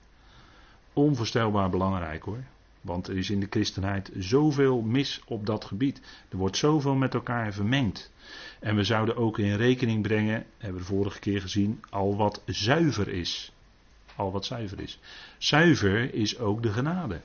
Onvoorstelbaar 0.94 1.70
belangrijk 1.70 2.24
hoor. 2.24 2.44
Want 2.82 3.08
er 3.08 3.18
is 3.18 3.30
in 3.30 3.40
de 3.40 3.48
christenheid 3.50 4.12
zoveel 4.18 4.82
mis 4.82 5.22
op 5.26 5.46
dat 5.46 5.66
gebied. 5.66 6.02
Er 6.30 6.38
wordt 6.38 6.58
zoveel 6.58 6.96
met 6.96 7.14
elkaar 7.14 7.54
vermengd. 7.54 8.12
En 8.60 8.76
we 8.76 8.84
zouden 8.84 9.16
ook 9.16 9.38
in 9.38 9.56
rekening 9.56 10.02
brengen, 10.02 10.46
hebben 10.58 10.82
we 10.82 10.88
de 10.88 10.94
vorige 10.94 11.20
keer 11.20 11.42
gezien, 11.42 11.84
al 11.90 12.16
wat 12.16 12.42
zuiver 12.46 13.08
is. 13.08 13.52
Al 14.16 14.32
wat 14.32 14.46
zuiver 14.46 14.80
is. 14.80 15.00
Zuiver 15.38 16.14
is 16.14 16.38
ook 16.38 16.64
de 16.64 16.72
genade. 16.72 17.22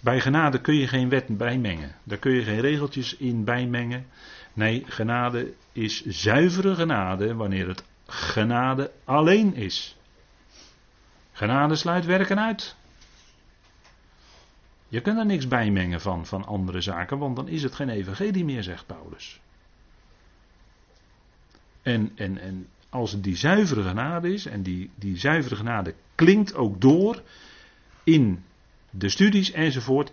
Bij 0.00 0.20
genade 0.20 0.60
kun 0.60 0.74
je 0.74 0.86
geen 0.86 1.08
wet 1.08 1.36
bijmengen. 1.36 1.94
Daar 2.04 2.18
kun 2.18 2.32
je 2.32 2.42
geen 2.42 2.60
regeltjes 2.60 3.16
in 3.16 3.44
bijmengen. 3.44 4.06
Nee, 4.52 4.84
genade 4.86 5.52
is 5.72 6.04
zuivere 6.06 6.74
genade 6.74 7.34
wanneer 7.34 7.68
het 7.68 7.84
genade 8.06 8.90
alleen 9.04 9.54
is. 9.54 9.96
Genade 11.38 11.76
sluit 11.76 12.04
werken 12.04 12.38
uit. 12.40 12.76
Je 14.88 15.00
kunt 15.00 15.18
er 15.18 15.26
niks 15.26 15.48
bijmengen 15.48 16.00
van, 16.00 16.26
van 16.26 16.44
andere 16.44 16.80
zaken, 16.80 17.18
want 17.18 17.36
dan 17.36 17.48
is 17.48 17.62
het 17.62 17.74
geen 17.74 17.88
evangelie 17.88 18.44
meer, 18.44 18.62
zegt 18.62 18.86
Paulus. 18.86 19.40
En, 21.82 22.12
en, 22.14 22.38
en 22.38 22.66
als 22.88 23.12
het 23.12 23.24
die 23.24 23.36
zuivere 23.36 23.82
genade 23.82 24.32
is, 24.32 24.46
en 24.46 24.62
die, 24.62 24.90
die 24.94 25.16
zuivere 25.16 25.56
genade 25.56 25.94
klinkt 26.14 26.54
ook 26.54 26.80
door 26.80 27.22
in 28.04 28.44
de 28.90 29.08
studies 29.08 29.50
enzovoort, 29.50 30.12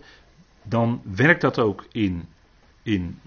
dan 0.62 1.00
werkt 1.04 1.40
dat 1.40 1.58
ook 1.58 1.86
in, 1.92 2.28
in 2.82 3.18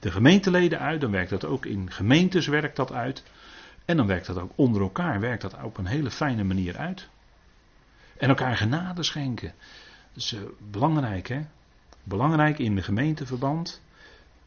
de 0.00 0.10
gemeenteleden 0.10 0.78
uit, 0.78 1.00
dan 1.00 1.10
werkt 1.10 1.30
dat 1.30 1.44
ook 1.44 1.66
in 1.66 1.90
gemeentes 1.90 2.46
werkt 2.46 2.76
dat 2.76 2.92
uit. 2.92 3.22
En 3.84 3.96
dan 3.96 4.06
werkt 4.06 4.26
dat 4.26 4.38
ook 4.38 4.52
onder 4.54 4.82
elkaar, 4.82 5.20
werkt 5.20 5.42
dat 5.42 5.62
op 5.62 5.78
een 5.78 5.86
hele 5.86 6.10
fijne 6.10 6.44
manier 6.44 6.76
uit. 6.76 7.08
En 8.18 8.28
elkaar 8.28 8.56
genade 8.56 9.02
schenken. 9.02 9.54
Dat 10.12 10.22
is 10.22 10.32
uh, 10.32 10.40
belangrijk, 10.70 11.28
hè? 11.28 11.46
Belangrijk 12.02 12.58
in 12.58 12.74
de 12.74 12.82
gemeenteverband. 12.82 13.80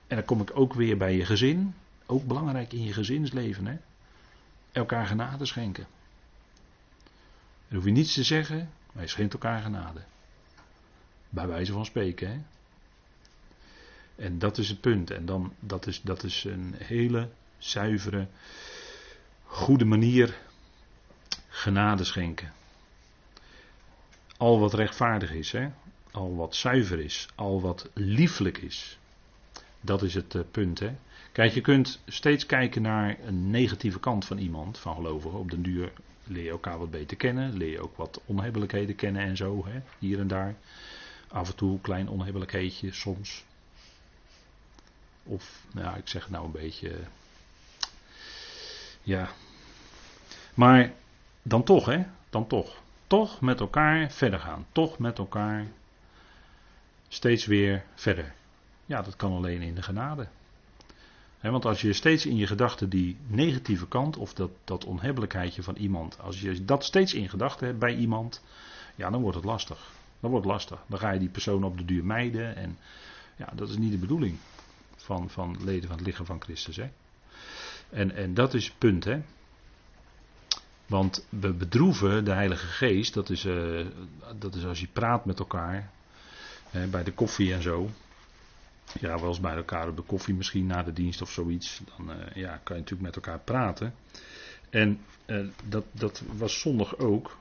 En 0.08 0.16
dan 0.16 0.26
kom 0.26 0.42
ik 0.42 0.52
ook 0.54 0.74
weer 0.74 0.98
bij 0.98 1.16
je 1.16 1.26
gezin. 1.26 1.74
Ook 2.06 2.28
belangrijk 2.28 2.74
in 2.74 2.84
je 2.84 2.94
gezinsleven, 2.94 3.66
hè? 3.66 3.78
Elkaar 4.72 5.08
genade 5.08 5.46
schenken. 5.46 5.88
Dan 7.68 7.78
hoef 7.78 7.86
je 7.86 7.92
niets 7.92 8.14
te 8.14 8.24
zeggen, 8.24 8.70
maar 8.92 9.04
je 9.04 9.10
schenkt 9.10 9.34
elkaar 9.34 9.62
genade. 9.62 10.02
Bij 11.30 11.48
wijze 11.48 11.72
van 11.72 11.86
spreken, 11.86 12.30
hè? 12.30 12.40
En 14.24 14.40
dat 14.40 14.58
is 14.58 14.70
het 14.70 14.82
punt. 14.82 15.12
En 15.12 15.26
dan, 15.26 15.54
dat 15.60 15.88
is, 15.88 16.02
dat 16.02 16.24
is 16.24 16.44
een 16.44 16.76
hele 16.78 17.30
zuivere, 17.58 18.28
goede 19.44 19.86
manier 19.86 20.38
genade 21.48 22.04
schenken 22.04 22.54
al 24.40 24.60
wat 24.60 24.74
rechtvaardig 24.74 25.32
is, 25.32 25.52
hè? 25.52 25.70
al 26.12 26.36
wat 26.36 26.56
zuiver 26.56 27.00
is, 27.00 27.28
al 27.36 27.62
wat 27.62 27.90
lieflijk 27.94 28.58
is. 28.58 28.98
Dat 29.82 30.02
is 30.02 30.14
het 30.14 30.34
uh, 30.34 30.42
punt. 30.52 30.80
Hè? 30.80 30.96
Kijk, 31.32 31.54
je 31.54 31.62
kunt 31.62 32.02
steeds 32.06 32.46
kijken 32.46 32.82
naar 32.82 33.18
een 33.20 33.50
negatieve 33.50 34.00
kant 34.00 34.26
van 34.26 34.38
iemand, 34.38 34.78
van 34.78 34.96
gelovigen. 34.96 35.40
Op 35.40 35.52
den 35.52 35.62
duur 35.62 35.92
leer 36.24 36.44
je 36.44 36.50
elkaar 36.50 36.78
wat 36.78 36.92
beter 36.92 37.18
kennen, 37.18 37.58
leer 37.58 37.72
je 37.72 37.82
ook 37.82 37.98
wat 37.98 38.22
onhebbelijkheden 38.26 38.96
kennen 38.96 39.22
en 39.22 39.38
zo, 39.38 39.66
hè? 39.66 39.82
hier 40.00 40.20
en 40.20 40.28
daar. 40.28 40.56
Af 41.28 41.50
en 41.50 41.56
toe 41.56 41.72
een 41.72 41.82
klein 41.82 42.10
onhebbelijkheidje, 42.10 42.94
soms. 42.94 43.44
Of, 45.24 45.66
nou, 45.74 45.98
ik 45.98 46.08
zeg 46.08 46.30
nou 46.30 46.46
een 46.46 46.52
beetje. 46.52 46.96
Ja. 49.02 49.30
Maar 50.54 50.94
dan 51.42 51.64
toch, 51.64 51.86
hè? 51.86 52.04
Dan 52.30 52.48
toch. 52.48 52.82
Toch 53.10 53.42
met 53.42 53.60
elkaar 53.60 54.12
verder 54.12 54.40
gaan. 54.40 54.66
Toch 54.72 55.00
met 55.00 55.18
elkaar 55.18 55.68
steeds 57.08 57.46
weer 57.46 57.84
verder. 57.96 58.34
Ja, 58.86 59.02
dat 59.02 59.16
kan 59.16 59.32
alleen 59.32 59.62
in 59.62 59.76
de 59.76 59.82
genade. 59.82 60.28
want 61.42 61.66
als 61.66 61.82
je 61.82 61.94
steeds 61.94 62.26
in 62.26 62.36
je 62.36 62.48
gedachten 62.48 62.90
die 62.90 63.18
negatieve 63.28 63.88
kant, 63.88 64.18
of 64.18 64.34
dat, 64.34 64.52
dat 64.64 64.86
onhebbelijkheidje 64.86 65.64
van 65.64 65.76
iemand, 65.76 66.20
als 66.20 66.42
je 66.42 66.66
dat 66.66 66.84
steeds 66.86 67.14
in 67.14 67.30
gedachten 67.30 67.68
hebt 67.68 67.80
bij 67.80 67.96
iemand, 67.96 68.44
ja, 68.96 69.10
dan 69.10 69.22
wordt 69.22 69.38
het 69.38 69.46
lastig. 69.46 69.92
Dan 70.20 70.30
wordt 70.30 70.46
het 70.46 70.54
lastig. 70.54 70.84
Dan 70.88 71.00
ga 71.00 71.12
je 71.12 71.20
die 71.20 71.30
persoon 71.30 71.64
op 71.64 71.78
de 71.78 71.86
duur 71.86 72.06
mijden. 72.06 72.56
En 72.56 72.78
ja, 73.36 73.50
dat 73.54 73.70
is 73.70 73.78
niet 73.78 73.92
de 73.92 73.98
bedoeling 73.98 74.38
van, 74.96 75.30
van 75.30 75.58
leden 75.64 75.88
van 75.88 75.98
het 75.98 76.06
lichaam 76.06 76.26
van 76.26 76.42
Christus. 76.42 76.76
Hè? 76.76 76.90
En, 77.90 78.16
en 78.16 78.34
dat 78.34 78.54
is 78.54 78.66
het 78.66 78.78
punt. 78.78 79.04
Hè? 79.04 79.22
Want 80.90 81.26
we 81.30 81.54
bedroeven 81.54 82.26
de 82.26 82.32
Heilige 82.32 82.68
Geest. 82.68 83.14
Dat 83.14 83.30
is, 83.30 83.46
uh, 83.46 83.86
dat 84.40 84.56
is 84.56 84.66
als 84.66 84.80
je 84.80 84.88
praat 84.94 85.26
met 85.26 85.40
elkaar. 85.40 85.90
Bij 86.90 87.04
de 87.04 87.12
koffie 87.12 87.54
en 87.54 87.62
zo. 87.62 87.90
Ja, 89.00 89.20
wel 89.20 89.28
eens 89.28 89.40
bij 89.40 89.56
elkaar 89.56 89.88
op 89.88 89.96
de 89.96 90.02
koffie 90.02 90.34
misschien 90.34 90.66
na 90.66 90.84
de 90.84 90.94
dienst 90.94 91.22
of 91.22 91.32
zoiets. 91.32 91.82
Dan 91.98 92.10
uh, 92.10 92.16
ja, 92.36 92.60
kan 92.64 92.76
je 92.76 92.82
natuurlijk 92.82 93.02
met 93.02 93.16
elkaar 93.16 93.40
praten. 93.40 93.94
En 94.70 95.00
uh, 95.26 95.48
dat, 95.64 95.86
dat 95.92 96.24
was 96.38 96.60
zondag 96.60 96.98
ook 96.98 97.38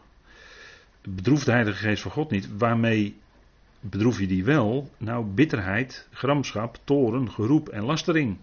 bedroef 1.02 1.44
de 1.44 1.50
Heilige 1.50 1.78
Geest 1.78 2.02
van 2.02 2.10
God 2.10 2.30
niet. 2.30 2.56
Waarmee 2.56 3.16
bedroef 3.80 4.20
je 4.20 4.26
die 4.26 4.44
wel? 4.44 4.90
Nou, 4.96 5.24
bitterheid, 5.24 6.08
gramschap, 6.12 6.78
toren, 6.84 7.30
geroep 7.30 7.68
en 7.68 7.82
lastering. 7.82 8.38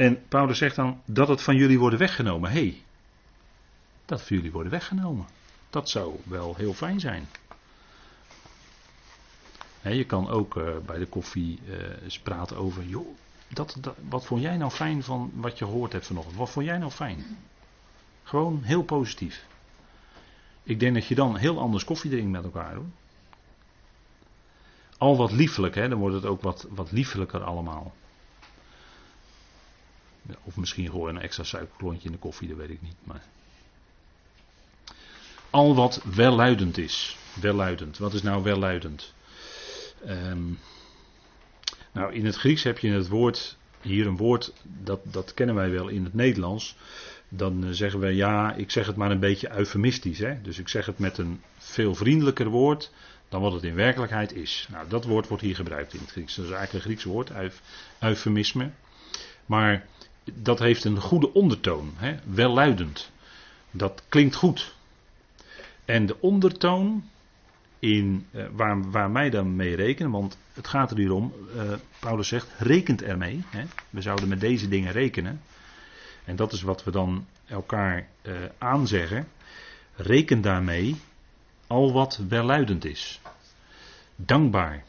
En 0.00 0.28
Paulus 0.28 0.58
zegt 0.58 0.76
dan 0.76 1.00
dat 1.04 1.28
het 1.28 1.42
van 1.42 1.56
jullie 1.56 1.78
worden 1.78 1.98
weggenomen. 1.98 2.50
Hé, 2.50 2.60
hey, 2.60 2.82
dat 4.04 4.22
van 4.22 4.36
jullie 4.36 4.52
worden 4.52 4.72
weggenomen. 4.72 5.26
Dat 5.70 5.88
zou 5.88 6.20
wel 6.24 6.54
heel 6.56 6.72
fijn 6.72 7.00
zijn. 7.00 7.28
je 9.82 10.04
kan 10.04 10.28
ook 10.28 10.56
uh, 10.56 10.76
bij 10.86 10.98
de 10.98 11.06
koffie 11.06 11.60
eens 12.02 12.18
praten 12.18 12.56
over, 12.56 12.84
joh, 12.84 13.06
dat, 13.48 13.78
wat 14.08 14.26
vond 14.26 14.42
jij 14.42 14.56
nou 14.56 14.70
fijn 14.70 15.02
van 15.02 15.30
wat 15.34 15.58
je 15.58 15.64
gehoord 15.64 15.92
hebt 15.92 16.06
vanochtend? 16.06 16.36
Wat 16.36 16.50
vond 16.50 16.66
jij 16.66 16.78
nou 16.78 16.90
fijn? 16.90 17.24
Gewoon 18.22 18.62
heel 18.62 18.82
positief. 18.82 19.46
Ik 20.62 20.80
denk 20.80 20.94
dat 20.94 21.06
je 21.06 21.14
dan 21.14 21.36
heel 21.36 21.58
anders 21.58 21.84
koffie 21.84 22.10
drinkt 22.10 22.30
met 22.30 22.44
elkaar 22.44 22.74
hoor. 22.74 22.90
Al 24.98 25.16
wat 25.16 25.32
liefelijk, 25.32 25.74
hè, 25.74 25.88
dan 25.88 25.98
wordt 25.98 26.14
het 26.14 26.26
ook 26.26 26.42
wat, 26.42 26.66
wat 26.70 26.92
liefelijker 26.92 27.42
allemaal. 27.42 27.92
Of 30.42 30.56
misschien 30.56 30.90
gewoon 30.90 31.08
een 31.08 31.22
extra 31.22 31.44
suikerklontje 31.44 32.06
in 32.06 32.12
de 32.12 32.18
koffie, 32.18 32.48
dat 32.48 32.56
weet 32.56 32.70
ik 32.70 32.82
niet. 32.82 32.96
Maar... 33.04 33.22
Al 35.50 35.74
wat 35.74 36.02
welluidend 36.14 36.78
is. 36.78 37.16
Welluidend. 37.40 37.98
Wat 37.98 38.14
is 38.14 38.22
nou 38.22 38.42
welluidend? 38.42 39.14
Um, 40.08 40.58
nou, 41.92 42.12
in 42.12 42.24
het 42.24 42.36
Grieks 42.36 42.62
heb 42.62 42.78
je 42.78 42.90
het 42.90 43.08
woord, 43.08 43.56
hier 43.80 44.06
een 44.06 44.16
woord, 44.16 44.52
dat, 44.62 45.00
dat 45.02 45.34
kennen 45.34 45.54
wij 45.54 45.70
wel 45.70 45.88
in 45.88 46.04
het 46.04 46.14
Nederlands 46.14 46.76
dan 47.30 47.64
eh, 47.64 47.70
zeggen 47.70 48.00
we 48.00 48.14
ja, 48.14 48.54
ik 48.54 48.70
zeg 48.70 48.86
het 48.86 48.96
maar 48.96 49.10
een 49.10 49.20
beetje 49.20 49.56
eufemistisch. 49.56 50.18
Hè? 50.18 50.40
Dus 50.42 50.58
ik 50.58 50.68
zeg 50.68 50.86
het 50.86 50.98
met 50.98 51.18
een 51.18 51.40
veel 51.58 51.94
vriendelijker 51.94 52.48
woord 52.48 52.90
dan 53.28 53.40
wat 53.40 53.52
het 53.52 53.62
in 53.62 53.74
werkelijkheid 53.74 54.32
is. 54.34 54.68
Nou, 54.70 54.88
dat 54.88 55.04
woord 55.04 55.28
wordt 55.28 55.42
hier 55.42 55.54
gebruikt 55.54 55.94
in 55.94 56.00
het 56.00 56.10
Grieks. 56.10 56.34
Dat 56.34 56.44
is 56.44 56.50
eigenlijk 56.50 56.84
een 56.84 56.90
Grieks 56.90 57.04
woord, 57.04 57.30
eufemisme. 58.00 58.70
Maar 59.46 59.86
dat 60.34 60.58
heeft 60.58 60.84
een 60.84 61.00
goede 61.00 61.32
ondertoon, 61.32 61.92
hè? 61.96 62.16
welluidend. 62.24 63.10
Dat 63.70 64.02
klinkt 64.08 64.34
goed. 64.34 64.74
En 65.84 66.06
de 66.06 66.20
ondertoon 66.20 67.04
in, 67.78 68.26
uh, 68.30 68.46
waar, 68.52 68.90
waar 68.90 69.10
mij 69.10 69.30
dan 69.30 69.56
mee 69.56 69.74
rekenen, 69.76 70.10
want 70.10 70.38
het 70.52 70.68
gaat 70.68 70.90
er 70.90 70.96
hier 70.96 71.12
om, 71.12 71.32
uh, 71.56 71.72
Paulus 72.00 72.28
zegt, 72.28 72.48
rekent 72.58 73.02
ermee. 73.02 73.44
Hè? 73.46 73.64
We 73.90 74.00
zouden 74.00 74.28
met 74.28 74.40
deze 74.40 74.68
dingen 74.68 74.92
rekenen. 74.92 75.40
En 76.24 76.36
dat 76.36 76.52
is 76.52 76.62
wat 76.62 76.84
we 76.84 76.90
dan 76.90 77.26
elkaar 77.46 78.08
uh, 78.22 78.34
aanzeggen. 78.58 79.28
Reken 79.94 80.40
daarmee 80.40 80.96
al 81.66 81.92
wat 81.92 82.20
welluidend 82.28 82.84
is. 82.84 83.20
Dankbaar. 84.16 84.84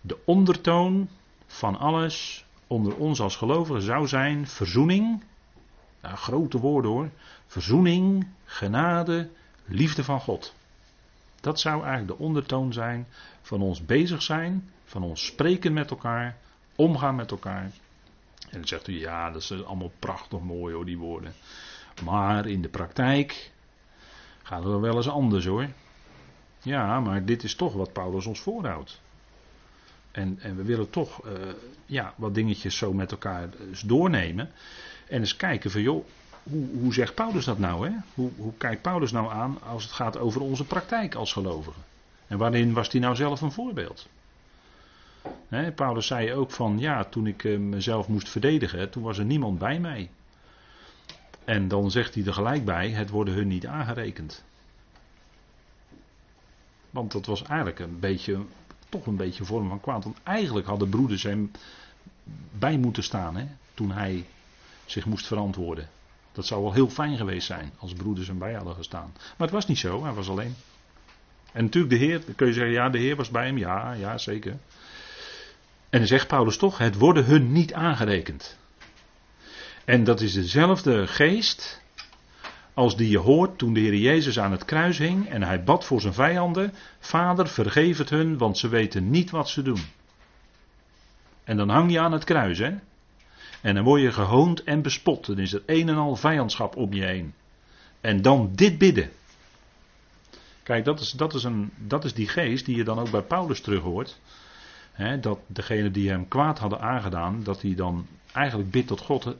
De 0.00 0.16
ondertoon 0.24 1.08
van 1.46 1.78
alles 1.78 2.44
onder 2.74 2.96
ons 2.96 3.20
als 3.20 3.36
gelovigen 3.36 3.82
zou 3.82 4.06
zijn 4.06 4.46
verzoening. 4.46 5.22
Nou, 6.02 6.16
grote 6.16 6.58
woorden 6.58 6.90
hoor. 6.90 7.10
Verzoening, 7.46 8.26
genade, 8.44 9.30
liefde 9.64 10.04
van 10.04 10.20
God. 10.20 10.54
Dat 11.40 11.60
zou 11.60 11.82
eigenlijk 11.82 12.18
de 12.18 12.24
ondertoon 12.24 12.72
zijn 12.72 13.06
van 13.42 13.60
ons 13.62 13.84
bezig 13.84 14.22
zijn, 14.22 14.70
van 14.84 15.02
ons 15.02 15.26
spreken 15.26 15.72
met 15.72 15.90
elkaar, 15.90 16.36
omgaan 16.76 17.14
met 17.14 17.30
elkaar. 17.30 17.62
En 18.50 18.58
dan 18.58 18.66
zegt 18.66 18.88
u, 18.88 19.00
ja, 19.00 19.30
dat 19.30 19.42
is 19.42 19.64
allemaal 19.64 19.92
prachtig 19.98 20.40
mooi 20.40 20.74
hoor, 20.74 20.84
die 20.84 20.98
woorden. 20.98 21.32
Maar 22.04 22.46
in 22.46 22.62
de 22.62 22.68
praktijk 22.68 23.50
gaat 24.42 24.64
het 24.64 24.80
wel 24.80 24.96
eens 24.96 25.08
anders 25.08 25.46
hoor. 25.46 25.68
Ja, 26.62 27.00
maar 27.00 27.24
dit 27.24 27.42
is 27.42 27.54
toch 27.54 27.72
wat 27.72 27.92
Paulus 27.92 28.26
ons 28.26 28.40
voorhoudt. 28.40 29.00
En, 30.14 30.38
en 30.40 30.56
we 30.56 30.62
willen 30.62 30.90
toch 30.90 31.26
uh, 31.26 31.32
ja, 31.86 32.14
wat 32.16 32.34
dingetjes 32.34 32.76
zo 32.76 32.92
met 32.92 33.10
elkaar 33.10 33.48
eens 33.68 33.80
doornemen. 33.80 34.50
En 35.08 35.20
eens 35.20 35.36
kijken 35.36 35.70
van 35.70 35.82
joh, 35.82 36.06
hoe, 36.42 36.66
hoe 36.78 36.94
zegt 36.94 37.14
Paulus 37.14 37.44
dat 37.44 37.58
nou? 37.58 37.88
Hè? 37.88 37.96
Hoe, 38.14 38.30
hoe 38.36 38.52
kijkt 38.58 38.82
Paulus 38.82 39.12
nou 39.12 39.32
aan 39.32 39.62
als 39.62 39.82
het 39.82 39.92
gaat 39.92 40.18
over 40.18 40.40
onze 40.40 40.64
praktijk 40.64 41.14
als 41.14 41.32
gelovigen? 41.32 41.82
En 42.26 42.38
waarin 42.38 42.72
was 42.72 42.92
hij 42.92 43.00
nou 43.00 43.16
zelf 43.16 43.40
een 43.40 43.52
voorbeeld? 43.52 44.08
Paulus 45.74 46.06
zei 46.06 46.32
ook 46.32 46.50
van 46.50 46.78
ja, 46.78 47.04
toen 47.04 47.26
ik 47.26 47.44
eh, 47.44 47.58
mezelf 47.58 48.08
moest 48.08 48.28
verdedigen, 48.28 48.90
toen 48.90 49.02
was 49.02 49.18
er 49.18 49.24
niemand 49.24 49.58
bij 49.58 49.80
mij. 49.80 50.10
En 51.44 51.68
dan 51.68 51.90
zegt 51.90 52.14
hij 52.14 52.24
er 52.24 52.34
gelijk 52.34 52.64
bij, 52.64 52.90
het 52.90 53.10
worden 53.10 53.34
hun 53.34 53.48
niet 53.48 53.66
aangerekend. 53.66 54.44
Want 56.90 57.12
dat 57.12 57.26
was 57.26 57.42
eigenlijk 57.42 57.78
een 57.78 58.00
beetje, 58.00 58.38
toch 58.94 59.06
een 59.06 59.16
beetje 59.16 59.44
vorm 59.44 59.68
van 59.68 59.80
kwaad. 59.80 60.04
Want 60.04 60.16
eigenlijk 60.22 60.66
hadden 60.66 60.88
broeders 60.88 61.22
hem 61.22 61.50
bij 62.58 62.78
moeten 62.78 63.02
staan 63.02 63.36
hè, 63.36 63.46
toen 63.74 63.90
hij 63.90 64.26
zich 64.84 65.06
moest 65.06 65.26
verantwoorden. 65.26 65.88
Dat 66.32 66.46
zou 66.46 66.62
wel 66.62 66.72
heel 66.72 66.88
fijn 66.88 67.16
geweest 67.16 67.46
zijn 67.46 67.72
als 67.78 67.92
broeders 67.92 68.26
hem 68.26 68.38
bij 68.38 68.54
hadden 68.54 68.74
gestaan. 68.74 69.12
Maar 69.14 69.46
het 69.46 69.50
was 69.50 69.66
niet 69.66 69.78
zo, 69.78 70.04
hij 70.04 70.12
was 70.12 70.28
alleen. 70.28 70.54
En 71.52 71.64
natuurlijk 71.64 71.92
de 71.92 71.98
Heer, 71.98 72.24
dan 72.24 72.34
kun 72.34 72.46
je 72.46 72.52
zeggen, 72.52 72.72
ja, 72.72 72.88
de 72.88 72.98
Heer 72.98 73.16
was 73.16 73.30
bij 73.30 73.46
hem. 73.46 73.58
Ja, 73.58 73.92
ja, 73.92 74.18
zeker. 74.18 74.52
En 75.90 75.98
dan 75.98 76.06
zegt 76.06 76.28
Paulus 76.28 76.56
toch, 76.56 76.78
het 76.78 76.98
worden 76.98 77.24
hun 77.24 77.52
niet 77.52 77.72
aangerekend. 77.72 78.58
En 79.84 80.04
dat 80.04 80.20
is 80.20 80.32
dezelfde 80.32 81.06
geest 81.06 81.82
als 82.74 82.96
die 82.96 83.10
je 83.10 83.18
hoort 83.18 83.58
toen 83.58 83.72
de 83.72 83.80
Heer 83.80 83.94
Jezus 83.96 84.38
aan 84.38 84.52
het 84.52 84.64
kruis 84.64 84.98
hing 84.98 85.28
en 85.28 85.42
hij 85.42 85.64
bad 85.64 85.84
voor 85.84 86.00
zijn 86.00 86.14
vijanden, 86.14 86.72
Vader 86.98 87.48
vergeef 87.48 87.98
het 87.98 88.10
hun, 88.10 88.38
want 88.38 88.58
ze 88.58 88.68
weten 88.68 89.10
niet 89.10 89.30
wat 89.30 89.48
ze 89.48 89.62
doen. 89.62 89.82
En 91.44 91.56
dan 91.56 91.68
hang 91.68 91.92
je 91.92 92.00
aan 92.00 92.12
het 92.12 92.24
kruis, 92.24 92.58
hè? 92.58 92.74
En 93.60 93.74
dan 93.74 93.84
word 93.84 94.00
je 94.00 94.12
gehoond 94.12 94.62
en 94.64 94.82
bespot. 94.82 95.26
Dan 95.26 95.38
is 95.38 95.52
er 95.52 95.62
een 95.66 95.88
en 95.88 95.96
al 95.96 96.16
vijandschap 96.16 96.76
om 96.76 96.92
je 96.92 97.04
heen. 97.04 97.34
En 98.00 98.22
dan 98.22 98.50
dit 98.54 98.78
bidden. 98.78 99.10
Kijk, 100.62 100.84
dat 100.84 101.00
is, 101.00 101.10
dat 101.10 101.34
is, 101.34 101.44
een, 101.44 101.70
dat 101.76 102.04
is 102.04 102.14
die 102.14 102.28
geest 102.28 102.64
die 102.64 102.76
je 102.76 102.84
dan 102.84 102.98
ook 102.98 103.10
bij 103.10 103.22
Paulus 103.22 103.60
terug 103.60 103.82
hoort 103.82 104.20
dat 105.20 105.38
degene 105.46 105.90
die 105.90 106.08
hem 106.08 106.28
kwaad 106.28 106.58
hadden 106.58 106.80
aangedaan, 106.80 107.42
dat 107.42 107.62
hij 107.62 107.74
dan 107.74 108.06
eigenlijk 108.32 108.70
bidt 108.70 108.86
tot 108.86 109.00
God, 109.00 109.34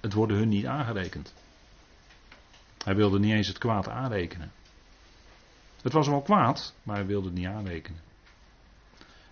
het 0.00 0.12
worden 0.12 0.36
hun 0.36 0.48
niet 0.48 0.66
aangerekend. 0.66 1.34
Hij 2.84 2.94
wilde 2.94 3.18
niet 3.18 3.32
eens 3.32 3.48
het 3.48 3.58
kwaad 3.58 3.88
aanrekenen. 3.88 4.52
Het 5.82 5.92
was 5.92 6.08
wel 6.08 6.22
kwaad, 6.22 6.74
maar 6.82 6.96
hij 6.96 7.06
wilde 7.06 7.26
het 7.26 7.36
niet 7.36 7.46
aanrekenen. 7.46 8.00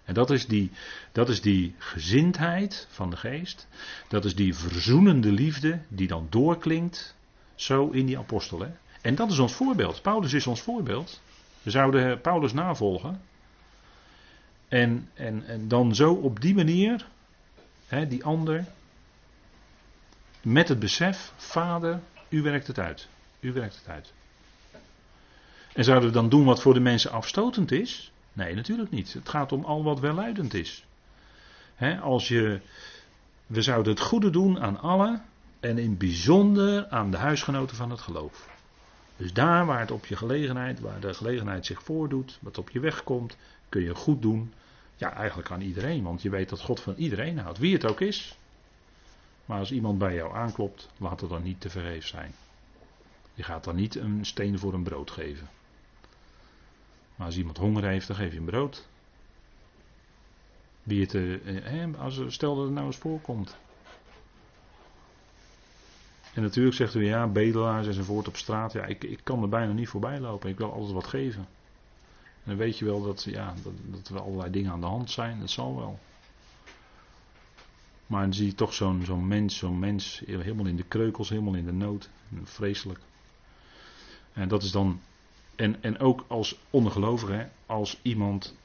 En 0.04 0.14
dat 0.14 0.30
is, 0.30 0.46
die, 0.46 0.70
dat 1.12 1.28
is 1.28 1.40
die 1.40 1.74
gezindheid 1.78 2.86
van 2.90 3.10
de 3.10 3.16
geest. 3.16 3.68
Dat 4.08 4.24
is 4.24 4.34
die 4.34 4.54
verzoenende 4.54 5.32
liefde 5.32 5.80
die 5.88 6.06
dan 6.06 6.26
doorklinkt 6.30 7.14
zo 7.54 7.88
in 7.88 8.06
die 8.06 8.18
apostel. 8.18 8.60
Hè? 8.60 8.68
En 9.00 9.14
dat 9.14 9.30
is 9.30 9.38
ons 9.38 9.52
voorbeeld. 9.52 10.02
Paulus 10.02 10.32
is 10.32 10.46
ons 10.46 10.60
voorbeeld. 10.60 11.20
We 11.62 11.70
zouden 11.70 12.20
Paulus 12.20 12.52
navolgen. 12.52 13.20
En, 14.68 15.08
en, 15.14 15.46
en 15.46 15.68
dan 15.68 15.94
zo 15.94 16.12
op 16.12 16.40
die 16.40 16.54
manier, 16.54 17.06
hè, 17.86 18.06
die 18.06 18.24
ander, 18.24 18.64
met 20.42 20.68
het 20.68 20.78
besef, 20.78 21.32
vader, 21.36 22.00
u 22.28 22.42
werkt 22.42 22.66
het 22.66 22.78
uit. 22.78 23.08
U 23.40 23.52
werkt 23.52 23.76
het 23.76 23.88
uit. 23.88 24.12
En 25.72 25.84
zouden 25.84 26.08
we 26.08 26.14
dan 26.14 26.28
doen 26.28 26.44
wat 26.44 26.62
voor 26.62 26.74
de 26.74 26.80
mensen 26.80 27.10
afstotend 27.10 27.72
is? 27.72 28.12
Nee, 28.32 28.54
natuurlijk 28.54 28.90
niet. 28.90 29.12
Het 29.12 29.28
gaat 29.28 29.52
om 29.52 29.64
al 29.64 29.82
wat 29.82 30.00
welluidend 30.00 30.54
is. 30.54 30.86
Als 32.02 32.28
je, 32.28 32.60
we 33.46 33.62
zouden 33.62 33.92
het 33.92 34.02
goede 34.02 34.30
doen 34.30 34.60
aan 34.60 34.80
allen 34.80 35.22
en 35.60 35.78
in 35.78 35.96
bijzonder 35.96 36.88
aan 36.88 37.10
de 37.10 37.16
huisgenoten 37.16 37.76
van 37.76 37.90
het 37.90 38.00
geloof. 38.00 38.48
Dus 39.16 39.32
daar 39.32 39.66
waar 39.66 39.80
het 39.80 39.90
op 39.90 40.06
je 40.06 40.16
gelegenheid, 40.16 40.80
waar 40.80 41.00
de 41.00 41.14
gelegenheid 41.14 41.66
zich 41.66 41.82
voordoet, 41.82 42.38
wat 42.40 42.58
op 42.58 42.70
je 42.70 42.80
weg 42.80 43.04
komt, 43.04 43.36
kun 43.68 43.82
je 43.82 43.94
goed 43.94 44.22
doen. 44.22 44.52
Ja, 44.96 45.12
eigenlijk 45.12 45.50
aan 45.50 45.60
iedereen, 45.60 46.02
want 46.02 46.22
je 46.22 46.30
weet 46.30 46.48
dat 46.48 46.60
God 46.60 46.80
van 46.80 46.94
iedereen 46.94 47.38
houdt, 47.38 47.58
wie 47.58 47.72
het 47.72 47.86
ook 47.86 48.00
is. 48.00 48.38
Maar 49.44 49.58
als 49.58 49.72
iemand 49.72 49.98
bij 49.98 50.14
jou 50.14 50.34
aanklopt, 50.34 50.88
laat 50.96 51.20
het 51.20 51.30
dan 51.30 51.42
niet 51.42 51.60
te 51.60 51.70
vergeef 51.70 52.06
zijn. 52.06 52.34
Je 53.38 53.44
gaat 53.44 53.64
dan 53.64 53.76
niet 53.76 53.94
een 53.94 54.26
steen 54.26 54.58
voor 54.58 54.74
een 54.74 54.82
brood 54.82 55.10
geven. 55.10 55.48
Maar 57.16 57.26
als 57.26 57.36
iemand 57.36 57.56
honger 57.56 57.84
heeft, 57.84 58.06
dan 58.06 58.16
geef 58.16 58.30
je 58.30 58.36
hem 58.36 58.46
brood. 58.46 58.88
Wie 60.82 61.00
het, 61.00 61.14
eh, 61.14 62.00
als, 62.00 62.20
stel 62.26 62.54
dat 62.54 62.64
het 62.64 62.74
nou 62.74 62.86
eens 62.86 62.96
voorkomt. 62.96 63.56
En 66.34 66.42
natuurlijk 66.42 66.76
zegt 66.76 66.94
u 66.94 67.04
ja, 67.04 67.26
bedelaars 67.26 67.86
enzovoort 67.86 68.28
op 68.28 68.36
straat. 68.36 68.72
Ja, 68.72 68.84
ik, 68.84 69.04
ik 69.04 69.20
kan 69.22 69.42
er 69.42 69.48
bijna 69.48 69.72
niet 69.72 69.88
voorbij 69.88 70.20
lopen. 70.20 70.50
Ik 70.50 70.58
wil 70.58 70.72
altijd 70.72 70.92
wat 70.92 71.06
geven. 71.06 71.48
En 72.42 72.44
dan 72.44 72.56
weet 72.56 72.78
je 72.78 72.84
wel 72.84 73.02
dat, 73.02 73.22
ja, 73.22 73.54
dat, 73.62 73.72
dat 73.84 74.08
er 74.08 74.20
allerlei 74.20 74.50
dingen 74.50 74.72
aan 74.72 74.80
de 74.80 74.86
hand 74.86 75.10
zijn. 75.10 75.40
Dat 75.40 75.50
zal 75.50 75.76
wel. 75.76 75.98
Maar 78.06 78.22
dan 78.22 78.34
zie 78.34 78.46
je 78.46 78.54
toch 78.54 78.74
zo'n 78.74 79.04
zo'n 79.04 79.26
mens, 79.26 79.56
zo'n 79.56 79.78
mens 79.78 80.22
helemaal 80.26 80.66
in 80.66 80.76
de 80.76 80.84
kreukels, 80.88 81.28
helemaal 81.28 81.54
in 81.54 81.64
de 81.64 81.72
nood. 81.72 82.10
Vreselijk. 82.44 83.00
En 84.38 84.48
dat 84.48 84.62
is 84.62 84.70
dan. 84.70 85.00
En, 85.56 85.82
en 85.82 85.98
ook 85.98 86.24
als 86.28 86.58
ongelovige, 86.70 87.48
als 87.66 87.98
iemand 88.02 88.56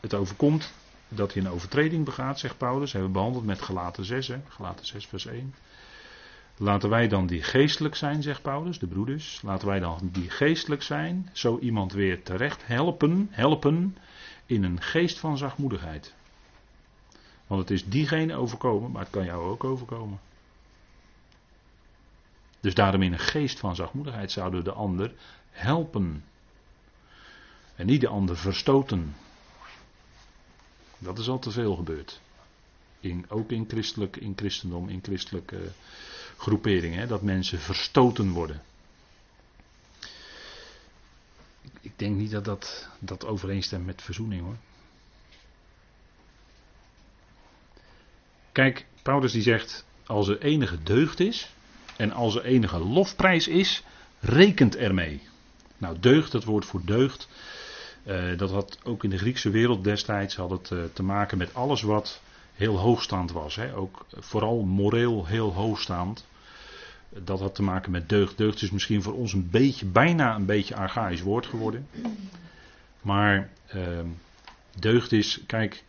het 0.00 0.14
overkomt 0.14 0.72
dat 1.08 1.32
hij 1.32 1.42
een 1.42 1.50
overtreding 1.50 2.04
begaat, 2.04 2.38
zegt 2.38 2.58
Paulus. 2.58 2.92
Hebben 2.92 3.10
we 3.10 3.16
behandeld 3.16 3.44
met 3.44 3.62
gelaten 3.62 4.04
6, 4.04 4.28
hè? 4.28 4.40
gelaten 4.48 4.86
6 4.86 5.06
vers 5.06 5.26
1. 5.26 5.54
Laten 6.56 6.90
wij 6.90 7.08
dan 7.08 7.26
die 7.26 7.42
geestelijk 7.42 7.94
zijn, 7.94 8.22
zegt 8.22 8.42
Paulus, 8.42 8.78
de 8.78 8.86
broeders. 8.86 9.42
Laten 9.42 9.68
wij 9.68 9.78
dan 9.78 10.08
die 10.12 10.30
geestelijk 10.30 10.82
zijn, 10.82 11.30
zo 11.32 11.58
iemand 11.58 11.92
weer 11.92 12.22
terecht 12.22 12.66
helpen, 12.66 13.28
helpen 13.30 13.96
in 14.46 14.64
een 14.64 14.80
geest 14.80 15.18
van 15.18 15.38
zachtmoedigheid. 15.38 16.14
Want 17.46 17.60
het 17.60 17.70
is 17.70 17.84
diegene 17.84 18.34
overkomen, 18.34 18.90
maar 18.90 19.02
het 19.02 19.10
kan 19.10 19.24
jou 19.24 19.50
ook 19.50 19.64
overkomen. 19.64 20.20
Dus 22.68 22.76
daarom 22.76 23.02
in 23.02 23.12
een 23.12 23.18
geest 23.18 23.58
van 23.58 23.76
zachtmoedigheid 23.76 24.32
zouden 24.32 24.58
we 24.58 24.64
de 24.64 24.72
ander 24.72 25.12
helpen. 25.50 26.24
En 27.74 27.86
niet 27.86 28.00
de 28.00 28.08
ander 28.08 28.36
verstoten. 28.36 29.16
Dat 30.98 31.18
is 31.18 31.28
al 31.28 31.38
te 31.38 31.50
veel 31.50 31.76
gebeurd. 31.76 32.20
In, 33.00 33.24
ook 33.28 33.50
in, 33.50 33.64
christelijk, 33.68 34.16
in 34.16 34.32
christendom, 34.36 34.88
in 34.88 35.00
christelijke 35.02 35.72
groeperingen, 36.36 37.08
dat 37.08 37.22
mensen 37.22 37.58
verstoten 37.58 38.30
worden. 38.30 38.62
Ik 41.80 41.92
denk 41.96 42.16
niet 42.16 42.30
dat 42.30 42.44
dat, 42.44 42.88
dat 42.98 43.26
overeenstemt 43.26 43.86
met 43.86 44.02
verzoening 44.02 44.42
hoor. 44.42 44.56
Kijk, 48.52 48.86
Paulus 49.02 49.32
die 49.32 49.42
zegt, 49.42 49.84
als 50.06 50.28
er 50.28 50.42
enige 50.42 50.82
deugd 50.82 51.20
is 51.20 51.56
en 51.98 52.12
als 52.12 52.34
er 52.34 52.44
enige 52.44 52.78
lofprijs 52.78 53.48
is, 53.48 53.82
rekent 54.20 54.76
ermee. 54.76 55.22
Nou, 55.78 55.96
deugd, 56.00 56.32
dat 56.32 56.44
woord 56.44 56.64
voor 56.64 56.80
deugd, 56.84 57.28
uh, 58.06 58.36
dat 58.36 58.50
had 58.50 58.78
ook 58.84 59.04
in 59.04 59.10
de 59.10 59.18
Griekse 59.18 59.50
wereld 59.50 59.84
destijds 59.84 60.36
had 60.36 60.50
het 60.50 60.70
uh, 60.70 60.84
te 60.92 61.02
maken 61.02 61.38
met 61.38 61.54
alles 61.54 61.82
wat 61.82 62.20
heel 62.54 62.78
hoogstaand 62.78 63.32
was. 63.32 63.56
Hè? 63.56 63.76
Ook 63.76 64.06
vooral 64.16 64.62
moreel 64.62 65.26
heel 65.26 65.52
hoogstaand. 65.52 66.26
Dat 67.08 67.40
had 67.40 67.54
te 67.54 67.62
maken 67.62 67.90
met 67.90 68.08
deugd. 68.08 68.36
Deugd 68.36 68.62
is 68.62 68.70
misschien 68.70 69.02
voor 69.02 69.14
ons 69.14 69.32
een 69.32 69.48
beetje, 69.50 69.86
bijna 69.86 70.34
een 70.34 70.46
beetje 70.46 70.76
archaïsch 70.76 71.22
woord 71.22 71.46
geworden. 71.46 71.88
Maar 73.00 73.50
uh, 73.74 73.82
deugd 74.78 75.12
is, 75.12 75.40
kijk, 75.46 75.84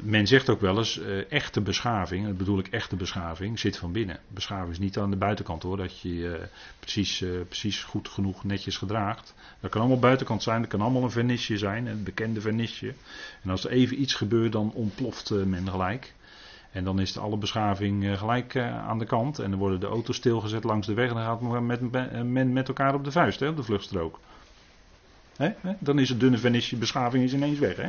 men 0.00 0.26
zegt 0.26 0.48
ook 0.48 0.60
wel 0.60 0.78
eens, 0.78 0.98
uh, 0.98 1.32
echte 1.32 1.60
beschaving, 1.60 2.26
dat 2.26 2.36
bedoel 2.36 2.58
ik 2.58 2.66
echte 2.66 2.96
beschaving, 2.96 3.58
zit 3.58 3.76
van 3.76 3.92
binnen. 3.92 4.18
Beschaving 4.28 4.70
is 4.70 4.78
niet 4.78 4.98
aan 4.98 5.10
de 5.10 5.16
buitenkant 5.16 5.62
hoor, 5.62 5.76
dat 5.76 6.00
je 6.00 6.08
uh, 6.08 6.32
precies, 6.80 7.20
uh, 7.20 7.40
precies 7.48 7.82
goed 7.82 8.08
genoeg 8.08 8.44
netjes 8.44 8.76
gedraagt. 8.76 9.34
Dat 9.60 9.70
kan 9.70 9.80
allemaal 9.80 9.98
buitenkant 9.98 10.42
zijn, 10.42 10.60
dat 10.60 10.70
kan 10.70 10.80
allemaal 10.80 11.02
een 11.02 11.10
vernisje 11.10 11.58
zijn, 11.58 11.86
een 11.86 12.02
bekende 12.02 12.40
vernisje. 12.40 12.94
En 13.42 13.50
als 13.50 13.64
er 13.64 13.70
even 13.70 14.00
iets 14.00 14.14
gebeurt, 14.14 14.52
dan 14.52 14.72
ontploft 14.72 15.30
men 15.30 15.68
gelijk. 15.68 16.14
En 16.70 16.84
dan 16.84 17.00
is 17.00 17.12
de 17.12 17.20
alle 17.20 17.36
beschaving 17.36 18.18
gelijk 18.18 18.56
aan 18.56 18.98
de 18.98 19.04
kant. 19.04 19.38
En 19.38 19.50
dan 19.50 19.58
worden 19.58 19.80
de 19.80 19.86
auto's 19.86 20.16
stilgezet 20.16 20.64
langs 20.64 20.86
de 20.86 20.94
weg 20.94 21.08
en 21.08 21.14
dan 21.14 21.24
gaat 21.24 21.40
men 21.40 22.32
met, 22.32 22.52
met 22.52 22.68
elkaar 22.68 22.94
op 22.94 23.04
de 23.04 23.10
vuist, 23.10 23.40
hè, 23.40 23.48
op 23.48 23.56
de 23.56 23.62
vluchtstrook. 23.62 24.20
Hè? 25.36 25.74
Dan 25.78 25.98
is 25.98 26.08
het 26.08 26.20
dunne 26.20 26.38
vernisje, 26.38 26.76
beschaving 26.76 27.24
is 27.24 27.32
ineens 27.32 27.58
weg. 27.58 27.76
Hè? 27.76 27.88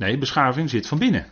Nee, 0.00 0.18
beschaving 0.18 0.70
zit 0.70 0.86
van 0.86 0.98
binnen. 0.98 1.26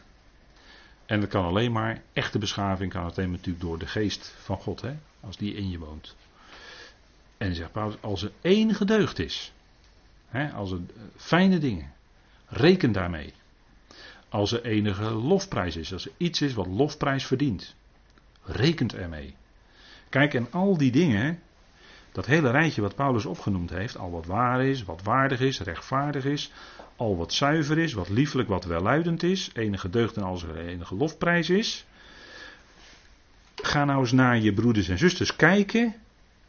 En 1.07 1.21
dat 1.21 1.29
kan 1.29 1.45
alleen 1.45 1.73
maar, 1.73 2.03
echte 2.13 2.39
beschaving 2.39 2.93
kan 2.93 3.13
alleen 3.13 3.31
natuurlijk 3.31 3.61
door 3.61 3.79
de 3.79 3.87
geest 3.87 4.35
van 4.39 4.57
God, 4.57 4.81
hè, 4.81 4.97
als 5.21 5.37
die 5.37 5.55
in 5.55 5.71
je 5.71 5.79
woont. 5.79 6.17
En 7.37 7.55
zegt 7.55 7.73
Paulus, 7.73 7.97
als 8.01 8.23
er 8.23 8.33
enige 8.41 8.85
deugd 8.85 9.19
is, 9.19 9.53
hè, 10.29 10.51
als 10.51 10.71
er 10.71 10.79
eh, 10.79 11.03
fijne 11.17 11.59
dingen, 11.59 11.93
reken 12.47 12.93
daarmee. 12.93 13.33
Als 14.29 14.53
er 14.53 14.65
enige 14.65 15.11
lofprijs 15.11 15.77
is, 15.77 15.93
als 15.93 16.07
er 16.07 16.13
iets 16.17 16.41
is 16.41 16.55
wat 16.55 16.67
lofprijs 16.67 17.27
verdient, 17.27 17.75
rekent 18.43 18.95
ermee. 18.95 19.35
Kijk, 20.09 20.35
en 20.35 20.53
al 20.53 20.77
die 20.77 20.93
dingen, 20.93 21.43
dat 22.13 22.27
hele 22.27 22.51
rijtje 22.51 22.81
wat 22.81 22.95
Paulus 22.95 23.25
opgenoemd 23.25 23.71
heeft, 23.71 23.99
al 23.99 24.11
wat 24.11 24.27
waar 24.27 24.65
is, 24.65 24.85
wat 24.85 25.03
waardig 25.03 25.41
is, 25.41 25.61
rechtvaardig 25.61 26.25
is, 26.25 26.53
al 26.97 27.17
wat 27.17 27.33
zuiver 27.33 27.79
is, 27.79 27.93
wat 27.93 28.09
liefelijk, 28.09 28.49
wat 28.49 28.65
welluidend 28.65 29.23
is, 29.23 29.51
enige 29.55 29.91
deugd 29.91 30.17
en 30.17 30.23
als 30.23 30.43
er 30.43 30.57
enige 30.57 30.95
lofprijs 30.95 31.51
is. 31.51 31.87
Ga 33.55 33.85
nou 33.85 34.01
eens 34.01 34.13
naar 34.13 34.39
je 34.39 34.53
broeders 34.53 34.89
en 34.89 34.99
zusters 34.99 35.37
kijken 35.37 35.95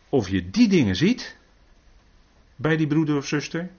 of 0.10 0.30
je 0.30 0.50
die 0.50 0.68
dingen 0.68 0.96
ziet 0.96 1.38
bij 2.56 2.78
die 2.78 2.88
broeder 2.88 3.18
of 3.18 3.28
zuster. 3.28 3.70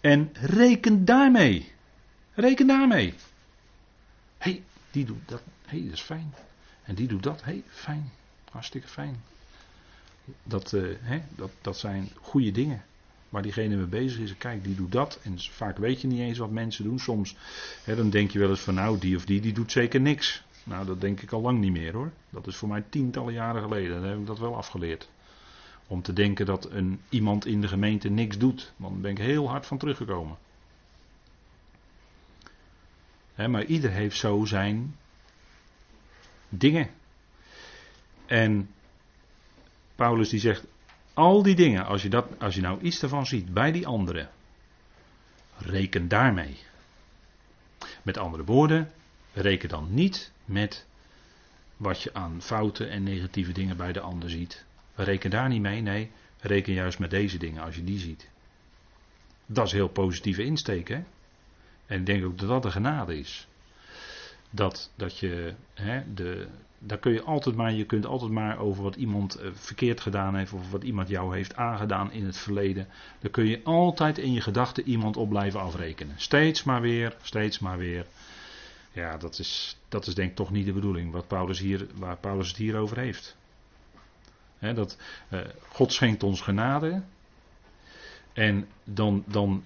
En 0.00 0.30
reken 0.32 1.04
daarmee. 1.04 1.72
Reken 2.34 2.66
daarmee. 2.66 3.14
Hé, 4.38 4.50
hey, 4.50 4.62
die 4.90 5.04
doet 5.04 5.28
dat. 5.28 5.42
Hé, 5.66 5.78
hey, 5.78 5.84
dat 5.84 5.92
is 5.92 6.00
fijn. 6.00 6.34
En 6.82 6.94
die 6.94 7.08
doet 7.08 7.22
dat. 7.22 7.42
Hé, 7.42 7.52
hey, 7.52 7.62
fijn. 7.68 8.10
Hartstikke 8.50 8.88
fijn. 8.88 9.22
Dat, 10.42 10.72
uh, 10.72 10.96
hè, 11.00 11.20
dat, 11.36 11.50
dat 11.60 11.78
zijn 11.78 12.08
goede 12.20 12.50
dingen 12.50 12.84
waar 13.28 13.42
diegene 13.42 13.76
mee 13.76 13.86
bezig 13.86 14.20
is. 14.20 14.36
Kijk, 14.36 14.64
die 14.64 14.74
doet 14.74 14.92
dat. 14.92 15.18
En 15.22 15.38
vaak 15.38 15.78
weet 15.78 16.00
je 16.00 16.06
niet 16.06 16.20
eens 16.20 16.38
wat 16.38 16.50
mensen 16.50 16.84
doen. 16.84 16.98
Soms 16.98 17.36
hè, 17.84 17.96
dan 17.96 18.10
denk 18.10 18.30
je 18.30 18.38
wel 18.38 18.50
eens 18.50 18.60
van 18.60 18.74
nou, 18.74 18.98
die 18.98 19.16
of 19.16 19.24
die, 19.24 19.40
die 19.40 19.52
doet 19.52 19.72
zeker 19.72 20.00
niks. 20.00 20.42
Nou, 20.64 20.86
dat 20.86 21.00
denk 21.00 21.20
ik 21.20 21.32
al 21.32 21.40
lang 21.40 21.60
niet 21.60 21.72
meer 21.72 21.92
hoor. 21.92 22.10
Dat 22.30 22.46
is 22.46 22.56
voor 22.56 22.68
mij 22.68 22.84
tientallen 22.88 23.32
jaren 23.32 23.62
geleden. 23.62 24.00
Dan 24.00 24.10
heb 24.10 24.18
ik 24.18 24.26
dat 24.26 24.38
wel 24.38 24.56
afgeleerd. 24.56 25.08
Om 25.86 26.02
te 26.02 26.12
denken 26.12 26.46
dat 26.46 26.70
een, 26.70 27.00
iemand 27.08 27.46
in 27.46 27.60
de 27.60 27.68
gemeente 27.68 28.08
niks 28.08 28.38
doet. 28.38 28.72
Daar 28.76 28.92
ben 28.92 29.10
ik 29.10 29.18
heel 29.18 29.48
hard 29.48 29.66
van 29.66 29.78
teruggekomen. 29.78 30.36
Hè, 33.34 33.48
maar 33.48 33.64
ieder 33.64 33.90
heeft 33.90 34.16
zo 34.16 34.44
zijn 34.44 34.96
dingen. 36.48 36.90
En 38.26 38.70
Paulus 40.00 40.28
die 40.28 40.40
zegt, 40.40 40.66
al 41.14 41.42
die 41.42 41.54
dingen, 41.54 41.86
als 41.86 42.02
je, 42.02 42.08
dat, 42.08 42.26
als 42.38 42.54
je 42.54 42.60
nou 42.60 42.80
iets 42.80 43.02
ervan 43.02 43.26
ziet 43.26 43.54
bij 43.54 43.72
die 43.72 43.86
anderen, 43.86 44.30
reken 45.58 46.08
daarmee. 46.08 46.58
Met 48.02 48.18
andere 48.18 48.44
woorden, 48.44 48.90
reken 49.32 49.68
dan 49.68 49.94
niet 49.94 50.32
met 50.44 50.86
wat 51.76 52.02
je 52.02 52.14
aan 52.14 52.42
fouten 52.42 52.90
en 52.90 53.02
negatieve 53.02 53.52
dingen 53.52 53.76
bij 53.76 53.92
de 53.92 54.00
ander 54.00 54.30
ziet. 54.30 54.64
Reken 54.94 55.30
daar 55.30 55.48
niet 55.48 55.60
mee, 55.60 55.80
nee, 55.80 56.10
reken 56.40 56.72
juist 56.72 56.98
met 56.98 57.10
deze 57.10 57.38
dingen 57.38 57.62
als 57.62 57.76
je 57.76 57.84
die 57.84 57.98
ziet. 57.98 58.28
Dat 59.46 59.66
is 59.66 59.72
heel 59.72 59.88
positieve 59.88 60.44
insteek, 60.44 60.88
hè? 60.88 61.02
En 61.86 61.98
ik 61.98 62.06
denk 62.06 62.24
ook 62.24 62.38
dat 62.38 62.48
dat 62.48 62.62
de 62.62 62.70
genade 62.70 63.18
is. 63.18 63.46
Dat, 64.50 64.90
dat 64.96 65.18
je 65.18 65.54
hè, 65.74 66.14
de, 66.14 66.48
daar 66.82 66.98
kun 66.98 67.12
je 67.12 67.22
altijd 67.22 67.56
maar, 67.56 67.72
je 67.72 67.84
kunt 67.84 68.06
altijd 68.06 68.30
maar 68.30 68.58
over 68.58 68.82
wat 68.82 68.96
iemand 68.96 69.34
eh, 69.34 69.50
verkeerd 69.52 70.00
gedaan 70.00 70.36
heeft 70.36 70.52
of 70.52 70.70
wat 70.70 70.82
iemand 70.82 71.08
jou 71.08 71.36
heeft 71.36 71.56
aangedaan 71.56 72.12
in 72.12 72.24
het 72.24 72.36
verleden. 72.36 72.88
Daar 73.20 73.30
kun 73.30 73.46
je 73.46 73.60
altijd 73.64 74.18
in 74.18 74.32
je 74.32 74.40
gedachten 74.40 74.88
iemand 74.88 75.16
op 75.16 75.28
blijven 75.28 75.60
afrekenen. 75.60 76.14
Steeds 76.16 76.62
maar 76.62 76.80
weer, 76.80 77.16
steeds 77.22 77.58
maar 77.58 77.78
weer. 77.78 78.06
Ja, 78.92 79.16
dat 79.16 79.38
is, 79.38 79.78
dat 79.88 80.06
is 80.06 80.14
denk 80.14 80.30
ik 80.30 80.36
toch 80.36 80.50
niet 80.50 80.66
de 80.66 80.72
bedoeling 80.72 81.12
wat 81.12 81.26
Paulus 81.26 81.58
hier, 81.58 81.86
waar 81.94 82.16
Paulus 82.16 82.48
het 82.48 82.56
hier 82.56 82.76
over 82.76 82.98
heeft. 82.98 83.36
dat, 84.58 84.96
uh, 85.30 85.40
God 85.68 85.92
schenkt 85.92 86.22
ons 86.22 86.40
genade. 86.40 87.02
En 88.32 88.68
dan, 88.84 89.24
dan, 89.26 89.64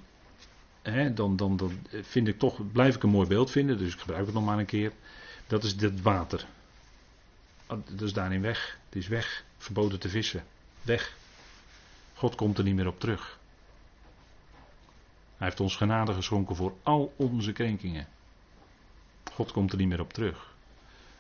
dan, 1.15 1.37
dan, 1.37 1.57
dan 1.57 1.71
vind 2.03 2.29
ik 2.29 2.39
toch, 2.39 2.73
blijf 2.73 2.95
ik 2.95 3.03
een 3.03 3.11
mooi 3.11 3.29
beeld 3.29 3.51
vinden, 3.51 3.79
dus 3.79 3.93
ik 3.93 4.01
gebruik 4.01 4.25
het 4.25 4.35
nog 4.35 4.45
maar 4.45 4.59
een 4.59 4.67
keer. 4.67 4.93
Dat 5.47 5.65
is 5.65 5.81
het 5.81 6.03
water. 6.03 6.47
Is 8.01 8.13
daarin 8.13 8.41
weg. 8.41 8.79
Het 8.85 8.97
is 8.97 9.09
weg. 9.09 9.45
Verboden 9.59 10.01
te 10.01 10.09
vissen. 10.09 10.45
Weg. 10.83 11.17
God 12.15 12.35
komt 12.35 12.59
er 12.59 12.65
niet 12.65 12.75
meer 12.75 12.87
op 12.87 13.01
terug. 13.01 13.39
Hij 15.37 15.47
heeft 15.47 15.61
ons 15.61 15.77
genade 15.77 16.13
geschonken 16.13 16.57
voor 16.57 16.75
al 16.83 17.13
onze 17.17 17.53
krenkingen. 17.53 18.07
God 19.33 19.53
komt 19.53 19.73
er 19.73 19.79
niet 19.79 19.89
meer 19.89 20.01
op 20.01 20.13
terug. 20.13 20.55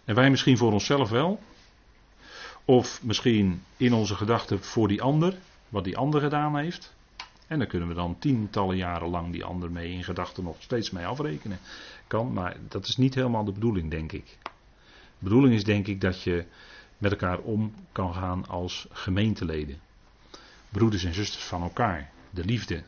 En 0.05 0.15
wij 0.15 0.31
misschien 0.31 0.57
voor 0.57 0.73
onszelf 0.73 1.11
wel. 1.11 1.43
Of 2.65 3.03
misschien 3.03 3.63
in 3.77 3.93
onze 3.93 4.15
gedachten 4.15 4.63
voor 4.63 4.89
die 4.89 5.03
ander, 5.03 5.39
wat 5.69 5.85
die 5.85 5.97
ander 5.97 6.21
gedaan 6.21 6.57
heeft. 6.57 6.95
En 7.47 7.59
dan 7.59 7.69
kunnen 7.69 7.89
we 7.89 7.95
dan 7.95 8.19
tientallen 8.19 8.77
jaren 8.77 9.09
lang 9.09 9.33
die 9.33 9.45
ander 9.45 9.71
mee 9.71 9.91
in 9.91 10.05
gedachten 10.05 10.45
nog 10.45 10.57
steeds 10.59 10.91
mee 10.91 11.07
afrekenen. 11.07 11.59
Kan, 12.07 12.33
maar 12.33 12.57
dat 12.69 12.87
is 12.87 12.97
niet 12.97 13.15
helemaal 13.15 13.45
de 13.45 13.53
bedoeling, 13.53 13.91
denk 13.91 14.13
ik. 14.13 14.39
Bedoeling 15.25 15.55
is 15.55 15.65
denk 15.65 15.87
ik 15.87 16.01
dat 16.01 16.23
je 16.23 16.45
met 16.99 17.11
elkaar 17.11 17.39
om 17.39 17.75
kan 17.93 18.15
gaan 18.15 18.47
als 18.49 18.87
gemeenteleden. 18.91 19.79
Broeders 20.69 21.05
en 21.05 21.15
zusters 21.15 21.45
van 21.45 21.63
elkaar. 21.63 22.11
De 22.31 22.45
liefde 22.45 22.83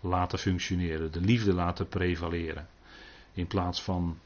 laten 0.00 0.38
functioneren, 0.38 1.12
de 1.12 1.20
liefde 1.20 1.52
laten 1.52 1.88
prevaleren. 1.88 2.68
In 3.32 3.46
plaats 3.46 3.82
van. 3.82 4.18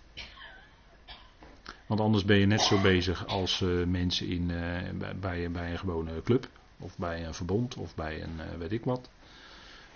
Want 1.87 2.01
anders 2.01 2.25
ben 2.25 2.37
je 2.37 2.47
net 2.47 2.61
zo 2.61 2.81
bezig 2.81 3.27
als 3.27 3.61
uh, 3.61 3.87
mensen 3.87 4.29
in, 4.29 4.51
uh, 4.51 5.11
bij, 5.21 5.51
bij 5.51 5.71
een 5.71 5.79
gewone 5.79 6.23
club, 6.23 6.49
of 6.79 6.99
bij 6.99 7.27
een 7.27 7.35
verbond, 7.35 7.77
of 7.77 7.95
bij 7.95 8.23
een 8.23 8.37
uh, 8.37 8.59
weet 8.59 8.73
ik 8.73 8.85
wat. 8.85 9.11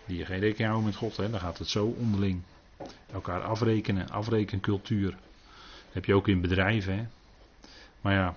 Die 0.06 0.18
je 0.18 0.24
geen 0.24 0.40
rekening 0.40 0.68
houden 0.70 0.84
met 0.84 0.96
God, 0.96 1.16
hè? 1.16 1.30
dan 1.30 1.40
gaat 1.40 1.58
het 1.58 1.68
zo 1.68 1.86
onderling. 1.86 2.42
Elkaar 3.12 3.42
afrekenen, 3.42 4.10
afrekencultuur. 4.10 5.16
heb 5.92 6.04
je 6.04 6.14
ook 6.14 6.28
in 6.28 6.40
bedrijven. 6.40 6.96
Hè? 6.98 7.06
Maar 8.00 8.12
ja, 8.12 8.34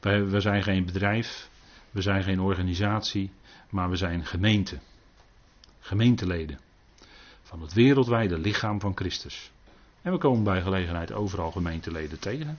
we 0.00 0.40
zijn 0.40 0.62
geen 0.62 0.84
bedrijf, 0.84 1.50
we 1.90 2.02
zijn 2.02 2.22
geen 2.22 2.40
organisatie, 2.40 3.30
maar 3.70 3.90
we 3.90 3.96
zijn 3.96 4.24
gemeente. 4.26 4.78
Gemeenteleden. 5.80 6.58
Van 7.42 7.60
het 7.60 7.72
wereldwijde 7.72 8.38
lichaam 8.38 8.80
van 8.80 8.92
Christus. 8.94 9.50
En 10.02 10.12
we 10.12 10.18
komen 10.18 10.44
bij 10.44 10.62
gelegenheid 10.62 11.12
overal 11.12 11.50
gemeenteleden 11.50 12.18
tegen. 12.18 12.58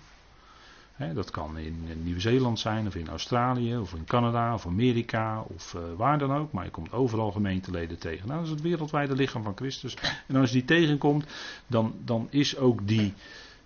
dat 1.14 1.32
kan 1.32 1.58
in 1.58 2.04
Nieuw-Zeeland 2.04 2.60
zijn, 2.60 2.88
of 2.88 2.96
in 2.96 3.08
Australië, 3.08 3.78
of 3.78 3.94
in 3.94 4.06
Canada, 4.06 4.54
of 4.54 4.66
Amerika, 4.66 5.42
of 5.42 5.74
uh, 5.74 5.82
waar 5.98 6.18
dan 6.18 6.34
ook. 6.34 6.52
Maar 6.52 6.64
je 6.64 6.72
komt 6.72 6.92
overal 6.92 7.32
gemeenteleden 7.32 8.00
tegen. 8.00 8.28
Nou, 8.28 8.40
dat 8.40 8.48
is 8.48 8.54
het 8.54 8.62
wereldwijde 8.62 9.16
lichaam 9.16 9.44
van 9.44 9.56
Christus. 9.56 9.98
En 10.28 10.36
als 10.36 10.52
je 10.52 10.58
die 10.58 10.66
tegenkomt, 10.66 11.26
dan, 11.68 11.96
dan 12.06 12.28
is 12.30 12.58
ook 12.58 12.88
die 12.88 13.14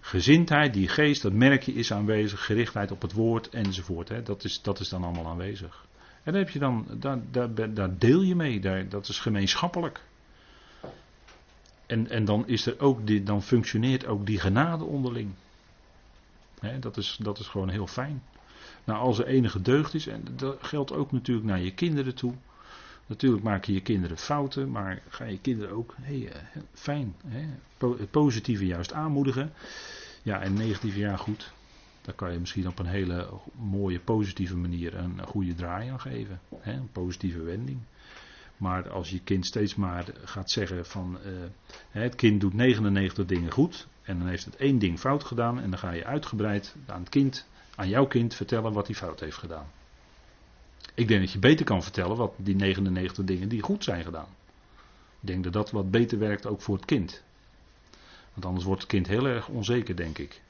gezindheid, 0.08 0.74
die 0.74 0.88
geest, 0.88 1.22
dat 1.22 1.34
merk 1.34 1.64
je, 1.64 1.74
is 1.74 1.92
aanwezig. 1.94 2.46
Gerichtheid 2.46 2.92
op 2.92 3.02
het 3.02 3.14
woord 3.14 3.50
enzovoort. 3.50 4.10
Hè. 4.10 4.24
Dat, 4.24 4.44
is, 4.44 4.62
dat 4.62 4.80
is 4.80 4.90
dan 4.90 5.04
allemaal 5.04 5.28
aanwezig. 5.28 5.86
En 6.24 6.34
daar, 6.34 6.42
heb 6.42 6.52
je 6.52 6.60
dan, 6.60 6.86
daar, 7.00 7.20
daar, 7.32 7.74
daar 7.74 7.98
deel 7.98 8.22
je 8.22 8.36
mee, 8.36 8.60
daar, 8.60 8.90
dat 8.90 9.08
is 9.08 9.20
gemeenschappelijk. 9.20 10.04
En, 11.86 12.10
en 12.10 12.26
dan, 12.26 12.48
is 12.48 12.66
er 12.66 12.80
ook 12.80 13.26
dan 13.26 13.44
functioneert 13.44 14.06
ook 14.06 14.26
die 14.26 14.40
genade 14.40 14.84
onderling. 14.84 15.34
dat, 16.80 16.98
is, 16.98 17.18
dat 17.22 17.40
is 17.40 17.48
gewoon 17.48 17.70
heel 17.70 17.88
fijn. 17.88 18.24
Nou, 18.84 19.00
als 19.00 19.20
er 19.20 19.28
enige 19.28 19.62
deugd 19.62 19.94
is, 19.94 20.08
en 20.08 20.24
dat 20.36 20.58
geldt 20.62 20.94
ook 20.94 21.12
natuurlijk 21.12 21.48
naar 21.48 21.60
je 21.60 21.74
kinderen 21.74 22.16
toe. 22.16 22.34
Natuurlijk 23.08 23.44
maken 23.44 23.74
je 23.74 23.82
kinderen 23.82 24.18
fouten, 24.18 24.72
maar 24.72 25.02
ga 25.10 25.26
je 25.26 25.40
kinderen 25.40 25.76
ook 25.76 25.96
eh, 26.06 26.32
fijn, 26.74 27.16
positieve 28.12 28.66
juist 28.66 28.94
aanmoedigen. 28.94 29.54
Ja, 30.24 30.42
en 30.42 30.54
negatieve 30.54 31.00
ja 31.00 31.16
goed. 31.16 31.52
Daar 32.02 32.16
kan 32.16 32.32
je 32.32 32.40
misschien 32.40 32.68
op 32.68 32.80
een 32.80 32.86
hele 32.86 33.30
mooie, 33.56 34.00
positieve 34.00 34.56
manier 34.56 34.96
een 34.96 35.22
goede 35.28 35.56
draai 35.56 35.90
aan 35.90 36.00
geven. 36.00 36.40
Hè? 36.60 36.74
Een 36.74 36.92
positieve 36.92 37.42
wending. 37.42 37.80
Maar 38.58 38.90
als 38.90 39.10
je 39.10 39.20
kind 39.20 39.46
steeds 39.46 39.76
maar 39.76 40.06
gaat 40.24 40.52
zeggen 40.52 40.86
van 40.86 41.18
uh, 41.26 41.32
het 41.90 42.16
kind 42.16 42.42
doet 42.42 42.54
99 42.54 43.26
dingen 43.26 43.52
goed 43.52 43.88
en 44.04 44.18
dan 44.18 44.28
heeft 44.28 44.46
het 44.46 44.56
één 44.56 44.80
ding 44.80 45.00
fout 45.00 45.24
gedaan 45.24 45.60
en 45.60 45.70
dan 45.70 45.80
ga 45.80 45.92
je 45.92 46.06
uitgebreid 46.06 46.76
aan 46.86 47.00
het 47.00 47.10
kind, 47.10 47.48
aan 47.76 47.90
jouw 47.90 48.06
kind 48.06 48.36
vertellen 48.36 48.74
wat 48.74 48.88
hij 48.88 48.96
fout 48.96 49.20
heeft 49.20 49.38
gedaan. 49.38 49.68
Ik 50.98 51.08
denk 51.08 51.22
dat 51.22 51.32
je 51.32 51.40
beter 51.40 51.66
kan 51.66 51.84
vertellen 51.84 52.18
wat 52.18 52.34
die 52.38 52.56
99 52.56 53.26
dingen 53.26 53.50
die 53.50 53.62
goed 53.62 53.84
zijn 53.84 54.04
gedaan. 54.04 54.28
Ik 55.20 55.28
denk 55.28 55.44
dat 55.44 55.54
dat 55.54 55.72
wat 55.72 55.92
beter 55.92 56.20
werkt 56.20 56.46
ook 56.46 56.62
voor 56.62 56.76
het 56.76 56.86
kind. 56.86 57.24
Want 58.34 58.46
anders 58.46 58.66
wordt 58.66 58.82
het 58.82 58.90
kind 58.90 59.08
heel 59.08 59.26
erg 59.26 59.48
onzeker, 59.48 59.96
denk 59.96 60.18
ik. 60.18 60.42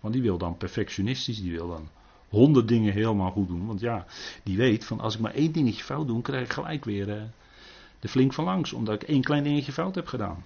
Want 0.00 0.14
die 0.14 0.22
wil 0.22 0.38
dan 0.38 0.56
perfectionistisch, 0.56 1.40
die 1.40 1.52
wil 1.52 1.68
dan 1.68 1.88
honderd 2.28 2.68
dingen 2.68 2.92
helemaal 2.92 3.30
goed 3.30 3.48
doen. 3.48 3.66
Want 3.66 3.80
ja, 3.80 4.06
die 4.42 4.56
weet 4.56 4.84
van 4.84 5.00
als 5.00 5.14
ik 5.14 5.20
maar 5.20 5.34
één 5.34 5.52
dingetje 5.52 5.84
fout 5.84 6.06
doe, 6.06 6.22
krijg 6.22 6.44
ik 6.44 6.52
gelijk 6.52 6.84
weer 6.84 7.08
uh, 7.08 7.22
de 8.00 8.08
flink 8.08 8.32
van 8.32 8.44
langs. 8.44 8.72
Omdat 8.72 9.02
ik 9.02 9.08
één 9.08 9.22
klein 9.22 9.42
dingetje 9.42 9.72
fout 9.72 9.94
heb 9.94 10.06
gedaan. 10.06 10.44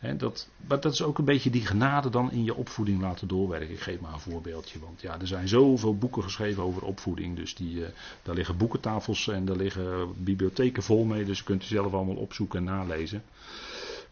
Dat, 0.00 0.48
maar 0.68 0.80
dat 0.80 0.92
is 0.92 1.02
ook 1.02 1.18
een 1.18 1.24
beetje 1.24 1.50
die 1.50 1.66
genade 1.66 2.10
dan 2.10 2.32
in 2.32 2.44
je 2.44 2.54
opvoeding 2.54 3.00
laten 3.00 3.28
doorwerken. 3.28 3.70
Ik 3.70 3.80
geef 3.80 4.00
maar 4.00 4.12
een 4.12 4.20
voorbeeldje. 4.20 4.78
Want 4.78 5.00
ja, 5.00 5.20
er 5.20 5.26
zijn 5.26 5.48
zoveel 5.48 5.98
boeken 5.98 6.22
geschreven 6.22 6.62
over 6.62 6.82
opvoeding. 6.82 7.36
Dus 7.36 7.54
die, 7.54 7.74
uh, 7.76 7.86
daar 8.22 8.34
liggen 8.34 8.56
boekentafels 8.56 9.28
en 9.28 9.44
daar 9.44 9.56
liggen 9.56 10.24
bibliotheken 10.24 10.82
vol 10.82 11.04
mee. 11.04 11.24
Dus 11.24 11.38
je 11.38 11.44
kunt 11.44 11.62
u 11.62 11.66
zelf 11.66 11.92
allemaal 11.92 12.14
opzoeken 12.14 12.58
en 12.58 12.64
nalezen. 12.64 13.22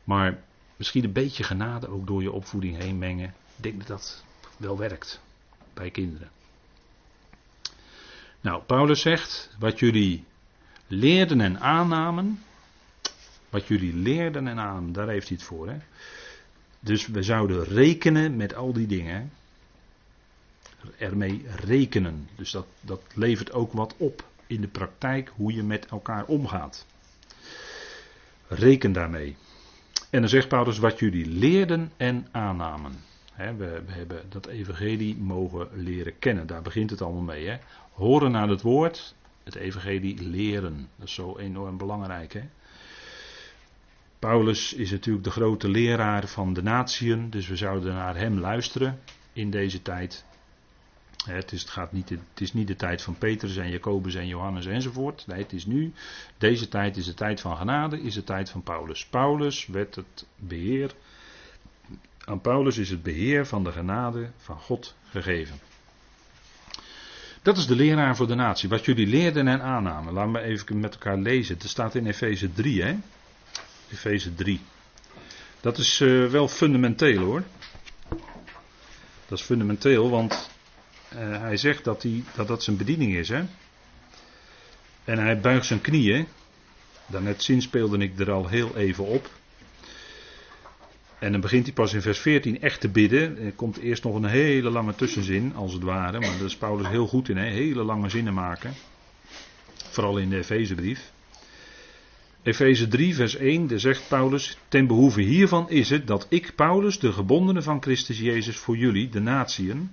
Maar 0.04 0.42
misschien 0.76 1.04
een 1.04 1.12
beetje 1.12 1.42
genade 1.42 1.88
ook 1.88 2.06
door 2.06 2.22
je 2.22 2.32
opvoeding 2.32 2.76
heen 2.76 2.98
mengen. 2.98 3.34
Ik 3.56 3.62
denk 3.62 3.78
dat 3.78 3.86
dat 3.86 4.24
wel 4.56 4.78
werkt 4.78 5.20
bij 5.74 5.90
kinderen. 5.90 6.30
Nou, 8.40 8.62
Paulus 8.62 9.00
zegt, 9.00 9.56
wat 9.58 9.78
jullie 9.78 10.24
leerden 10.86 11.40
en 11.40 11.60
aannamen, 11.60 12.42
wat 13.54 13.66
jullie 13.66 13.94
leerden 13.94 14.48
en 14.48 14.58
aannamen, 14.58 14.92
daar 14.92 15.08
heeft 15.08 15.28
hij 15.28 15.36
het 15.36 15.46
voor. 15.46 15.68
Hè? 15.68 15.76
Dus 16.80 17.06
we 17.06 17.22
zouden 17.22 17.64
rekenen 17.64 18.36
met 18.36 18.54
al 18.54 18.72
die 18.72 18.86
dingen. 18.86 19.32
Ermee 20.98 21.44
rekenen. 21.64 22.28
Dus 22.36 22.50
dat, 22.50 22.66
dat 22.80 23.02
levert 23.14 23.52
ook 23.52 23.72
wat 23.72 23.94
op 23.96 24.24
in 24.46 24.60
de 24.60 24.68
praktijk 24.68 25.32
hoe 25.36 25.54
je 25.54 25.62
met 25.62 25.86
elkaar 25.86 26.24
omgaat. 26.24 26.86
Reken 28.48 28.92
daarmee. 28.92 29.36
En 30.10 30.20
dan 30.20 30.28
zegt 30.28 30.48
Paulus 30.48 30.78
wat 30.78 30.98
jullie 30.98 31.26
leerden 31.26 31.92
en 31.96 32.26
aannamen. 32.30 32.92
we, 33.36 33.54
we, 33.56 33.92
hebben 33.92 34.22
dat 34.28 34.46
evangelie 34.46 35.16
mogen 35.16 35.68
leren 35.74 36.18
kennen. 36.18 36.46
Daar 36.46 36.62
begint 36.62 36.90
het 36.90 37.02
allemaal 37.02 37.22
mee. 37.22 37.58
Horen 37.92 38.30
naar 38.30 38.48
het 38.48 38.62
woord, 38.62 39.14
het 39.44 39.54
evangelie 39.54 40.22
leren. 40.22 40.88
Dat 40.96 41.06
is 41.06 41.14
zo 41.14 41.38
enorm 41.38 41.76
belangrijk. 41.76 42.32
He. 42.32 42.42
Paulus 44.24 44.72
is 44.72 44.90
natuurlijk 44.90 45.24
de 45.24 45.30
grote 45.30 45.68
leraar 45.68 46.26
van 46.28 46.52
de 46.52 46.62
natieën. 46.62 47.30
Dus 47.30 47.48
we 47.48 47.56
zouden 47.56 47.94
naar 47.94 48.16
hem 48.16 48.38
luisteren 48.38 49.00
in 49.32 49.50
deze 49.50 49.82
tijd. 49.82 50.24
Het 51.26 51.52
is, 51.52 51.60
het, 51.60 51.70
gaat 51.70 51.92
niet, 51.92 52.08
het 52.08 52.40
is 52.40 52.52
niet 52.52 52.66
de 52.66 52.76
tijd 52.76 53.02
van 53.02 53.18
Petrus 53.18 53.56
en 53.56 53.70
Jacobus 53.70 54.14
en 54.14 54.26
Johannes 54.26 54.66
enzovoort. 54.66 55.26
Nee, 55.26 55.42
het 55.42 55.52
is 55.52 55.66
nu. 55.66 55.92
Deze 56.38 56.68
tijd 56.68 56.96
is 56.96 57.04
de 57.04 57.14
tijd 57.14 57.40
van 57.40 57.56
genade, 57.56 58.00
is 58.00 58.14
de 58.14 58.24
tijd 58.24 58.50
van 58.50 58.62
Paulus. 58.62 59.06
Paulus 59.06 59.66
werd 59.66 59.94
het 59.94 60.26
beheer. 60.36 60.94
Aan 62.24 62.40
Paulus 62.40 62.78
is 62.78 62.90
het 62.90 63.02
beheer 63.02 63.46
van 63.46 63.64
de 63.64 63.72
genade 63.72 64.30
van 64.36 64.58
God 64.58 64.94
gegeven. 65.10 65.58
Dat 67.42 67.56
is 67.56 67.66
de 67.66 67.76
leraar 67.76 68.16
voor 68.16 68.26
de 68.26 68.34
natie. 68.34 68.68
Wat 68.68 68.84
jullie 68.84 69.06
leerden 69.06 69.48
en 69.48 69.62
aannamen. 69.62 70.12
Laten 70.12 70.32
we 70.32 70.40
even 70.40 70.80
met 70.80 70.92
elkaar 70.92 71.18
lezen. 71.18 71.54
Het 71.58 71.68
staat 71.68 71.94
in 71.94 72.06
Efeze 72.06 72.52
3, 72.52 72.82
hè? 72.82 72.96
Efeze 73.92 74.34
3. 74.34 74.60
Dat 75.60 75.78
is 75.78 76.00
uh, 76.00 76.26
wel 76.26 76.48
fundamenteel 76.48 77.22
hoor. 77.22 77.42
Dat 79.28 79.38
is 79.38 79.44
fundamenteel, 79.44 80.10
want 80.10 80.50
uh, 81.14 81.40
hij 81.40 81.56
zegt 81.56 81.84
dat, 81.84 82.02
hij, 82.02 82.24
dat 82.34 82.48
dat 82.48 82.62
zijn 82.62 82.76
bediening 82.76 83.14
is. 83.14 83.28
Hè? 83.28 83.44
En 85.04 85.18
hij 85.18 85.40
buigt 85.40 85.66
zijn 85.66 85.80
knieën. 85.80 86.26
Daarnet 87.06 87.42
zinspeelde 87.42 87.98
ik 87.98 88.18
er 88.18 88.30
al 88.30 88.48
heel 88.48 88.76
even 88.76 89.04
op. 89.04 89.30
En 91.18 91.32
dan 91.32 91.40
begint 91.40 91.64
hij 91.64 91.74
pas 91.74 91.92
in 91.92 92.02
vers 92.02 92.18
14 92.18 92.60
echt 92.60 92.80
te 92.80 92.88
bidden. 92.88 93.38
Er 93.38 93.52
komt 93.52 93.78
eerst 93.78 94.04
nog 94.04 94.14
een 94.14 94.24
hele 94.24 94.70
lange 94.70 94.94
tussenzin, 94.94 95.54
als 95.54 95.72
het 95.72 95.82
ware. 95.82 96.20
Maar 96.20 96.36
daar 96.38 96.46
is 96.46 96.56
Paulus 96.56 96.88
heel 96.88 97.06
goed 97.06 97.28
in, 97.28 97.36
hè? 97.36 97.44
hele 97.44 97.82
lange 97.82 98.08
zinnen 98.08 98.34
maken. 98.34 98.74
Vooral 99.90 100.18
in 100.18 100.30
de 100.30 100.36
Efezebrief. 100.36 101.12
Efeze 102.44 102.88
3, 102.88 103.14
vers 103.14 103.36
1, 103.36 103.66
daar 103.66 103.78
zegt 103.78 104.08
Paulus: 104.08 104.58
Ten 104.68 104.86
behoeve 104.86 105.20
hiervan 105.20 105.70
is 105.70 105.90
het 105.90 106.06
dat 106.06 106.26
ik, 106.28 106.54
Paulus, 106.54 106.98
de 106.98 107.12
gebondene 107.12 107.62
van 107.62 107.82
Christus 107.82 108.18
Jezus, 108.18 108.56
voor 108.56 108.76
jullie, 108.76 109.08
de 109.08 109.20
natieën, 109.20 109.90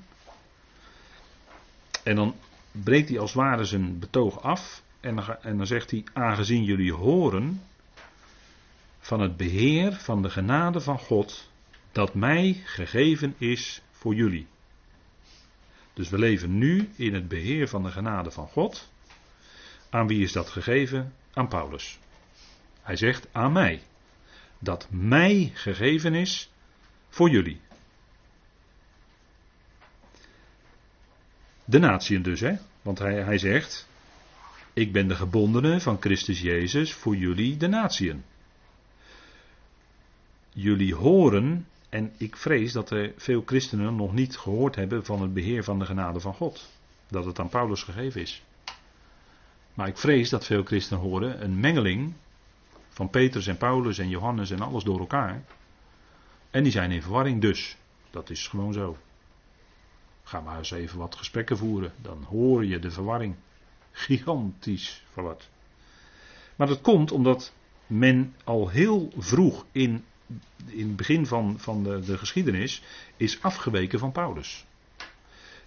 en 2.03 2.15
dan 2.15 2.35
breekt 2.71 3.09
hij 3.09 3.19
als 3.19 3.33
het 3.33 3.41
ware 3.41 3.63
zijn 3.63 3.99
betoog 3.99 4.41
af. 4.41 4.83
En 4.99 5.15
dan, 5.15 5.25
en 5.41 5.57
dan 5.57 5.67
zegt 5.67 5.91
hij: 5.91 6.03
Aangezien 6.13 6.63
jullie 6.63 6.93
horen 6.93 7.61
van 8.99 9.19
het 9.19 9.37
beheer 9.37 9.93
van 9.93 10.21
de 10.21 10.29
genade 10.29 10.79
van 10.79 10.99
God, 10.99 11.49
dat 11.91 12.13
mij 12.13 12.61
gegeven 12.65 13.35
is 13.37 13.81
voor 13.91 14.15
jullie. 14.15 14.47
Dus 15.93 16.09
we 16.09 16.17
leven 16.17 16.57
nu 16.57 16.89
in 16.95 17.13
het 17.13 17.27
beheer 17.27 17.67
van 17.67 17.83
de 17.83 17.91
genade 17.91 18.31
van 18.31 18.47
God. 18.47 18.89
Aan 19.89 20.07
wie 20.07 20.23
is 20.23 20.31
dat 20.31 20.49
gegeven? 20.49 21.13
Aan 21.33 21.47
Paulus. 21.47 21.99
Hij 22.81 22.95
zegt 22.95 23.27
aan 23.31 23.51
mij. 23.51 23.81
Dat 24.59 24.87
mij 24.89 25.51
gegeven 25.53 26.13
is 26.13 26.51
voor 27.09 27.29
jullie. 27.29 27.59
De 31.65 31.79
natieën 31.79 32.21
dus, 32.21 32.39
hè? 32.39 32.53
Want 32.81 32.99
hij, 32.99 33.23
hij 33.23 33.37
zegt: 33.37 33.87
Ik 34.73 34.91
ben 34.91 35.07
de 35.07 35.15
gebondene 35.15 35.79
van 35.79 35.97
Christus 35.99 36.41
Jezus 36.41 36.93
voor 36.93 37.15
jullie, 37.15 37.57
de 37.57 37.67
natieën. 37.67 38.23
Jullie 40.49 40.95
horen, 40.95 41.67
en 41.89 42.13
ik 42.17 42.35
vrees 42.35 42.71
dat 42.71 42.89
er 42.89 43.13
veel 43.17 43.43
christenen 43.45 43.95
nog 43.95 44.13
niet 44.13 44.37
gehoord 44.37 44.75
hebben 44.75 45.05
van 45.05 45.21
het 45.21 45.33
beheer 45.33 45.63
van 45.63 45.79
de 45.79 45.85
genade 45.85 46.19
van 46.19 46.33
God. 46.33 46.69
Dat 47.07 47.25
het 47.25 47.39
aan 47.39 47.49
Paulus 47.49 47.83
gegeven 47.83 48.21
is. 48.21 48.43
Maar 49.73 49.87
ik 49.87 49.97
vrees 49.97 50.29
dat 50.29 50.45
veel 50.45 50.63
christenen 50.63 51.03
horen 51.03 51.43
een 51.43 51.59
mengeling 51.59 52.13
van 53.01 53.09
Petrus 53.09 53.47
en 53.47 53.57
Paulus 53.57 53.97
en 53.97 54.09
Johannes 54.09 54.51
en 54.51 54.61
alles 54.61 54.83
door 54.83 54.99
elkaar. 54.99 55.43
En 56.51 56.63
die 56.63 56.71
zijn 56.71 56.91
in 56.91 57.01
verwarring 57.01 57.41
dus. 57.41 57.77
Dat 58.09 58.29
is 58.29 58.47
gewoon 58.47 58.73
zo. 58.73 58.97
Ga 60.23 60.41
maar 60.41 60.57
eens 60.57 60.71
even 60.71 60.97
wat 60.97 61.15
gesprekken 61.15 61.57
voeren. 61.57 61.93
Dan 62.01 62.23
hoor 62.29 62.65
je 62.65 62.79
de 62.79 62.91
verwarring. 62.91 63.35
Gigantisch 63.91 65.03
verward. 65.11 65.49
Maar 66.55 66.67
dat 66.67 66.81
komt 66.81 67.11
omdat 67.11 67.53
men 67.87 68.35
al 68.43 68.69
heel 68.69 69.11
vroeg 69.17 69.65
in, 69.71 70.03
in 70.65 70.87
het 70.87 70.95
begin 70.95 71.25
van, 71.25 71.59
van 71.59 71.83
de, 71.83 71.99
de 71.99 72.17
geschiedenis 72.17 72.83
is 73.17 73.41
afgeweken 73.41 73.99
van 73.99 74.11
Paulus. 74.11 74.65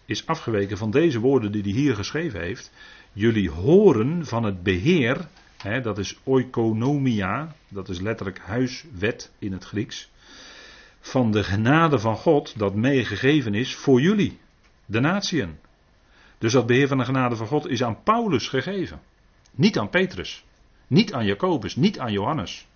Is 0.04 0.26
afgeweken 0.26 0.78
van 0.78 0.90
deze 0.90 1.20
woorden 1.20 1.52
die 1.52 1.62
hij 1.62 1.72
hier 1.72 1.94
geschreven 1.94 2.40
heeft. 2.40 2.72
Jullie 3.12 3.50
horen 3.50 4.26
van 4.26 4.44
het 4.44 4.62
beheer, 4.62 5.28
dat 5.64 5.98
is 5.98 6.18
oikonomia, 6.24 7.54
dat 7.68 7.88
is 7.88 8.00
letterlijk 8.00 8.38
huiswet 8.38 9.32
in 9.38 9.52
het 9.52 9.64
Grieks. 9.64 10.10
Van 11.00 11.30
de 11.32 11.44
genade 11.44 11.98
van 11.98 12.16
God 12.16 12.58
dat 12.58 12.74
meegegeven 12.74 13.54
is 13.54 13.74
voor 13.74 14.00
jullie 14.00 14.38
de 14.86 15.00
natieën. 15.00 15.58
Dus 16.38 16.52
dat 16.52 16.66
beheer 16.66 16.88
van 16.88 16.98
de 16.98 17.04
genade 17.04 17.36
van 17.36 17.46
God 17.46 17.68
is 17.68 17.82
aan 17.82 18.02
Paulus 18.02 18.48
gegeven. 18.48 19.00
Niet 19.50 19.78
aan 19.78 19.88
Petrus. 19.88 20.44
Niet 20.86 21.12
aan 21.12 21.24
Jacobus. 21.24 21.76
Niet 21.76 21.98
aan 21.98 22.12
Johannes. 22.12 22.66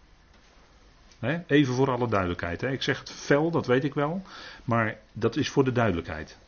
even 1.46 1.74
voor 1.74 1.90
alle 1.90 2.08
duidelijkheid. 2.08 2.62
Ik 2.62 2.82
zeg 2.82 2.98
het 2.98 3.10
fel, 3.10 3.50
dat 3.50 3.66
weet 3.66 3.84
ik 3.84 3.94
wel. 3.94 4.22
Maar 4.64 4.98
dat 5.12 5.36
is 5.36 5.48
voor 5.48 5.64
de 5.64 5.72
duidelijkheid. 5.72 6.38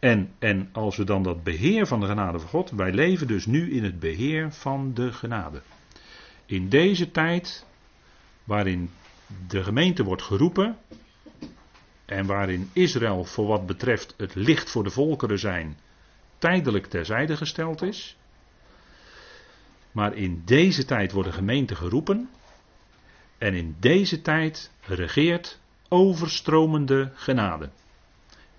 En, 0.00 0.32
en 0.38 0.68
als 0.72 0.96
we 0.96 1.04
dan 1.04 1.22
dat 1.22 1.42
beheer 1.42 1.86
van 1.86 2.00
de 2.00 2.06
genade 2.06 2.38
van 2.38 2.48
God. 2.48 2.70
Wij 2.70 2.92
leven 2.92 3.26
dus 3.26 3.46
nu 3.46 3.72
in 3.72 3.84
het 3.84 3.98
beheer 3.98 4.52
van 4.52 4.94
de 4.94 5.12
genade. 5.12 5.62
In 6.46 6.68
deze 6.68 7.10
tijd 7.10 7.66
waarin 8.44 8.90
de 9.48 9.62
gemeente 9.62 10.04
wordt 10.04 10.22
geroepen 10.22 10.78
en 12.04 12.26
waarin 12.26 12.70
Israël 12.72 13.24
voor 13.24 13.46
wat 13.46 13.66
betreft 13.66 14.14
het 14.16 14.34
licht 14.34 14.70
voor 14.70 14.84
de 14.84 14.90
volkeren 14.90 15.38
zijn 15.38 15.78
tijdelijk 16.38 16.86
terzijde 16.86 17.36
gesteld 17.36 17.82
is. 17.82 18.16
Maar 19.92 20.14
in 20.14 20.42
deze 20.44 20.84
tijd 20.84 21.12
wordt 21.12 21.28
de 21.28 21.34
gemeente 21.34 21.74
geroepen. 21.74 22.28
En 23.38 23.54
in 23.54 23.76
deze 23.80 24.20
tijd 24.20 24.70
regeert 24.80 25.60
overstromende 25.88 27.12
genade. 27.14 27.70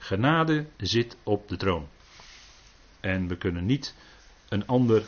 Genade 0.04 0.66
zit 0.78 1.18
op 1.24 1.48
de 1.48 1.58
troon. 1.58 1.88
En 3.00 3.28
we 3.28 3.38
kunnen 3.38 3.66
niet 3.66 3.96
een, 4.50 4.68
ander, 4.68 5.04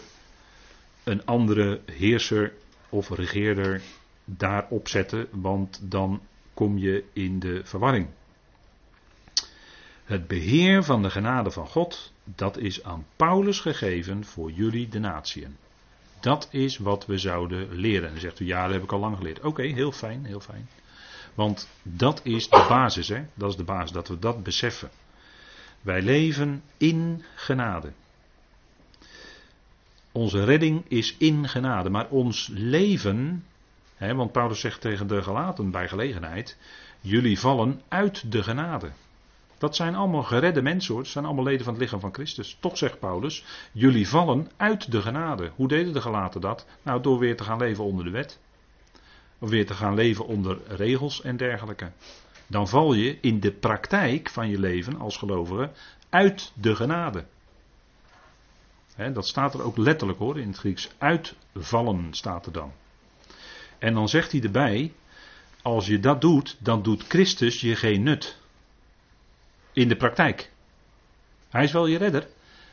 een 1.04 1.26
andere 1.26 1.82
heerser 1.86 2.54
of 2.89 3.10
regeerder 3.10 3.82
daarop 4.26 4.88
zetten, 4.88 5.28
want 5.32 5.80
dan 5.82 6.22
kom 6.54 6.78
je 6.78 7.04
in 7.14 7.39
de 7.39 7.62
verwarring. 7.64 8.08
Het 10.04 10.28
beheer 10.28 10.84
van 10.84 11.02
de 11.02 11.10
genade 11.10 11.52
van 11.52 11.68
God, 11.68 12.14
dat 12.24 12.58
is 12.58 12.84
aan 12.84 13.06
Paulus 13.16 13.60
gegeven 13.60 14.26
voor 14.26 14.52
jullie 14.52 14.89
de 14.89 15.00
natieën. 15.00 15.56
Dat 16.20 16.48
is 16.52 16.78
wat 16.78 17.06
we 17.06 17.18
zouden 17.18 17.76
leren. 17.76 18.08
En 18.08 18.12
dan 18.12 18.22
zegt 18.22 18.39
u, 18.39 18.46
ja, 18.46 18.64
dat 18.64 18.74
heb 18.74 18.84
ik 18.84 18.91
al 18.91 19.00
lang 19.00 19.18
geleerd. 19.18 19.39
Oké, 19.39 19.64
heel 19.64 19.91
fijn, 19.91 20.26
heel 20.26 20.39
fijn. 20.39 20.68
Want 21.36 21.69
dat 21.81 22.21
is 22.23 22.49
de 22.49 22.65
basis, 22.69 23.07
hè? 23.07 23.25
Dat 23.34 23.49
is 23.49 23.55
de 23.55 23.63
basis, 23.63 23.91
dat 23.91 24.07
we 24.07 24.19
dat 24.19 24.43
beseffen. 24.43 24.89
Wij 25.81 26.01
leven 26.01 26.63
in 26.77 27.23
genade. 27.36 27.91
Onze 30.11 30.43
redding 30.43 30.86
is 30.88 31.15
in 31.17 31.47
genade, 31.49 31.89
maar 31.89 32.09
ons 32.09 32.49
leven, 32.51 33.45
hè, 33.95 34.15
want 34.15 34.31
Paulus 34.31 34.59
zegt 34.59 34.81
tegen 34.81 35.07
de 35.07 35.23
Galaten 35.23 35.71
bij 35.71 35.88
gelegenheid, 35.88 36.57
jullie 37.01 37.39
vallen 37.39 37.81
uit 37.88 38.31
de 38.31 38.43
genade. 38.43 38.91
Dat 39.57 39.75
zijn 39.75 39.95
allemaal 39.95 40.23
geredde 40.23 40.61
mensen 40.61 40.93
hoor. 40.93 41.03
Dat 41.03 41.11
zijn 41.11 41.25
allemaal 41.25 41.43
leden 41.43 41.63
van 41.63 41.73
het 41.73 41.81
lichaam 41.81 41.99
van 41.99 42.13
Christus. 42.13 42.57
Toch 42.59 42.77
zegt 42.77 42.99
Paulus, 42.99 43.43
jullie 43.71 44.07
vallen 44.07 44.51
uit 44.57 44.91
de 44.91 45.01
genade. 45.01 45.51
Hoe 45.55 45.67
deden 45.67 45.93
de 45.93 46.01
gelaten 46.01 46.41
dat? 46.41 46.67
Nou, 46.81 47.01
door 47.01 47.19
weer 47.19 47.38
te 47.38 47.43
gaan 47.43 47.57
leven 47.57 47.84
onder 47.84 48.05
de 48.05 48.11
wet. 48.11 48.39
Of 49.44 49.50
weer 49.50 49.66
te 49.66 49.74
gaan 49.74 49.94
leven 49.94 50.26
onder 50.26 50.60
regels 50.68 51.22
en 51.22 51.38
dergelijke. 51.38 51.91
Dan 52.48 52.68
val 52.68 52.94
je 52.94 53.18
in 53.22 53.39
de 53.39 53.52
praktijk 53.52 54.30
van 54.30 54.50
je 54.50 54.60
leven 54.60 55.00
als 55.00 55.18
gelovige 55.18 55.72
uit 56.10 56.52
de 56.56 56.76
genade. 56.76 57.26
dat 59.14 59.28
staat 59.28 59.54
er 59.54 59.64
ook 59.64 59.78
letterlijk 59.78 60.20
hoor 60.20 60.39
in 60.39 60.48
het 60.48 60.58
Grieks. 60.58 60.89
Uitvallen 60.98 62.08
staat 62.14 62.46
er 62.46 62.52
dan. 62.52 62.72
En 63.78 63.94
dan 63.94 64.10
zegt 64.10 64.32
hij 64.32 64.41
erbij, 64.41 64.94
als 65.62 65.88
je 65.88 66.00
dat 66.00 66.22
doet, 66.22 66.58
dan 66.60 66.84
doet 66.84 67.04
Christus 67.08 67.62
je 67.62 67.76
geen 67.76 68.04
nut. 68.04 68.38
In 69.74 69.88
de 69.88 69.96
praktijk. 69.96 70.52
Hij 71.50 71.64
is 71.64 71.72
wel 71.72 71.86
je 71.86 71.98
redder, 71.98 72.28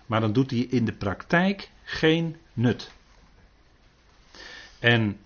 maar 0.06 0.20
dan 0.20 0.32
doet 0.32 0.50
hij 0.50 0.60
in 0.60 0.84
de 0.84 0.94
praktijk 0.94 1.70
geen 1.84 2.36
nut. 2.52 2.92
En 4.78 5.20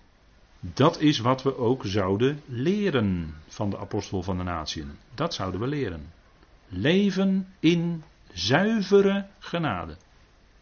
dat 0.73 0.99
is 0.99 1.19
wat 1.19 1.43
we 1.43 1.57
ook 1.57 1.85
zouden 1.85 2.41
leren 2.45 3.35
van 3.47 3.69
de 3.69 3.77
apostel 3.77 4.23
van 4.23 4.37
de 4.37 4.43
natieën. 4.43 4.97
Dat 5.15 5.33
zouden 5.33 5.59
we 5.59 5.67
leren. 5.67 6.13
Leven 6.67 7.47
in 7.59 8.03
zuivere 8.33 9.27
genade. 9.39 9.97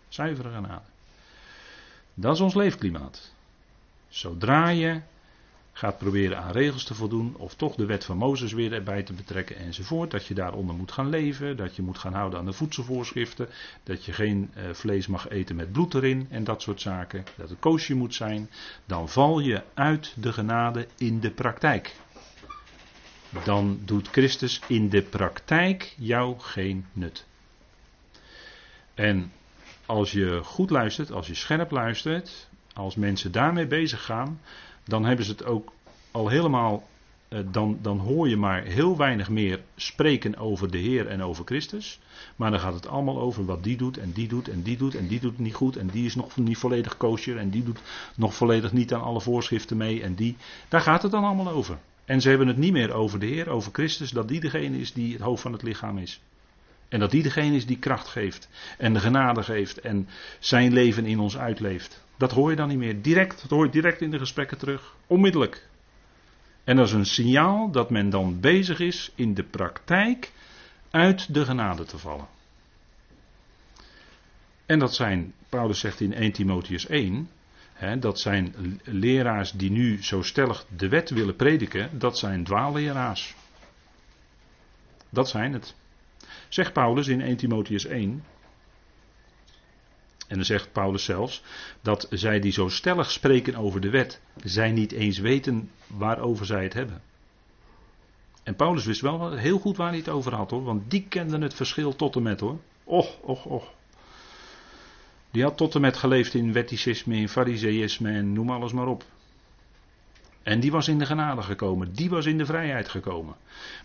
Zuivere 0.08 0.50
genade. 0.52 0.86
Dat 2.14 2.34
is 2.36 2.42
ons 2.42 2.54
leefklimaat. 2.54 3.32
Zodra 4.08 4.70
je 4.70 5.02
gaat 5.74 5.98
proberen 5.98 6.38
aan 6.38 6.52
regels 6.52 6.84
te 6.84 6.94
voldoen, 6.94 7.36
of 7.38 7.56
toch 7.56 7.76
de 7.76 7.86
wet 7.86 8.06
van 8.06 8.18
Mozes 8.18 8.54
weer 8.54 8.74
erbij 8.74 9.04
te 9.04 9.14
betrekken 9.14 9.56
enzovoort. 9.56 10.12
Dat 10.12 10.26
je 10.26 10.34
daaronder 10.34 10.76
moet 10.76 10.92
gaan 10.92 11.10
leven, 11.10 11.58
dat 11.58 11.76
je 11.76 11.82
moet 11.82 11.98
gaan 11.98 12.14
houden 12.14 12.40
aan 12.40 12.46
de 12.46 12.54
voedselvoorschriften, 12.54 13.50
dat 13.84 14.06
je 14.06 14.14
geen 14.14 14.52
eh, 14.54 14.64
vlees 14.72 15.08
mag 15.08 15.30
eten 15.30 15.56
met 15.56 15.72
bloed 15.72 15.94
erin 15.94 16.28
en 16.30 16.44
dat 16.44 16.62
soort 16.62 16.82
zaken, 16.82 17.24
dat 17.36 17.50
het 17.50 17.60
koosje 17.60 17.96
moet 17.96 18.16
zijn, 18.16 18.50
dan 18.86 19.10
val 19.10 19.40
je 19.40 19.64
uit 19.74 20.14
de 20.18 20.34
genade 20.34 20.88
in 20.98 21.20
de 21.20 21.32
praktijk. 21.32 21.96
Dan 23.44 23.80
doet 23.86 24.08
Christus 24.08 24.62
in 24.68 24.90
de 24.90 25.02
praktijk 25.02 25.96
jou 25.98 26.40
geen 26.40 26.86
nut. 26.92 27.26
En 28.94 29.32
als 29.86 30.12
je 30.12 30.40
goed 30.44 30.70
luistert, 30.70 31.12
als 31.12 31.28
je 31.28 31.36
scherp 31.36 31.72
luistert, 31.72 32.50
als 32.74 32.96
mensen 32.96 33.32
daarmee 33.32 33.68
bezig 33.68 34.06
gaan, 34.06 34.40
dan 34.84 35.06
hebben 35.06 35.26
ze 35.26 35.32
het 35.32 35.46
ook 35.46 35.72
al 36.12 36.28
helemaal. 36.28 36.84
Eh, 37.28 37.40
dan, 37.52 37.80
dan 37.82 38.00
hoor 38.00 38.30
je 38.30 38.38
maar 38.38 38.64
heel 38.64 38.98
weinig 38.98 39.30
meer 39.30 39.60
spreken 39.76 40.38
over 40.38 40.72
de 40.72 40.78
Heer 40.78 41.08
en 41.08 41.24
over 41.24 41.46
Christus. 41.46 42.00
Maar 42.36 42.52
dan 42.52 42.60
gaat 42.60 42.74
het 42.74 42.88
allemaal 42.88 43.20
over 43.20 43.46
wat 43.46 43.64
die 43.64 43.78
doet 43.78 43.98
en 43.98 44.12
die 44.12 44.28
doet 44.28 44.48
en 44.48 44.62
die 44.62 44.78
doet 44.78 44.96
en 44.96 45.08
die 45.08 45.20
doet 45.20 45.40
niet 45.40 45.54
goed. 45.54 45.76
En 45.76 45.88
die 45.88 46.06
is 46.06 46.16
nog 46.16 46.38
niet 46.38 46.58
volledig 46.58 46.98
kosher 46.98 47.38
en 47.38 47.50
die 47.50 47.64
doet 47.64 47.80
nog 48.16 48.36
volledig 48.36 48.72
niet 48.72 48.94
aan 48.94 49.02
alle 49.04 49.22
voorschriften 49.22 49.78
mee. 49.78 50.04
En 50.04 50.16
die, 50.16 50.36
daar 50.68 50.82
gaat 50.82 51.02
het 51.02 51.12
dan 51.12 51.24
allemaal 51.24 51.50
over. 51.50 51.78
En 52.06 52.22
ze 52.22 52.30
hebben 52.30 52.48
het 52.48 52.58
niet 52.58 52.72
meer 52.72 52.94
over 52.94 53.20
de 53.20 53.26
Heer, 53.26 53.50
over 53.50 53.72
Christus, 53.72 54.12
dat 54.12 54.28
die 54.28 54.40
degene 54.40 54.80
is 54.80 54.94
die 54.94 55.14
het 55.14 55.22
hoofd 55.22 55.42
van 55.42 55.54
het 55.54 55.64
lichaam 55.64 55.98
is. 55.98 56.22
En 56.90 57.00
dat 57.00 57.12
die 57.12 57.24
degene 57.24 57.56
is 57.56 57.66
die 57.66 57.80
kracht 57.80 58.08
geeft 58.08 58.50
en 58.78 58.94
de 58.94 59.00
genade 59.00 59.44
geeft 59.44 59.80
en 59.80 60.08
zijn 60.40 60.74
leven 60.74 61.06
in 61.06 61.20
ons 61.20 61.38
uitleeft. 61.38 62.03
Dat 62.18 62.32
hoor 62.32 62.50
je 62.50 62.56
dan 62.56 62.68
niet 62.68 62.78
meer. 62.78 63.02
Direct, 63.02 63.42
dat 63.42 63.50
hoor 63.50 63.66
je 63.66 63.72
direct 63.72 64.02
in 64.02 64.12
de 64.12 64.20
gesprekken 64.20 64.58
terug. 64.58 64.96
Onmiddellijk. 65.08 65.68
En 66.64 66.76
dat 66.76 66.88
is 66.88 66.94
een 66.94 67.06
signaal 67.06 67.72
dat 67.72 67.90
men 67.90 68.10
dan 68.10 68.40
bezig 68.40 68.80
is 68.80 69.12
in 69.16 69.34
de 69.34 69.44
praktijk 69.44 70.32
uit 70.92 71.34
de 71.34 71.46
genade 71.46 71.84
te 71.84 71.98
vallen. 71.98 72.28
En 74.66 74.80
dat 74.80 74.96
zijn, 74.96 75.34
Paulus 75.50 75.80
zegt 75.80 76.00
in 76.00 76.14
1 76.14 76.32
Timotheus 76.32 76.88
1, 76.88 77.30
hè, 77.74 78.00
dat 78.00 78.20
zijn 78.20 78.54
leraars 78.84 79.52
die 79.52 79.72
nu 79.72 80.04
zo 80.04 80.22
stellig 80.22 80.66
de 80.76 80.90
wet 80.90 81.10
willen 81.10 81.36
prediken, 81.36 82.00
dat 82.00 82.18
zijn 82.18 82.44
dwaalleraars. 82.44 83.36
Dat 85.10 85.30
zijn 85.30 85.54
het. 85.54 85.76
Zegt 86.50 86.74
Paulus 86.74 87.08
in 87.08 87.22
1 87.22 87.38
Timotheus 87.38 87.86
1, 87.86 88.24
En 90.28 90.36
dan 90.36 90.46
zegt 90.46 90.72
Paulus 90.72 91.04
zelfs 91.04 91.44
dat 91.82 92.08
zij 92.10 92.40
die 92.40 92.52
zo 92.52 92.70
stellig 92.70 93.12
spreken 93.12 93.56
over 93.56 93.82
de 93.82 93.90
wet, 93.90 94.22
zij 94.44 94.72
niet 94.72 94.92
eens 94.92 95.18
weten 95.18 95.72
waarover 95.88 96.46
zij 96.46 96.64
het 96.64 96.74
hebben. 96.74 97.02
En 98.44 98.56
Paulus 98.56 98.86
wist 98.86 99.02
wel 99.02 99.32
heel 99.32 99.60
goed 99.60 99.78
waar 99.78 99.90
hij 99.90 99.98
het 99.98 100.10
over 100.10 100.34
had 100.34 100.52
hoor, 100.52 100.64
want 100.64 100.92
die 100.92 101.06
kenden 101.10 101.42
het 101.42 101.54
verschil 101.54 101.96
tot 101.96 102.16
en 102.16 102.24
met 102.24 102.40
hoor. 102.40 102.60
Och, 102.84 103.20
och, 103.22 103.46
och. 103.46 103.72
Die 105.32 105.44
had 105.44 105.58
tot 105.58 105.76
en 105.76 105.82
met 105.82 105.98
geleefd 105.98 106.34
in 106.34 106.54
wetticisme, 106.54 107.16
in 107.16 107.30
fariseïsme 107.30 108.12
en 108.12 108.34
noem 108.34 108.50
alles 108.50 108.72
maar 108.72 108.88
op. 108.88 109.04
En 110.44 110.60
die 110.60 110.72
was 110.72 110.88
in 110.88 111.00
de 111.00 111.06
genade 111.06 111.42
gekomen, 111.42 111.94
die 111.94 112.10
was 112.10 112.26
in 112.26 112.38
de 112.38 112.46
vrijheid 112.46 112.90
gekomen. 112.90 113.36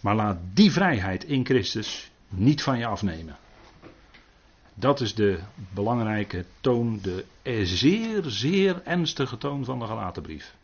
Maar 0.01 0.15
laat 0.15 0.39
die 0.55 0.73
vrijheid 0.73 1.25
in 1.25 1.45
Christus 1.45 2.11
niet 2.29 2.63
van 2.63 2.79
je 2.79 2.87
afnemen. 2.87 3.37
Dat 4.79 5.01
is 5.01 5.15
de 5.15 5.39
belangrijke 5.75 6.45
toon, 6.61 6.99
de 7.03 7.25
zeer, 7.65 8.23
zeer 8.25 8.83
ernstige 8.85 9.39
toon 9.39 9.65
van 9.65 9.79
de 9.79 9.87
gelatenbrief. 9.87 10.55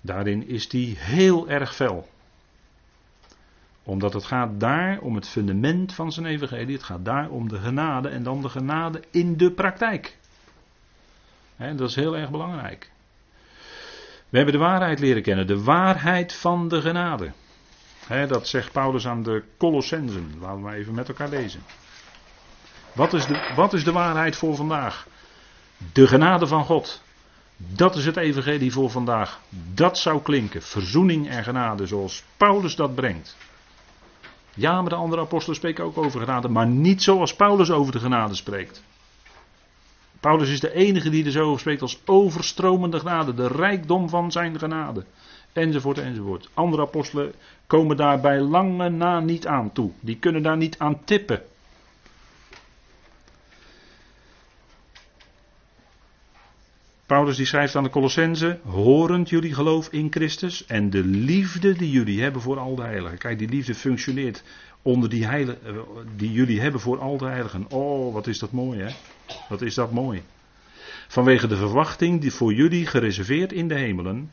Daarin 0.00 0.48
is 0.48 0.68
die 0.68 0.96
heel 0.98 1.48
erg 1.48 1.74
fel. 1.74 2.08
Omdat 3.82 4.12
het 4.12 4.24
gaat 4.24 4.60
daar 4.60 5.00
om 5.00 5.14
het 5.14 5.28
fundament 5.28 5.94
van 5.94 6.12
zijn 6.12 6.26
evangelie. 6.26 6.74
Het 6.74 6.82
gaat 6.82 7.04
daar 7.04 7.30
om 7.30 7.48
de 7.48 7.58
genade 7.58 8.08
en 8.08 8.22
dan 8.22 8.42
de 8.42 8.48
genade 8.48 9.02
in 9.10 9.36
de 9.36 9.52
praktijk. 9.52 10.18
dat 11.56 11.88
is 11.88 11.94
heel 11.94 12.16
erg 12.16 12.30
belangrijk. 12.30 12.90
We 14.28 14.36
hebben 14.36 14.54
de 14.54 14.60
waarheid 14.60 14.98
leren 14.98 15.22
kennen. 15.22 15.46
De 15.46 15.62
waarheid 15.62 16.32
van 16.32 16.68
de 16.68 16.80
genade. 16.80 17.32
dat 18.08 18.48
zegt 18.48 18.72
Paulus 18.72 19.06
aan 19.06 19.22
de 19.22 19.42
Colossensen. 19.56 20.34
Laten 20.40 20.64
we 20.64 20.72
even 20.72 20.94
met 20.94 21.08
elkaar 21.08 21.28
lezen. 21.28 21.60
Wat 22.98 23.12
is, 23.12 23.26
de, 23.26 23.52
wat 23.54 23.72
is 23.72 23.84
de 23.84 23.92
waarheid 23.92 24.36
voor 24.36 24.56
vandaag? 24.56 25.06
De 25.92 26.06
genade 26.06 26.46
van 26.46 26.64
God. 26.64 27.02
Dat 27.56 27.96
is 27.96 28.06
het 28.06 28.16
evangelie 28.16 28.72
voor 28.72 28.90
vandaag. 28.90 29.40
Dat 29.74 29.98
zou 29.98 30.22
klinken. 30.22 30.62
Verzoening 30.62 31.28
en 31.28 31.44
genade 31.44 31.86
zoals 31.86 32.24
Paulus 32.36 32.76
dat 32.76 32.94
brengt. 32.94 33.36
Ja, 34.54 34.80
maar 34.80 34.90
de 34.90 34.96
andere 34.96 35.22
apostelen 35.22 35.56
spreken 35.56 35.84
ook 35.84 35.98
over 35.98 36.20
genade, 36.20 36.48
maar 36.48 36.66
niet 36.66 37.02
zoals 37.02 37.34
Paulus 37.34 37.70
over 37.70 37.92
de 37.92 37.98
genade 37.98 38.34
spreekt. 38.34 38.82
Paulus 40.20 40.50
is 40.50 40.60
de 40.60 40.74
enige 40.74 41.10
die 41.10 41.24
er 41.24 41.30
zo 41.30 41.44
over 41.44 41.60
spreekt 41.60 41.82
als 41.82 42.00
overstromende 42.04 42.98
genade, 42.98 43.34
de 43.34 43.48
rijkdom 43.48 44.08
van 44.08 44.32
zijn 44.32 44.58
genade. 44.58 45.04
Enzovoort, 45.52 45.98
enzovoort. 45.98 46.48
Andere 46.54 46.82
apostelen 46.82 47.32
komen 47.66 47.96
daar 47.96 48.20
bij 48.20 48.40
lange 48.40 48.88
na 48.88 49.20
niet 49.20 49.46
aan 49.46 49.72
toe. 49.72 49.90
Die 50.00 50.16
kunnen 50.16 50.42
daar 50.42 50.56
niet 50.56 50.78
aan 50.78 51.04
tippen. 51.04 51.42
Paulus 57.08 57.36
die 57.36 57.46
schrijft 57.46 57.76
aan 57.76 57.82
de 57.82 57.90
Colossense, 57.90 58.58
horend 58.64 59.28
jullie 59.28 59.54
geloof 59.54 59.88
in 59.90 60.06
Christus 60.10 60.66
en 60.66 60.90
de 60.90 61.04
liefde 61.04 61.72
die 61.72 61.90
jullie 61.90 62.22
hebben 62.22 62.42
voor 62.42 62.58
al 62.58 62.74
de 62.74 62.82
heiligen. 62.82 63.18
Kijk, 63.18 63.38
die 63.38 63.48
liefde 63.48 63.74
functioneert 63.74 64.42
onder 64.82 65.08
die 65.08 65.26
heiligen, 65.26 65.66
eh, 65.66 65.74
die 66.16 66.32
jullie 66.32 66.60
hebben 66.60 66.80
voor 66.80 66.98
al 66.98 67.16
de 67.16 67.24
heiligen. 67.24 67.70
Oh, 67.70 68.12
wat 68.12 68.26
is 68.26 68.38
dat 68.38 68.52
mooi 68.52 68.80
hè. 68.80 68.88
Wat 69.48 69.62
is 69.62 69.74
dat 69.74 69.92
mooi. 69.92 70.22
Vanwege 71.08 71.46
de 71.46 71.56
verwachting 71.56 72.20
die 72.20 72.32
voor 72.32 72.54
jullie 72.54 72.86
gereserveerd 72.86 73.52
in 73.52 73.68
de 73.68 73.78
hemelen. 73.78 74.30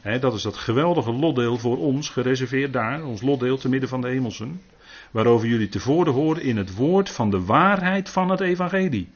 Hè, 0.00 0.18
dat 0.18 0.34
is 0.34 0.42
dat 0.42 0.56
geweldige 0.56 1.12
lotdeel 1.12 1.58
voor 1.58 1.78
ons, 1.78 2.08
gereserveerd 2.08 2.72
daar, 2.72 3.04
ons 3.04 3.22
lotdeel 3.22 3.56
te 3.56 3.68
midden 3.68 3.88
van 3.88 4.00
de 4.00 4.08
hemelsen. 4.08 4.60
Waarover 5.10 5.48
jullie 5.48 5.68
tevoren 5.68 6.12
horen 6.12 6.42
in 6.42 6.56
het 6.56 6.74
woord 6.74 7.10
van 7.10 7.30
de 7.30 7.44
waarheid 7.44 8.08
van 8.08 8.30
het 8.30 8.40
evangelie. 8.40 9.08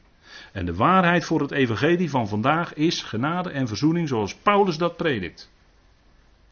En 0.57 0.65
de 0.65 0.75
waarheid 0.75 1.25
voor 1.25 1.41
het 1.41 1.51
evangelie 1.51 2.09
van 2.09 2.27
vandaag 2.27 2.73
is 2.73 3.03
genade 3.03 3.49
en 3.49 3.67
verzoening 3.67 4.07
zoals 4.07 4.35
Paulus 4.35 4.77
dat 4.77 4.97
predikt. 4.97 5.49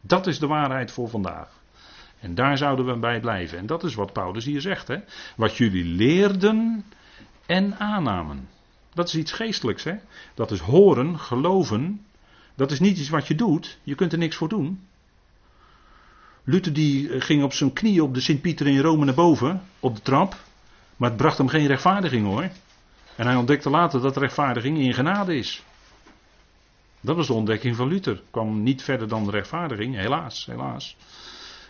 Dat 0.00 0.26
is 0.26 0.38
de 0.38 0.46
waarheid 0.46 0.90
voor 0.90 1.08
vandaag. 1.08 1.48
En 2.20 2.34
daar 2.34 2.58
zouden 2.58 2.86
we 2.86 2.96
bij 2.96 3.20
blijven. 3.20 3.58
En 3.58 3.66
dat 3.66 3.84
is 3.84 3.94
wat 3.94 4.12
Paulus 4.12 4.44
hier 4.44 4.60
zegt. 4.60 4.88
Hè? 4.88 4.96
Wat 5.36 5.56
jullie 5.56 5.84
leerden 5.84 6.84
en 7.46 7.78
aannamen. 7.78 8.48
Dat 8.94 9.08
is 9.08 9.14
iets 9.14 9.32
geestelijks. 9.32 9.84
Hè? 9.84 9.94
Dat 10.34 10.50
is 10.50 10.60
horen, 10.60 11.18
geloven. 11.18 12.06
Dat 12.54 12.70
is 12.70 12.80
niet 12.80 12.98
iets 12.98 13.08
wat 13.08 13.26
je 13.26 13.34
doet. 13.34 13.78
Je 13.82 13.94
kunt 13.94 14.12
er 14.12 14.18
niks 14.18 14.36
voor 14.36 14.48
doen. 14.48 14.86
Luther 16.44 16.72
die 16.72 17.20
ging 17.20 17.42
op 17.42 17.52
zijn 17.52 17.72
knieën 17.72 18.02
op 18.02 18.14
de 18.14 18.20
Sint-Pieter 18.20 18.66
in 18.66 18.80
Rome 18.80 19.04
naar 19.04 19.14
boven, 19.14 19.62
op 19.80 19.94
de 19.94 20.02
trap. 20.02 20.36
Maar 20.96 21.08
het 21.08 21.18
bracht 21.18 21.38
hem 21.38 21.48
geen 21.48 21.66
rechtvaardiging 21.66 22.26
hoor. 22.26 22.50
En 23.16 23.26
hij 23.26 23.36
ontdekte 23.36 23.70
later 23.70 24.00
dat 24.00 24.16
rechtvaardiging 24.16 24.78
in 24.78 24.94
genade 24.94 25.36
is. 25.36 25.62
Dat 27.00 27.16
was 27.16 27.26
de 27.26 27.32
ontdekking 27.32 27.76
van 27.76 27.88
Luther. 27.88 28.22
Kwam 28.30 28.62
niet 28.62 28.82
verder 28.82 29.08
dan 29.08 29.24
de 29.24 29.30
rechtvaardiging, 29.30 29.94
helaas, 29.94 30.46
helaas. 30.46 30.96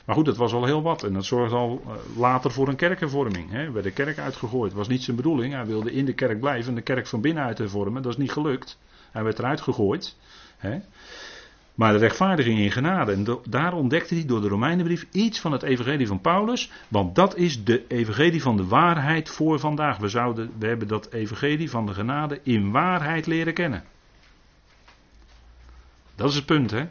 Maar 0.05 0.17
goed, 0.17 0.25
dat 0.25 0.37
was 0.37 0.53
al 0.53 0.65
heel 0.65 0.83
wat. 0.83 1.03
En 1.03 1.13
dat 1.13 1.25
zorgde 1.25 1.57
al 1.57 1.83
eh, 1.85 2.19
later 2.19 2.51
voor 2.51 2.69
een 2.69 2.77
kerkenvorming. 2.77 3.51
Hè. 3.51 3.71
Werd 3.71 3.85
de 3.85 3.91
kerk 3.91 4.19
uitgegooid. 4.19 4.73
Was 4.73 4.89
niet 4.89 5.03
zijn 5.03 5.17
bedoeling. 5.17 5.53
Hij 5.53 5.67
wilde 5.67 5.93
in 5.93 6.05
de 6.05 6.13
kerk 6.13 6.41
blijven 6.41 6.69
en 6.69 6.75
de 6.75 6.83
kerk 6.83 7.07
van 7.07 7.21
binnenuit 7.21 7.57
te 7.57 7.69
vormen. 7.69 8.03
Dat 8.03 8.13
is 8.13 8.19
niet 8.19 8.33
gelukt. 8.33 8.79
Hij 9.11 9.23
werd 9.23 9.39
eruit 9.39 9.61
gegooid. 9.61 10.17
Hè. 10.57 10.79
Maar 11.77 11.93
de 11.93 11.99
rechtvaardiging 11.99 12.59
in 12.59 12.71
genade. 12.71 13.13
En 13.13 13.41
daar 13.49 13.73
ontdekte 13.73 14.15
hij 14.15 14.25
door 14.25 14.41
de 14.41 14.49
Romeinenbrief 14.49 15.07
iets 15.13 15.41
van 15.41 15.53
het 15.53 15.63
evangelie 15.63 16.07
van 16.07 16.21
Paulus. 16.21 16.71
Want 16.89 17.15
dat 17.15 17.37
is 17.37 17.65
de 17.65 17.87
evangelie 17.87 18.43
van 18.43 18.57
de 18.57 18.67
waarheid 18.67 19.29
voor 19.29 19.61
vandaag. 19.61 19.99
We, 19.99 20.09
zouden, 20.09 20.53
we 20.59 20.67
hebben 20.67 20.89
dat 20.89 21.13
evangelie 21.13 21.71
van 21.71 21.87
de 21.87 21.95
genade 21.95 22.41
in 22.43 22.71
waarheid 22.71 23.27
leren 23.27 23.55
kennen. 23.55 23.85
Dat 26.15 26.31
is 26.31 26.35
het 26.35 26.47
punt, 26.47 26.71
hè. 26.71 26.89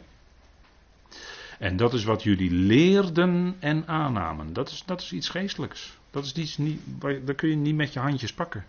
En 1.58 1.76
dat 1.76 1.94
is 1.94 2.04
wat 2.04 2.22
jullie 2.22 2.50
leerden 2.50 3.56
en 3.58 3.86
aannamen. 3.86 4.52
Dat 4.52 4.70
is, 4.70 4.82
dat 4.86 5.00
is 5.00 5.12
iets 5.12 5.28
geestelijks. 5.28 5.98
Dat 6.10 6.24
is 6.24 6.32
iets 6.32 6.56
niet, 6.56 6.80
daar 7.00 7.34
kun 7.34 7.48
je 7.48 7.56
niet 7.56 7.76
met 7.76 7.92
je 7.92 8.00
handjes 8.00 8.32
pakken. 8.32 8.64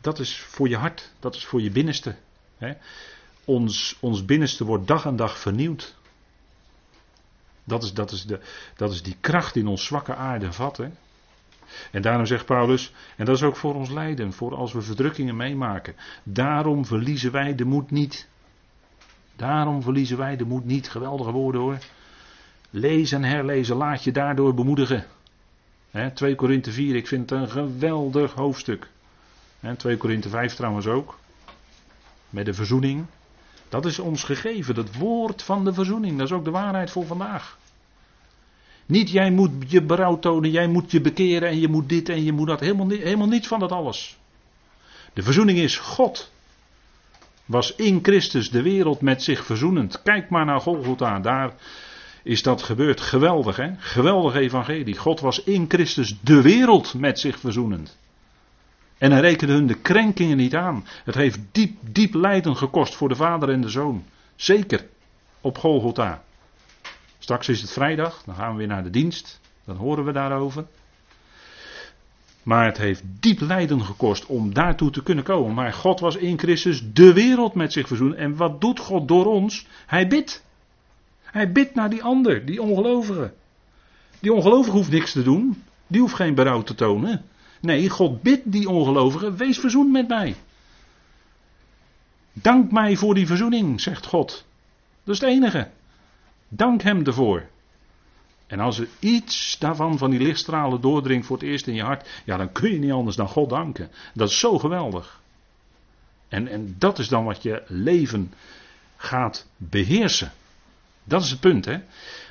Dat 0.00 0.18
is 0.18 0.38
voor 0.38 0.68
je 0.68 0.76
hart. 0.76 1.12
Dat 1.20 1.34
is 1.34 1.44
voor 1.44 1.62
je 1.62 1.70
binnenste. 1.70 2.14
Hè 2.58 2.72
ons, 3.44 3.96
ons 4.00 4.24
binnenste 4.24 4.64
wordt 4.64 4.86
dag 4.86 5.06
aan 5.06 5.16
dag 5.16 5.38
vernieuwd. 5.38 5.94
Dat 7.64 7.82
is, 7.82 7.94
dat, 7.94 8.10
is 8.10 8.24
de, 8.24 8.40
dat 8.76 8.90
is 8.90 9.02
die 9.02 9.16
kracht 9.20 9.56
in 9.56 9.66
ons 9.66 9.84
zwakke 9.84 10.14
aarde 10.14 10.52
vat. 10.52 10.76
Hè? 10.76 10.88
En 11.90 12.02
daarom 12.02 12.26
zegt 12.26 12.46
Paulus, 12.46 12.92
en 13.16 13.24
dat 13.24 13.36
is 13.36 13.42
ook 13.42 13.56
voor 13.56 13.74
ons 13.74 13.90
lijden, 13.90 14.32
voor 14.32 14.54
als 14.54 14.72
we 14.72 14.82
verdrukkingen 14.82 15.36
meemaken. 15.36 15.94
Daarom 16.22 16.86
verliezen 16.86 17.32
wij 17.32 17.54
de 17.54 17.64
moed 17.64 17.90
niet. 17.90 18.28
Daarom 19.36 19.82
verliezen 19.82 20.18
wij 20.18 20.36
de 20.36 20.44
moed 20.44 20.64
niet. 20.64 20.90
Geweldige 20.90 21.30
woorden 21.30 21.60
hoor. 21.60 21.78
Lees 22.70 23.12
en 23.12 23.24
herlezen, 23.24 23.76
laat 23.76 24.04
je 24.04 24.12
daardoor 24.12 24.54
bemoedigen. 24.54 25.06
He, 25.90 26.10
2 26.10 26.34
Korinthe 26.34 26.72
4, 26.72 26.96
ik 26.96 27.06
vind 27.06 27.30
het 27.30 27.40
een 27.40 27.48
geweldig 27.48 28.32
hoofdstuk. 28.32 28.88
He, 29.60 29.76
2 29.76 29.96
Korinthe 29.96 30.28
5 30.28 30.54
trouwens 30.54 30.86
ook. 30.86 31.18
Met 32.30 32.44
de 32.44 32.54
verzoening. 32.54 33.06
Dat 33.72 33.86
is 33.86 33.98
ons 33.98 34.24
gegeven, 34.24 34.76
het 34.76 34.96
woord 34.96 35.42
van 35.42 35.64
de 35.64 35.72
verzoening. 35.72 36.18
Dat 36.18 36.26
is 36.26 36.32
ook 36.32 36.44
de 36.44 36.50
waarheid 36.50 36.90
voor 36.90 37.06
vandaag. 37.06 37.58
Niet 38.86 39.10
jij 39.10 39.30
moet 39.30 39.50
je 39.66 39.82
berouw 39.82 40.18
tonen, 40.18 40.50
jij 40.50 40.66
moet 40.66 40.90
je 40.90 41.00
bekeren 41.00 41.48
en 41.48 41.60
je 41.60 41.68
moet 41.68 41.88
dit 41.88 42.08
en 42.08 42.24
je 42.24 42.32
moet 42.32 42.46
dat. 42.46 42.60
Helemaal, 42.60 42.88
helemaal 42.88 43.28
niets 43.28 43.46
van 43.46 43.60
dat 43.60 43.72
alles. 43.72 44.18
De 45.12 45.22
verzoening 45.22 45.58
is 45.58 45.76
God. 45.76 46.30
Was 47.44 47.74
in 47.74 47.98
Christus 48.02 48.50
de 48.50 48.62
wereld 48.62 49.00
met 49.00 49.22
zich 49.22 49.44
verzoenend. 49.44 50.02
Kijk 50.02 50.30
maar 50.30 50.44
naar 50.44 50.60
Golgotha, 50.60 51.20
daar 51.20 51.54
is 52.22 52.42
dat 52.42 52.62
gebeurd. 52.62 53.00
Geweldig 53.00 53.56
hè, 53.56 53.70
geweldig 53.78 54.34
evangelie. 54.34 54.96
God 54.96 55.20
was 55.20 55.42
in 55.42 55.64
Christus 55.68 56.16
de 56.20 56.42
wereld 56.42 56.94
met 56.94 57.20
zich 57.20 57.38
verzoenend. 57.38 57.98
En 59.02 59.10
hij 59.10 59.20
rekende 59.20 59.52
hun 59.52 59.66
de 59.66 59.74
krenkingen 59.74 60.36
niet 60.36 60.54
aan. 60.54 60.86
Het 61.04 61.14
heeft 61.14 61.38
diep, 61.52 61.76
diep 61.80 62.14
lijden 62.14 62.56
gekost 62.56 62.94
voor 62.94 63.08
de 63.08 63.14
vader 63.14 63.50
en 63.50 63.60
de 63.60 63.68
zoon. 63.68 64.04
Zeker. 64.36 64.86
Op 65.40 65.58
Golgotha. 65.58 66.22
Straks 67.18 67.48
is 67.48 67.60
het 67.60 67.70
vrijdag, 67.70 68.22
dan 68.26 68.34
gaan 68.34 68.52
we 68.52 68.58
weer 68.58 68.66
naar 68.66 68.82
de 68.82 68.90
dienst. 68.90 69.40
Dan 69.64 69.76
horen 69.76 70.04
we 70.04 70.12
daarover. 70.12 70.66
Maar 72.42 72.64
het 72.64 72.78
heeft 72.78 73.02
diep 73.20 73.40
lijden 73.40 73.84
gekost 73.84 74.26
om 74.26 74.54
daartoe 74.54 74.90
te 74.90 75.02
kunnen 75.02 75.24
komen. 75.24 75.54
Maar 75.54 75.72
God 75.72 76.00
was 76.00 76.16
in 76.16 76.38
Christus 76.38 76.92
de 76.92 77.12
wereld 77.12 77.54
met 77.54 77.72
zich 77.72 77.86
verzoend. 77.86 78.14
En 78.14 78.36
wat 78.36 78.60
doet 78.60 78.78
God 78.78 79.08
door 79.08 79.26
ons? 79.26 79.66
Hij 79.86 80.06
bidt. 80.06 80.44
Hij 81.22 81.52
bidt 81.52 81.74
naar 81.74 81.90
die 81.90 82.02
ander, 82.02 82.44
die 82.44 82.62
ongelovige. 82.62 83.32
Die 84.20 84.32
ongelovige 84.32 84.76
hoeft 84.76 84.90
niks 84.90 85.12
te 85.12 85.22
doen. 85.22 85.62
Die 85.86 86.00
hoeft 86.00 86.14
geen 86.14 86.34
berouw 86.34 86.62
te 86.62 86.74
tonen. 86.74 87.24
Nee, 87.62 87.88
God 87.88 88.22
bidt 88.22 88.52
die 88.52 88.68
ongelovigen, 88.68 89.36
wees 89.36 89.58
verzoend 89.58 89.92
met 89.92 90.08
mij. 90.08 90.36
Dank 92.32 92.70
mij 92.70 92.96
voor 92.96 93.14
die 93.14 93.26
verzoening, 93.26 93.80
zegt 93.80 94.06
God. 94.06 94.44
Dat 95.04 95.14
is 95.14 95.20
het 95.20 95.30
enige. 95.30 95.70
Dank 96.48 96.82
hem 96.82 97.06
ervoor. 97.06 97.46
En 98.46 98.60
als 98.60 98.78
er 98.78 98.88
iets 98.98 99.58
daarvan, 99.58 99.98
van 99.98 100.10
die 100.10 100.20
lichtstralen 100.20 100.80
doordringt 100.80 101.26
voor 101.26 101.36
het 101.36 101.46
eerst 101.46 101.66
in 101.66 101.74
je 101.74 101.82
hart, 101.82 102.08
ja, 102.24 102.36
dan 102.36 102.52
kun 102.52 102.70
je 102.70 102.78
niet 102.78 102.92
anders 102.92 103.16
dan 103.16 103.28
God 103.28 103.50
danken. 103.50 103.90
Dat 104.14 104.28
is 104.28 104.38
zo 104.38 104.58
geweldig. 104.58 105.20
En, 106.28 106.48
en 106.48 106.74
dat 106.78 106.98
is 106.98 107.08
dan 107.08 107.24
wat 107.24 107.42
je 107.42 107.62
leven 107.66 108.32
gaat 108.96 109.46
beheersen. 109.56 110.32
Dat 111.04 111.22
is 111.22 111.30
het 111.30 111.40
punt, 111.40 111.64
hè. 111.64 111.78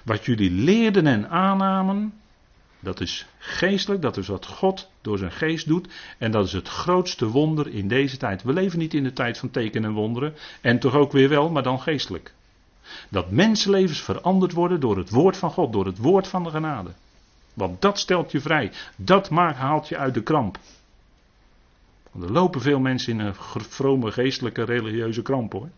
Wat 0.04 0.26
jullie 0.26 0.52
leerden 0.52 1.08
en 1.08 1.30
aannamen, 1.30 2.21
dat 2.84 3.00
is 3.00 3.26
geestelijk, 3.38 4.02
dat 4.02 4.18
is 4.18 4.28
wat 4.28 4.46
God 4.46 4.90
door 5.02 5.18
zijn 5.18 5.32
geest 5.32 5.68
doet. 5.68 5.88
En 6.18 6.32
dat 6.32 6.46
is 6.46 6.54
het 6.54 6.68
grootste 6.68 7.28
wonder 7.28 7.68
in 7.68 7.88
deze 7.88 8.18
tijd. 8.18 8.44
We 8.44 8.54
leven 8.54 8.80
niet 8.80 8.94
in 8.94 9.04
de 9.04 9.14
tijd 9.14 9.38
van 9.38 9.50
tekenen 9.50 9.90
en 9.90 9.96
wonderen. 9.96 10.34
En 10.62 10.80
toch 10.80 10.96
ook 10.96 11.12
weer 11.12 11.30
wel, 11.30 11.50
maar 11.50 11.64
dan 11.64 11.82
geestelijk. 11.82 12.34
Dat 13.10 13.32
mensenlevens 13.32 14.02
veranderd 14.02 14.52
worden 14.52 14.80
door 14.80 14.98
het 14.98 15.10
woord 15.10 15.38
van 15.38 15.52
God, 15.52 15.74
door 15.74 15.86
het 15.86 15.98
woord 15.98 16.28
van 16.28 16.44
de 16.44 16.50
genade. 16.50 16.92
Want 17.54 17.82
dat 17.82 18.00
stelt 18.00 18.32
je 18.32 18.42
vrij. 18.42 18.72
Dat 18.96 19.30
maakt, 19.30 19.58
haalt 19.58 19.88
je 19.88 19.98
uit 19.98 20.14
de 20.14 20.24
kramp. 20.24 20.58
Want 22.12 22.26
er 22.26 22.32
lopen 22.32 22.62
veel 22.62 22.80
mensen 22.80 23.14
in 23.14 23.20
een 23.20 23.36
vrome, 23.70 24.12
geestelijke, 24.12 24.64
religieuze 24.64 25.22
kramp 25.22 25.52
hoor. 25.52 25.70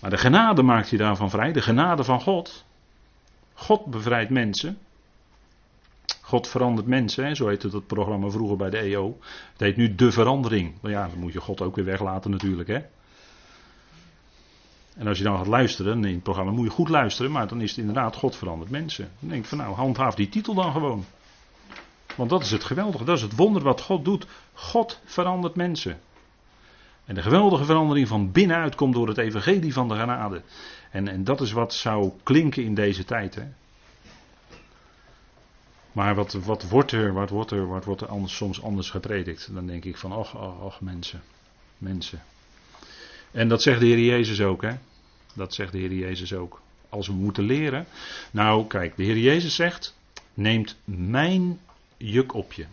Maar 0.00 0.10
de 0.10 0.18
genade 0.18 0.62
maakt 0.62 0.90
je 0.90 0.96
daarvan 0.96 1.30
vrij. 1.30 1.52
De 1.52 1.62
genade 1.62 2.04
van 2.04 2.20
God. 2.20 2.64
God 3.54 3.86
bevrijdt 3.86 4.30
mensen. 4.30 4.78
God 6.30 6.48
verandert 6.48 6.86
mensen, 6.86 7.24
hè? 7.24 7.34
zo 7.34 7.48
heette 7.48 7.68
dat 7.68 7.86
programma 7.86 8.28
vroeger 8.28 8.56
bij 8.56 8.70
de 8.70 8.78
EO. 8.78 9.18
Het 9.52 9.60
heet 9.60 9.76
nu 9.76 9.94
De 9.94 10.12
Verandering. 10.12 10.74
Maar 10.80 10.90
ja, 10.90 11.08
dan 11.08 11.18
moet 11.18 11.32
je 11.32 11.40
God 11.40 11.60
ook 11.60 11.76
weer 11.76 11.84
weglaten 11.84 12.30
natuurlijk. 12.30 12.68
Hè? 12.68 12.78
En 14.96 15.06
als 15.06 15.18
je 15.18 15.24
dan 15.24 15.36
gaat 15.36 15.46
luisteren 15.46 16.04
in 16.04 16.14
het 16.14 16.22
programma, 16.22 16.52
moet 16.52 16.64
je 16.64 16.70
goed 16.70 16.88
luisteren, 16.88 17.32
maar 17.32 17.48
dan 17.48 17.60
is 17.60 17.70
het 17.70 17.78
inderdaad 17.78 18.16
God 18.16 18.36
verandert 18.36 18.70
mensen. 18.70 19.08
Dan 19.18 19.28
denk 19.28 19.42
ik 19.42 19.48
van 19.48 19.58
nou, 19.58 19.74
handhaaf 19.74 20.14
die 20.14 20.28
titel 20.28 20.54
dan 20.54 20.72
gewoon. 20.72 21.04
Want 22.16 22.30
dat 22.30 22.42
is 22.42 22.50
het 22.50 22.64
geweldige, 22.64 23.04
dat 23.04 23.16
is 23.16 23.22
het 23.22 23.36
wonder 23.36 23.62
wat 23.62 23.80
God 23.80 24.04
doet. 24.04 24.26
God 24.52 25.00
verandert 25.04 25.54
mensen. 25.54 26.00
En 27.04 27.14
de 27.14 27.22
geweldige 27.22 27.64
verandering 27.64 28.08
van 28.08 28.32
binnenuit 28.32 28.74
komt 28.74 28.94
door 28.94 29.08
het 29.08 29.18
evangelie 29.18 29.72
van 29.72 29.88
de 29.88 29.94
genade. 29.94 30.42
En, 30.90 31.08
en 31.08 31.24
dat 31.24 31.40
is 31.40 31.52
wat 31.52 31.74
zou 31.74 32.12
klinken 32.22 32.64
in 32.64 32.74
deze 32.74 33.04
tijd. 33.04 33.34
Hè? 33.34 33.44
Maar 35.92 36.14
wat, 36.14 36.32
wat 36.32 36.68
wordt 36.68 36.92
er, 36.92 37.12
wat 37.12 37.30
wordt 37.30 37.50
er, 37.50 37.66
wat 37.66 37.84
wordt 37.84 38.00
er 38.00 38.08
anders, 38.08 38.36
soms 38.36 38.62
anders 38.62 38.90
gepredikt? 38.90 39.54
Dan 39.54 39.66
denk 39.66 39.84
ik 39.84 39.96
van, 39.96 40.12
ach, 40.12 40.36
ach, 40.36 40.60
ach, 40.60 40.80
mensen, 40.80 41.22
mensen. 41.78 42.22
En 43.30 43.48
dat 43.48 43.62
zegt 43.62 43.80
de 43.80 43.86
Heer 43.86 43.98
Jezus 43.98 44.40
ook, 44.40 44.62
hè? 44.62 44.74
Dat 45.34 45.54
zegt 45.54 45.72
de 45.72 45.78
Heer 45.78 45.92
Jezus 45.92 46.32
ook. 46.32 46.60
Als 46.88 47.06
we 47.06 47.12
moeten 47.12 47.44
leren. 47.44 47.86
Nou, 48.30 48.66
kijk, 48.66 48.96
de 48.96 49.02
Heer 49.02 49.18
Jezus 49.18 49.54
zegt: 49.54 49.96
Neemt 50.34 50.76
mijn 50.84 51.60
juk 51.96 52.34
op 52.34 52.52
je. 52.52 52.66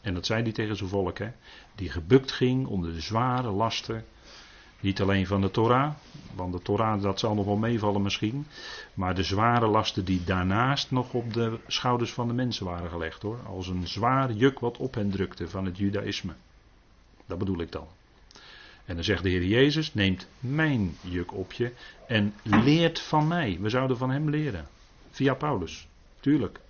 En 0.00 0.14
dat 0.14 0.26
zei 0.26 0.42
hij 0.42 0.52
tegen 0.52 0.76
zijn 0.76 0.88
volk, 0.88 1.18
hè? 1.18 1.28
Die 1.74 1.90
gebukt 1.90 2.32
ging 2.32 2.66
onder 2.66 2.92
de 2.92 3.00
zware 3.00 3.50
lasten. 3.50 4.04
Niet 4.80 5.00
alleen 5.00 5.26
van 5.26 5.40
de 5.40 5.50
Torah, 5.50 5.92
want 6.34 6.52
de 6.52 6.62
Torah 6.62 7.02
dat 7.02 7.18
zal 7.18 7.34
nog 7.34 7.44
wel 7.44 7.56
meevallen 7.56 8.02
misschien. 8.02 8.46
Maar 8.94 9.14
de 9.14 9.22
zware 9.22 9.66
lasten 9.66 10.04
die 10.04 10.24
daarnaast 10.24 10.90
nog 10.90 11.12
op 11.12 11.32
de 11.34 11.58
schouders 11.66 12.12
van 12.12 12.28
de 12.28 12.34
mensen 12.34 12.66
waren 12.66 12.90
gelegd 12.90 13.22
hoor. 13.22 13.38
Als 13.46 13.68
een 13.68 13.88
zwaar 13.88 14.32
juk 14.32 14.58
wat 14.58 14.76
op 14.76 14.94
hen 14.94 15.10
drukte 15.10 15.48
van 15.48 15.64
het 15.64 15.78
judaïsme. 15.78 16.32
Dat 17.26 17.38
bedoel 17.38 17.60
ik 17.60 17.72
dan. 17.72 17.86
En 18.84 18.94
dan 18.94 19.04
zegt 19.04 19.22
de 19.22 19.28
Heer 19.28 19.44
Jezus: 19.44 19.94
neemt 19.94 20.26
mijn 20.38 20.96
juk 21.00 21.34
op 21.34 21.52
je 21.52 21.72
en 22.06 22.34
leert 22.42 23.00
van 23.00 23.28
mij. 23.28 23.58
We 23.60 23.68
zouden 23.68 23.96
van 23.96 24.10
hem 24.10 24.30
leren. 24.30 24.66
Via 25.10 25.34
Paulus, 25.34 25.88
tuurlijk. 26.20 26.60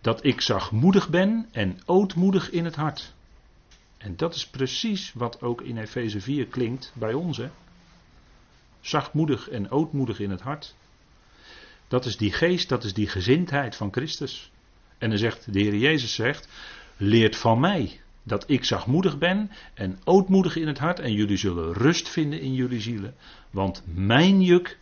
Dat 0.00 0.24
ik 0.24 0.40
zachtmoedig 0.40 1.08
ben 1.08 1.48
en 1.52 1.78
ootmoedig 1.84 2.50
in 2.50 2.64
het 2.64 2.74
hart. 2.74 3.14
En 4.04 4.16
dat 4.16 4.34
is 4.34 4.46
precies 4.46 5.12
wat 5.12 5.42
ook 5.42 5.60
in 5.60 5.78
Efeze 5.78 6.20
4 6.20 6.46
klinkt 6.46 6.92
bij 6.94 7.12
ons. 7.12 7.36
Hè? 7.36 7.50
Zachtmoedig 8.80 9.48
en 9.48 9.70
ootmoedig 9.70 10.20
in 10.20 10.30
het 10.30 10.40
hart. 10.40 10.74
Dat 11.88 12.04
is 12.04 12.16
die 12.16 12.32
geest, 12.32 12.68
dat 12.68 12.84
is 12.84 12.94
die 12.94 13.08
gezindheid 13.08 13.76
van 13.76 13.92
Christus. 13.92 14.50
En 14.98 15.08
dan 15.08 15.18
zegt 15.18 15.52
de 15.52 15.60
Heer 15.60 15.76
Jezus 15.76 16.14
zegt, 16.14 16.48
leert 16.96 17.36
van 17.36 17.60
mij 17.60 18.00
dat 18.22 18.44
ik 18.50 18.64
zachtmoedig 18.64 19.18
ben 19.18 19.50
en 19.74 19.98
ootmoedig 20.04 20.56
in 20.56 20.66
het 20.66 20.78
hart 20.78 20.98
en 20.98 21.12
jullie 21.12 21.36
zullen 21.36 21.72
rust 21.72 22.08
vinden 22.08 22.40
in 22.40 22.54
jullie 22.54 22.80
zielen. 22.80 23.14
Want 23.50 23.82
mijn 23.84 24.42
juk, 24.42 24.78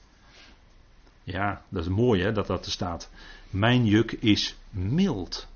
ja, 1.25 1.65
dat 1.69 1.83
is 1.83 1.91
mooi 1.91 2.23
hè, 2.23 2.33
dat 2.33 2.47
dat 2.47 2.67
er 2.67 2.73
staat. 2.73 3.11
Mijn 3.51 3.87
juk 3.87 4.13
is 4.13 4.57
mild. 4.71 5.51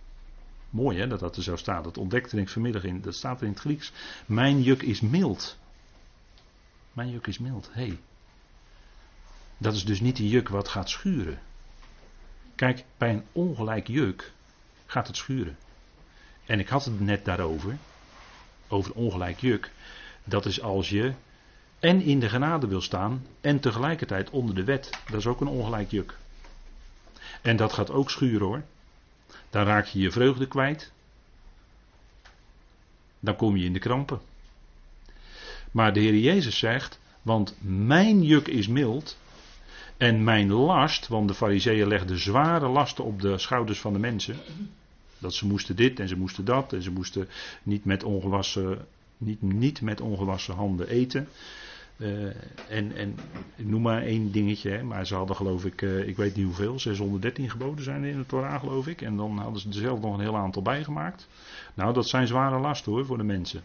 Mooi 0.76 0.98
hè, 0.98 1.06
dat 1.06 1.20
dat 1.20 1.36
er 1.36 1.42
zo 1.42 1.56
staat. 1.56 1.84
Dat 1.84 1.98
ontdekte 1.98 2.40
ik 2.40 2.48
vanmiddag 2.48 2.84
in, 2.84 3.00
dat 3.00 3.14
staat 3.14 3.40
er 3.40 3.46
in 3.46 3.52
het 3.52 3.60
Grieks. 3.60 3.92
Mijn 4.26 4.62
juk 4.62 4.82
is 4.82 5.00
mild. 5.00 5.58
Mijn 6.92 7.10
juk 7.10 7.26
is 7.26 7.38
mild, 7.38 7.68
hé. 7.72 7.86
Hey. 7.86 7.98
Dat 9.58 9.74
is 9.74 9.84
dus 9.84 10.00
niet 10.00 10.16
die 10.16 10.28
juk 10.28 10.48
wat 10.48 10.68
gaat 10.68 10.88
schuren. 10.88 11.38
Kijk, 12.54 12.84
bij 12.96 13.10
een 13.10 13.24
ongelijk 13.32 13.86
juk 13.86 14.32
gaat 14.86 15.06
het 15.06 15.16
schuren. 15.16 15.56
En 16.46 16.58
ik 16.58 16.68
had 16.68 16.84
het 16.84 17.00
net 17.00 17.24
daarover, 17.24 17.76
over 18.68 18.92
ongelijk 18.92 19.40
juk. 19.40 19.70
Dat 20.24 20.46
is 20.46 20.60
als 20.60 20.88
je 20.88 21.12
en 21.78 22.00
in 22.02 22.20
de 22.20 22.28
genade 22.28 22.66
wil 22.66 22.80
staan 22.80 23.26
en 23.40 23.60
tegelijkertijd 23.60 24.30
onder 24.30 24.54
de 24.54 24.64
wet. 24.64 24.90
Dat 25.10 25.18
is 25.18 25.26
ook 25.26 25.40
een 25.40 25.46
ongelijk 25.46 25.90
juk. 25.90 26.18
En 27.42 27.56
dat 27.56 27.72
gaat 27.72 27.90
ook 27.90 28.10
schuren 28.10 28.46
hoor. 28.46 28.62
Dan 29.50 29.64
raak 29.64 29.86
je 29.86 29.98
je 29.98 30.10
vreugde 30.10 30.48
kwijt. 30.48 30.92
Dan 33.20 33.36
kom 33.36 33.56
je 33.56 33.64
in 33.64 33.72
de 33.72 33.78
krampen. 33.78 34.20
Maar 35.70 35.92
de 35.92 36.00
Heer 36.00 36.16
Jezus 36.16 36.58
zegt, 36.58 37.00
want 37.22 37.56
mijn 37.60 38.22
juk 38.22 38.48
is 38.48 38.68
mild 38.68 39.18
en 39.96 40.24
mijn 40.24 40.52
last, 40.52 41.08
want 41.08 41.28
de 41.28 41.34
fariseeën 41.34 41.88
legden 41.88 42.18
zware 42.18 42.68
lasten 42.68 43.04
op 43.04 43.20
de 43.20 43.38
schouders 43.38 43.80
van 43.80 43.92
de 43.92 43.98
mensen. 43.98 44.36
Dat 45.18 45.34
ze 45.34 45.46
moesten 45.46 45.76
dit 45.76 46.00
en 46.00 46.08
ze 46.08 46.16
moesten 46.16 46.44
dat 46.44 46.72
en 46.72 46.82
ze 46.82 46.90
moesten 46.90 47.28
niet 47.62 47.84
met 47.84 48.04
ongewassen, 48.04 48.86
niet, 49.16 49.42
niet 49.42 49.80
met 49.80 50.00
ongewassen 50.00 50.54
handen 50.54 50.88
eten. 50.88 51.28
Uh, 51.96 52.26
en, 52.68 52.96
en 52.96 53.18
noem 53.56 53.82
maar 53.82 54.02
één 54.02 54.32
dingetje, 54.32 54.70
hè, 54.70 54.82
maar 54.82 55.06
ze 55.06 55.14
hadden 55.14 55.36
geloof 55.36 55.64
ik, 55.64 55.82
uh, 55.82 56.08
ik 56.08 56.16
weet 56.16 56.36
niet 56.36 56.44
hoeveel, 56.44 56.78
613 56.78 57.50
geboden 57.50 57.84
zijn 57.84 58.04
in 58.04 58.18
het 58.18 58.28
Torah 58.28 58.60
geloof 58.60 58.86
ik. 58.86 59.02
En 59.02 59.16
dan 59.16 59.38
hadden 59.38 59.60
ze 59.60 59.68
er 59.68 59.74
zelf 59.74 60.00
nog 60.00 60.14
een 60.14 60.20
heel 60.20 60.36
aantal 60.36 60.62
bijgemaakt. 60.62 61.28
Nou, 61.74 61.92
dat 61.94 62.08
zijn 62.08 62.26
zware 62.26 62.58
lasten 62.58 62.92
hoor 62.92 63.06
voor 63.06 63.16
de 63.16 63.24
mensen. 63.24 63.62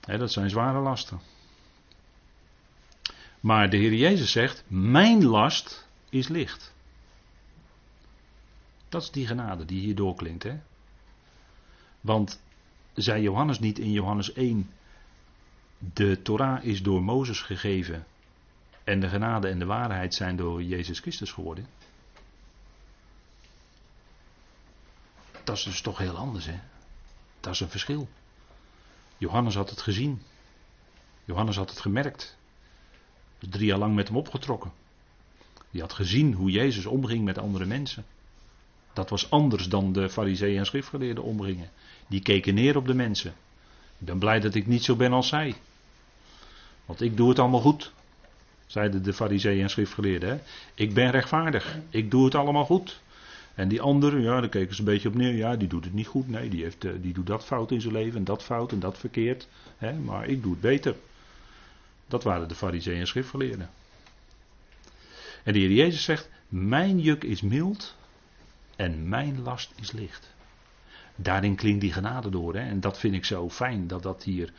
Hè, 0.00 0.18
dat 0.18 0.32
zijn 0.32 0.50
zware 0.50 0.78
lasten. 0.78 1.20
Maar 3.40 3.70
de 3.70 3.76
Heer 3.76 3.94
Jezus 3.94 4.32
zegt, 4.32 4.64
mijn 4.66 5.24
last 5.24 5.88
is 6.08 6.28
licht. 6.28 6.74
Dat 8.88 9.02
is 9.02 9.10
die 9.10 9.26
genade 9.26 9.64
die 9.64 9.80
hier 9.80 9.94
doorklinkt. 9.94 10.42
Hè? 10.42 10.60
Want 12.00 12.40
zei 12.94 13.22
Johannes 13.22 13.58
niet 13.58 13.78
in 13.78 13.92
Johannes 13.92 14.32
1, 14.32 14.70
de 15.80 16.22
Torah 16.22 16.64
is 16.64 16.82
door 16.82 17.02
Mozes 17.02 17.40
gegeven 17.40 18.06
en 18.84 19.00
de 19.00 19.08
genade 19.08 19.48
en 19.48 19.58
de 19.58 19.64
waarheid 19.64 20.14
zijn 20.14 20.36
door 20.36 20.62
Jezus 20.62 21.00
Christus 21.00 21.32
geworden. 21.32 21.66
Dat 25.44 25.56
is 25.56 25.62
dus 25.62 25.80
toch 25.80 25.98
heel 25.98 26.16
anders, 26.16 26.46
hè? 26.46 26.58
Dat 27.40 27.52
is 27.52 27.60
een 27.60 27.68
verschil. 27.68 28.08
Johannes 29.16 29.54
had 29.54 29.70
het 29.70 29.80
gezien. 29.80 30.22
Johannes 31.24 31.56
had 31.56 31.70
het 31.70 31.80
gemerkt. 31.80 32.36
Drie 33.38 33.66
jaar 33.66 33.78
lang 33.78 33.94
met 33.94 34.08
hem 34.08 34.16
opgetrokken. 34.16 34.72
Die 35.70 35.80
had 35.80 35.92
gezien 35.92 36.34
hoe 36.34 36.50
Jezus 36.50 36.86
omging 36.86 37.24
met 37.24 37.38
andere 37.38 37.64
mensen. 37.64 38.04
Dat 38.92 39.10
was 39.10 39.30
anders 39.30 39.68
dan 39.68 39.92
de 39.92 40.10
fariseeën 40.10 40.58
en 40.58 40.66
schriftgeleerden 40.66 41.24
omgingen. 41.24 41.70
Die 42.06 42.22
keken 42.22 42.54
neer 42.54 42.76
op 42.76 42.86
de 42.86 42.94
mensen. 42.94 43.34
Ik 43.98 44.06
ben 44.06 44.18
blij 44.18 44.40
dat 44.40 44.54
ik 44.54 44.66
niet 44.66 44.84
zo 44.84 44.96
ben 44.96 45.12
als 45.12 45.28
zij. 45.28 45.56
Want 46.90 47.02
ik 47.02 47.16
doe 47.16 47.28
het 47.28 47.38
allemaal 47.38 47.60
goed. 47.60 47.92
Zeiden 48.66 49.02
de 49.02 49.12
fariseeën 49.12 49.62
en 49.62 49.70
schriftgeleerden. 49.70 50.28
Hè? 50.28 50.38
Ik 50.74 50.94
ben 50.94 51.10
rechtvaardig. 51.10 51.78
Ik 51.90 52.10
doe 52.10 52.24
het 52.24 52.34
allemaal 52.34 52.64
goed. 52.64 53.00
En 53.54 53.68
die 53.68 53.80
anderen, 53.80 54.22
ja, 54.22 54.40
daar 54.40 54.48
keken 54.48 54.74
ze 54.74 54.80
een 54.80 54.86
beetje 54.86 55.08
op 55.08 55.14
neer. 55.14 55.34
Ja, 55.34 55.56
die 55.56 55.68
doet 55.68 55.84
het 55.84 55.92
niet 55.92 56.06
goed. 56.06 56.28
Nee, 56.28 56.48
die, 56.48 56.62
heeft, 56.62 56.84
eh, 56.84 56.92
die 57.00 57.12
doet 57.12 57.26
dat 57.26 57.44
fout 57.44 57.70
in 57.70 57.80
zijn 57.80 57.92
leven. 57.92 58.18
En 58.18 58.24
dat 58.24 58.42
fout 58.42 58.72
en 58.72 58.78
dat 58.78 58.98
verkeerd. 58.98 59.48
Hè? 59.78 59.92
Maar 59.92 60.26
ik 60.26 60.42
doe 60.42 60.52
het 60.52 60.60
beter. 60.60 60.96
Dat 62.06 62.22
waren 62.22 62.48
de 62.48 62.54
fariseeën 62.54 63.00
en 63.00 63.06
schriftgeleerden. 63.06 63.70
En 65.42 65.52
de 65.52 65.58
Heer 65.58 65.72
Jezus 65.72 66.04
zegt: 66.04 66.28
Mijn 66.48 67.00
juk 67.00 67.24
is 67.24 67.40
mild 67.40 67.96
en 68.76 69.08
mijn 69.08 69.42
last 69.42 69.72
is 69.80 69.92
licht. 69.92 70.34
Daarin 71.16 71.54
klinkt 71.54 71.80
die 71.80 71.92
genade 71.92 72.30
door. 72.30 72.54
Hè? 72.54 72.68
En 72.68 72.80
dat 72.80 72.98
vind 72.98 73.14
ik 73.14 73.24
zo 73.24 73.50
fijn 73.50 73.86
dat 73.86 74.02
dat 74.02 74.22
hier, 74.22 74.52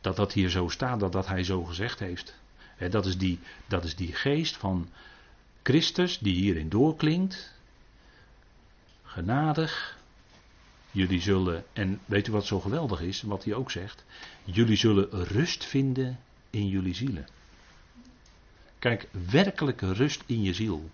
dat 0.00 0.16
dat 0.16 0.32
hier 0.32 0.50
zo 0.50 0.68
staat, 0.68 1.00
dat 1.00 1.12
dat 1.12 1.26
hij 1.26 1.44
zo 1.44 1.64
gezegd 1.64 1.98
heeft. 1.98 2.38
Dat, 2.90 3.06
is 3.06 3.18
die, 3.18 3.38
dat 3.66 3.84
is 3.84 3.96
die 3.96 4.12
geest 4.12 4.56
van 4.56 4.88
Christus, 5.62 6.18
die 6.18 6.34
hierin 6.34 6.68
doorklinkt, 6.68 7.54
genadig, 9.02 9.98
jullie 10.90 11.20
zullen, 11.20 11.64
en 11.72 12.00
weet 12.04 12.26
u 12.26 12.32
wat 12.32 12.46
zo 12.46 12.60
geweldig 12.60 13.00
is, 13.00 13.22
wat 13.22 13.44
hij 13.44 13.54
ook 13.54 13.70
zegt, 13.70 14.04
jullie 14.44 14.76
zullen 14.76 15.10
rust 15.10 15.64
vinden 15.64 16.18
in 16.50 16.68
jullie 16.68 16.94
zielen. 16.94 17.28
Kijk, 18.78 19.08
werkelijke 19.30 19.92
rust 19.92 20.22
in 20.26 20.42
je 20.42 20.54
ziel, 20.54 20.90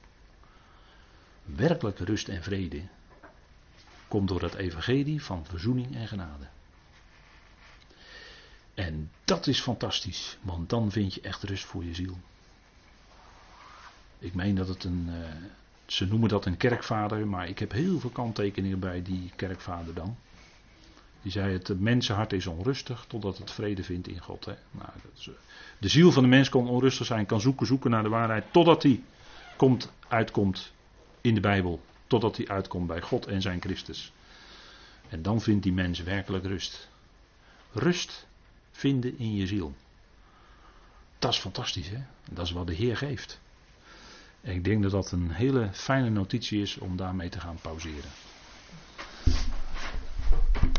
werkelijke 1.45 2.05
rust 2.05 2.29
en 2.29 2.43
vrede, 2.43 2.83
komt 4.09 4.29
door 4.29 4.43
het 4.43 4.55
evangelie 4.55 5.23
van 5.23 5.47
verzoening 5.47 5.97
en 5.97 6.09
genade. 6.09 6.49
En 8.75 9.11
dat 9.25 9.47
is 9.47 9.61
fantastisch, 9.61 10.39
want 10.41 10.71
dan 10.71 10.91
vind 10.91 11.15
je 11.15 11.21
echt 11.21 11.43
rust 11.43 11.65
voor 11.65 11.85
je 11.85 11.95
ziel. 11.95 12.19
Ik 14.19 14.35
meen 14.35 14.55
dat 14.55 14.69
het 14.69 14.85
een, 14.85 15.07
uh, 15.09 15.29
ze 15.87 16.07
noemen 16.07 16.29
dat 16.29 16.47
een 16.47 16.57
kerkvader, 16.57 17.27
maar 17.27 17.49
ik 17.49 17.59
heb 17.59 17.73
heel 17.73 18.01
veel 18.01 18.11
kanttekeningen 18.11 18.79
bij 18.79 19.03
die 19.03 19.31
kerkvader 19.37 19.95
dan. 19.95 20.17
Die 21.23 21.33
zei 21.33 21.53
het 21.53 21.81
mensenhart 21.81 22.33
is 22.33 22.47
onrustig 22.47 23.05
totdat 23.09 23.39
het 23.39 23.51
vrede 23.51 23.83
vindt 23.83 24.09
in 24.09 24.21
God. 24.21 24.45
Hè? 24.45 24.55
Nou, 24.71 24.89
uh, 25.29 25.35
de 25.79 25.89
ziel 25.89 26.13
van 26.13 26.23
de 26.23 26.29
mens 26.29 26.49
kan 26.49 26.69
onrustig 26.69 27.07
zijn, 27.07 27.27
kan 27.27 27.41
zoeken, 27.41 27.67
zoeken 27.67 27.91
naar 27.91 28.03
de 28.03 28.09
waarheid, 28.09 28.45
totdat 28.51 28.83
hij 28.83 29.03
komt, 29.57 29.93
uitkomt 30.09 30.73
in 31.21 31.35
de 31.35 31.41
Bijbel. 31.41 31.81
Totdat 32.07 32.37
hij 32.37 32.49
uitkomt 32.49 32.87
bij 32.87 33.01
God 33.01 33.27
en 33.27 33.43
zijn 33.43 33.61
Christus. 33.61 34.13
En 35.09 35.23
dan 35.23 35.41
vindt 35.41 35.63
die 35.63 35.73
mens 35.73 36.03
werkelijk 36.03 36.45
rust. 36.45 36.89
Rust 37.73 38.27
vinden 38.75 39.19
in 39.19 39.35
je 39.35 39.47
ziel. 39.47 39.75
Dat 41.19 41.33
is 41.33 41.39
fantastisch, 41.39 41.89
hè? 41.89 42.03
Dat 42.31 42.47
is 42.47 42.53
wat 42.53 42.67
de 42.67 42.75
Heer 42.75 42.97
geeft. 42.97 43.41
En 44.41 44.55
ik 44.55 44.65
denk 44.65 44.83
dat 44.83 44.91
dat 44.91 45.13
een 45.13 45.31
hele 45.31 45.69
fijne 45.73 46.11
notitie 46.11 46.63
is 46.63 46.79
om 46.79 46.97
daarmee 46.97 47.29
te 47.29 47.41
gaan 47.41 47.59
pauzeren. 47.63 48.11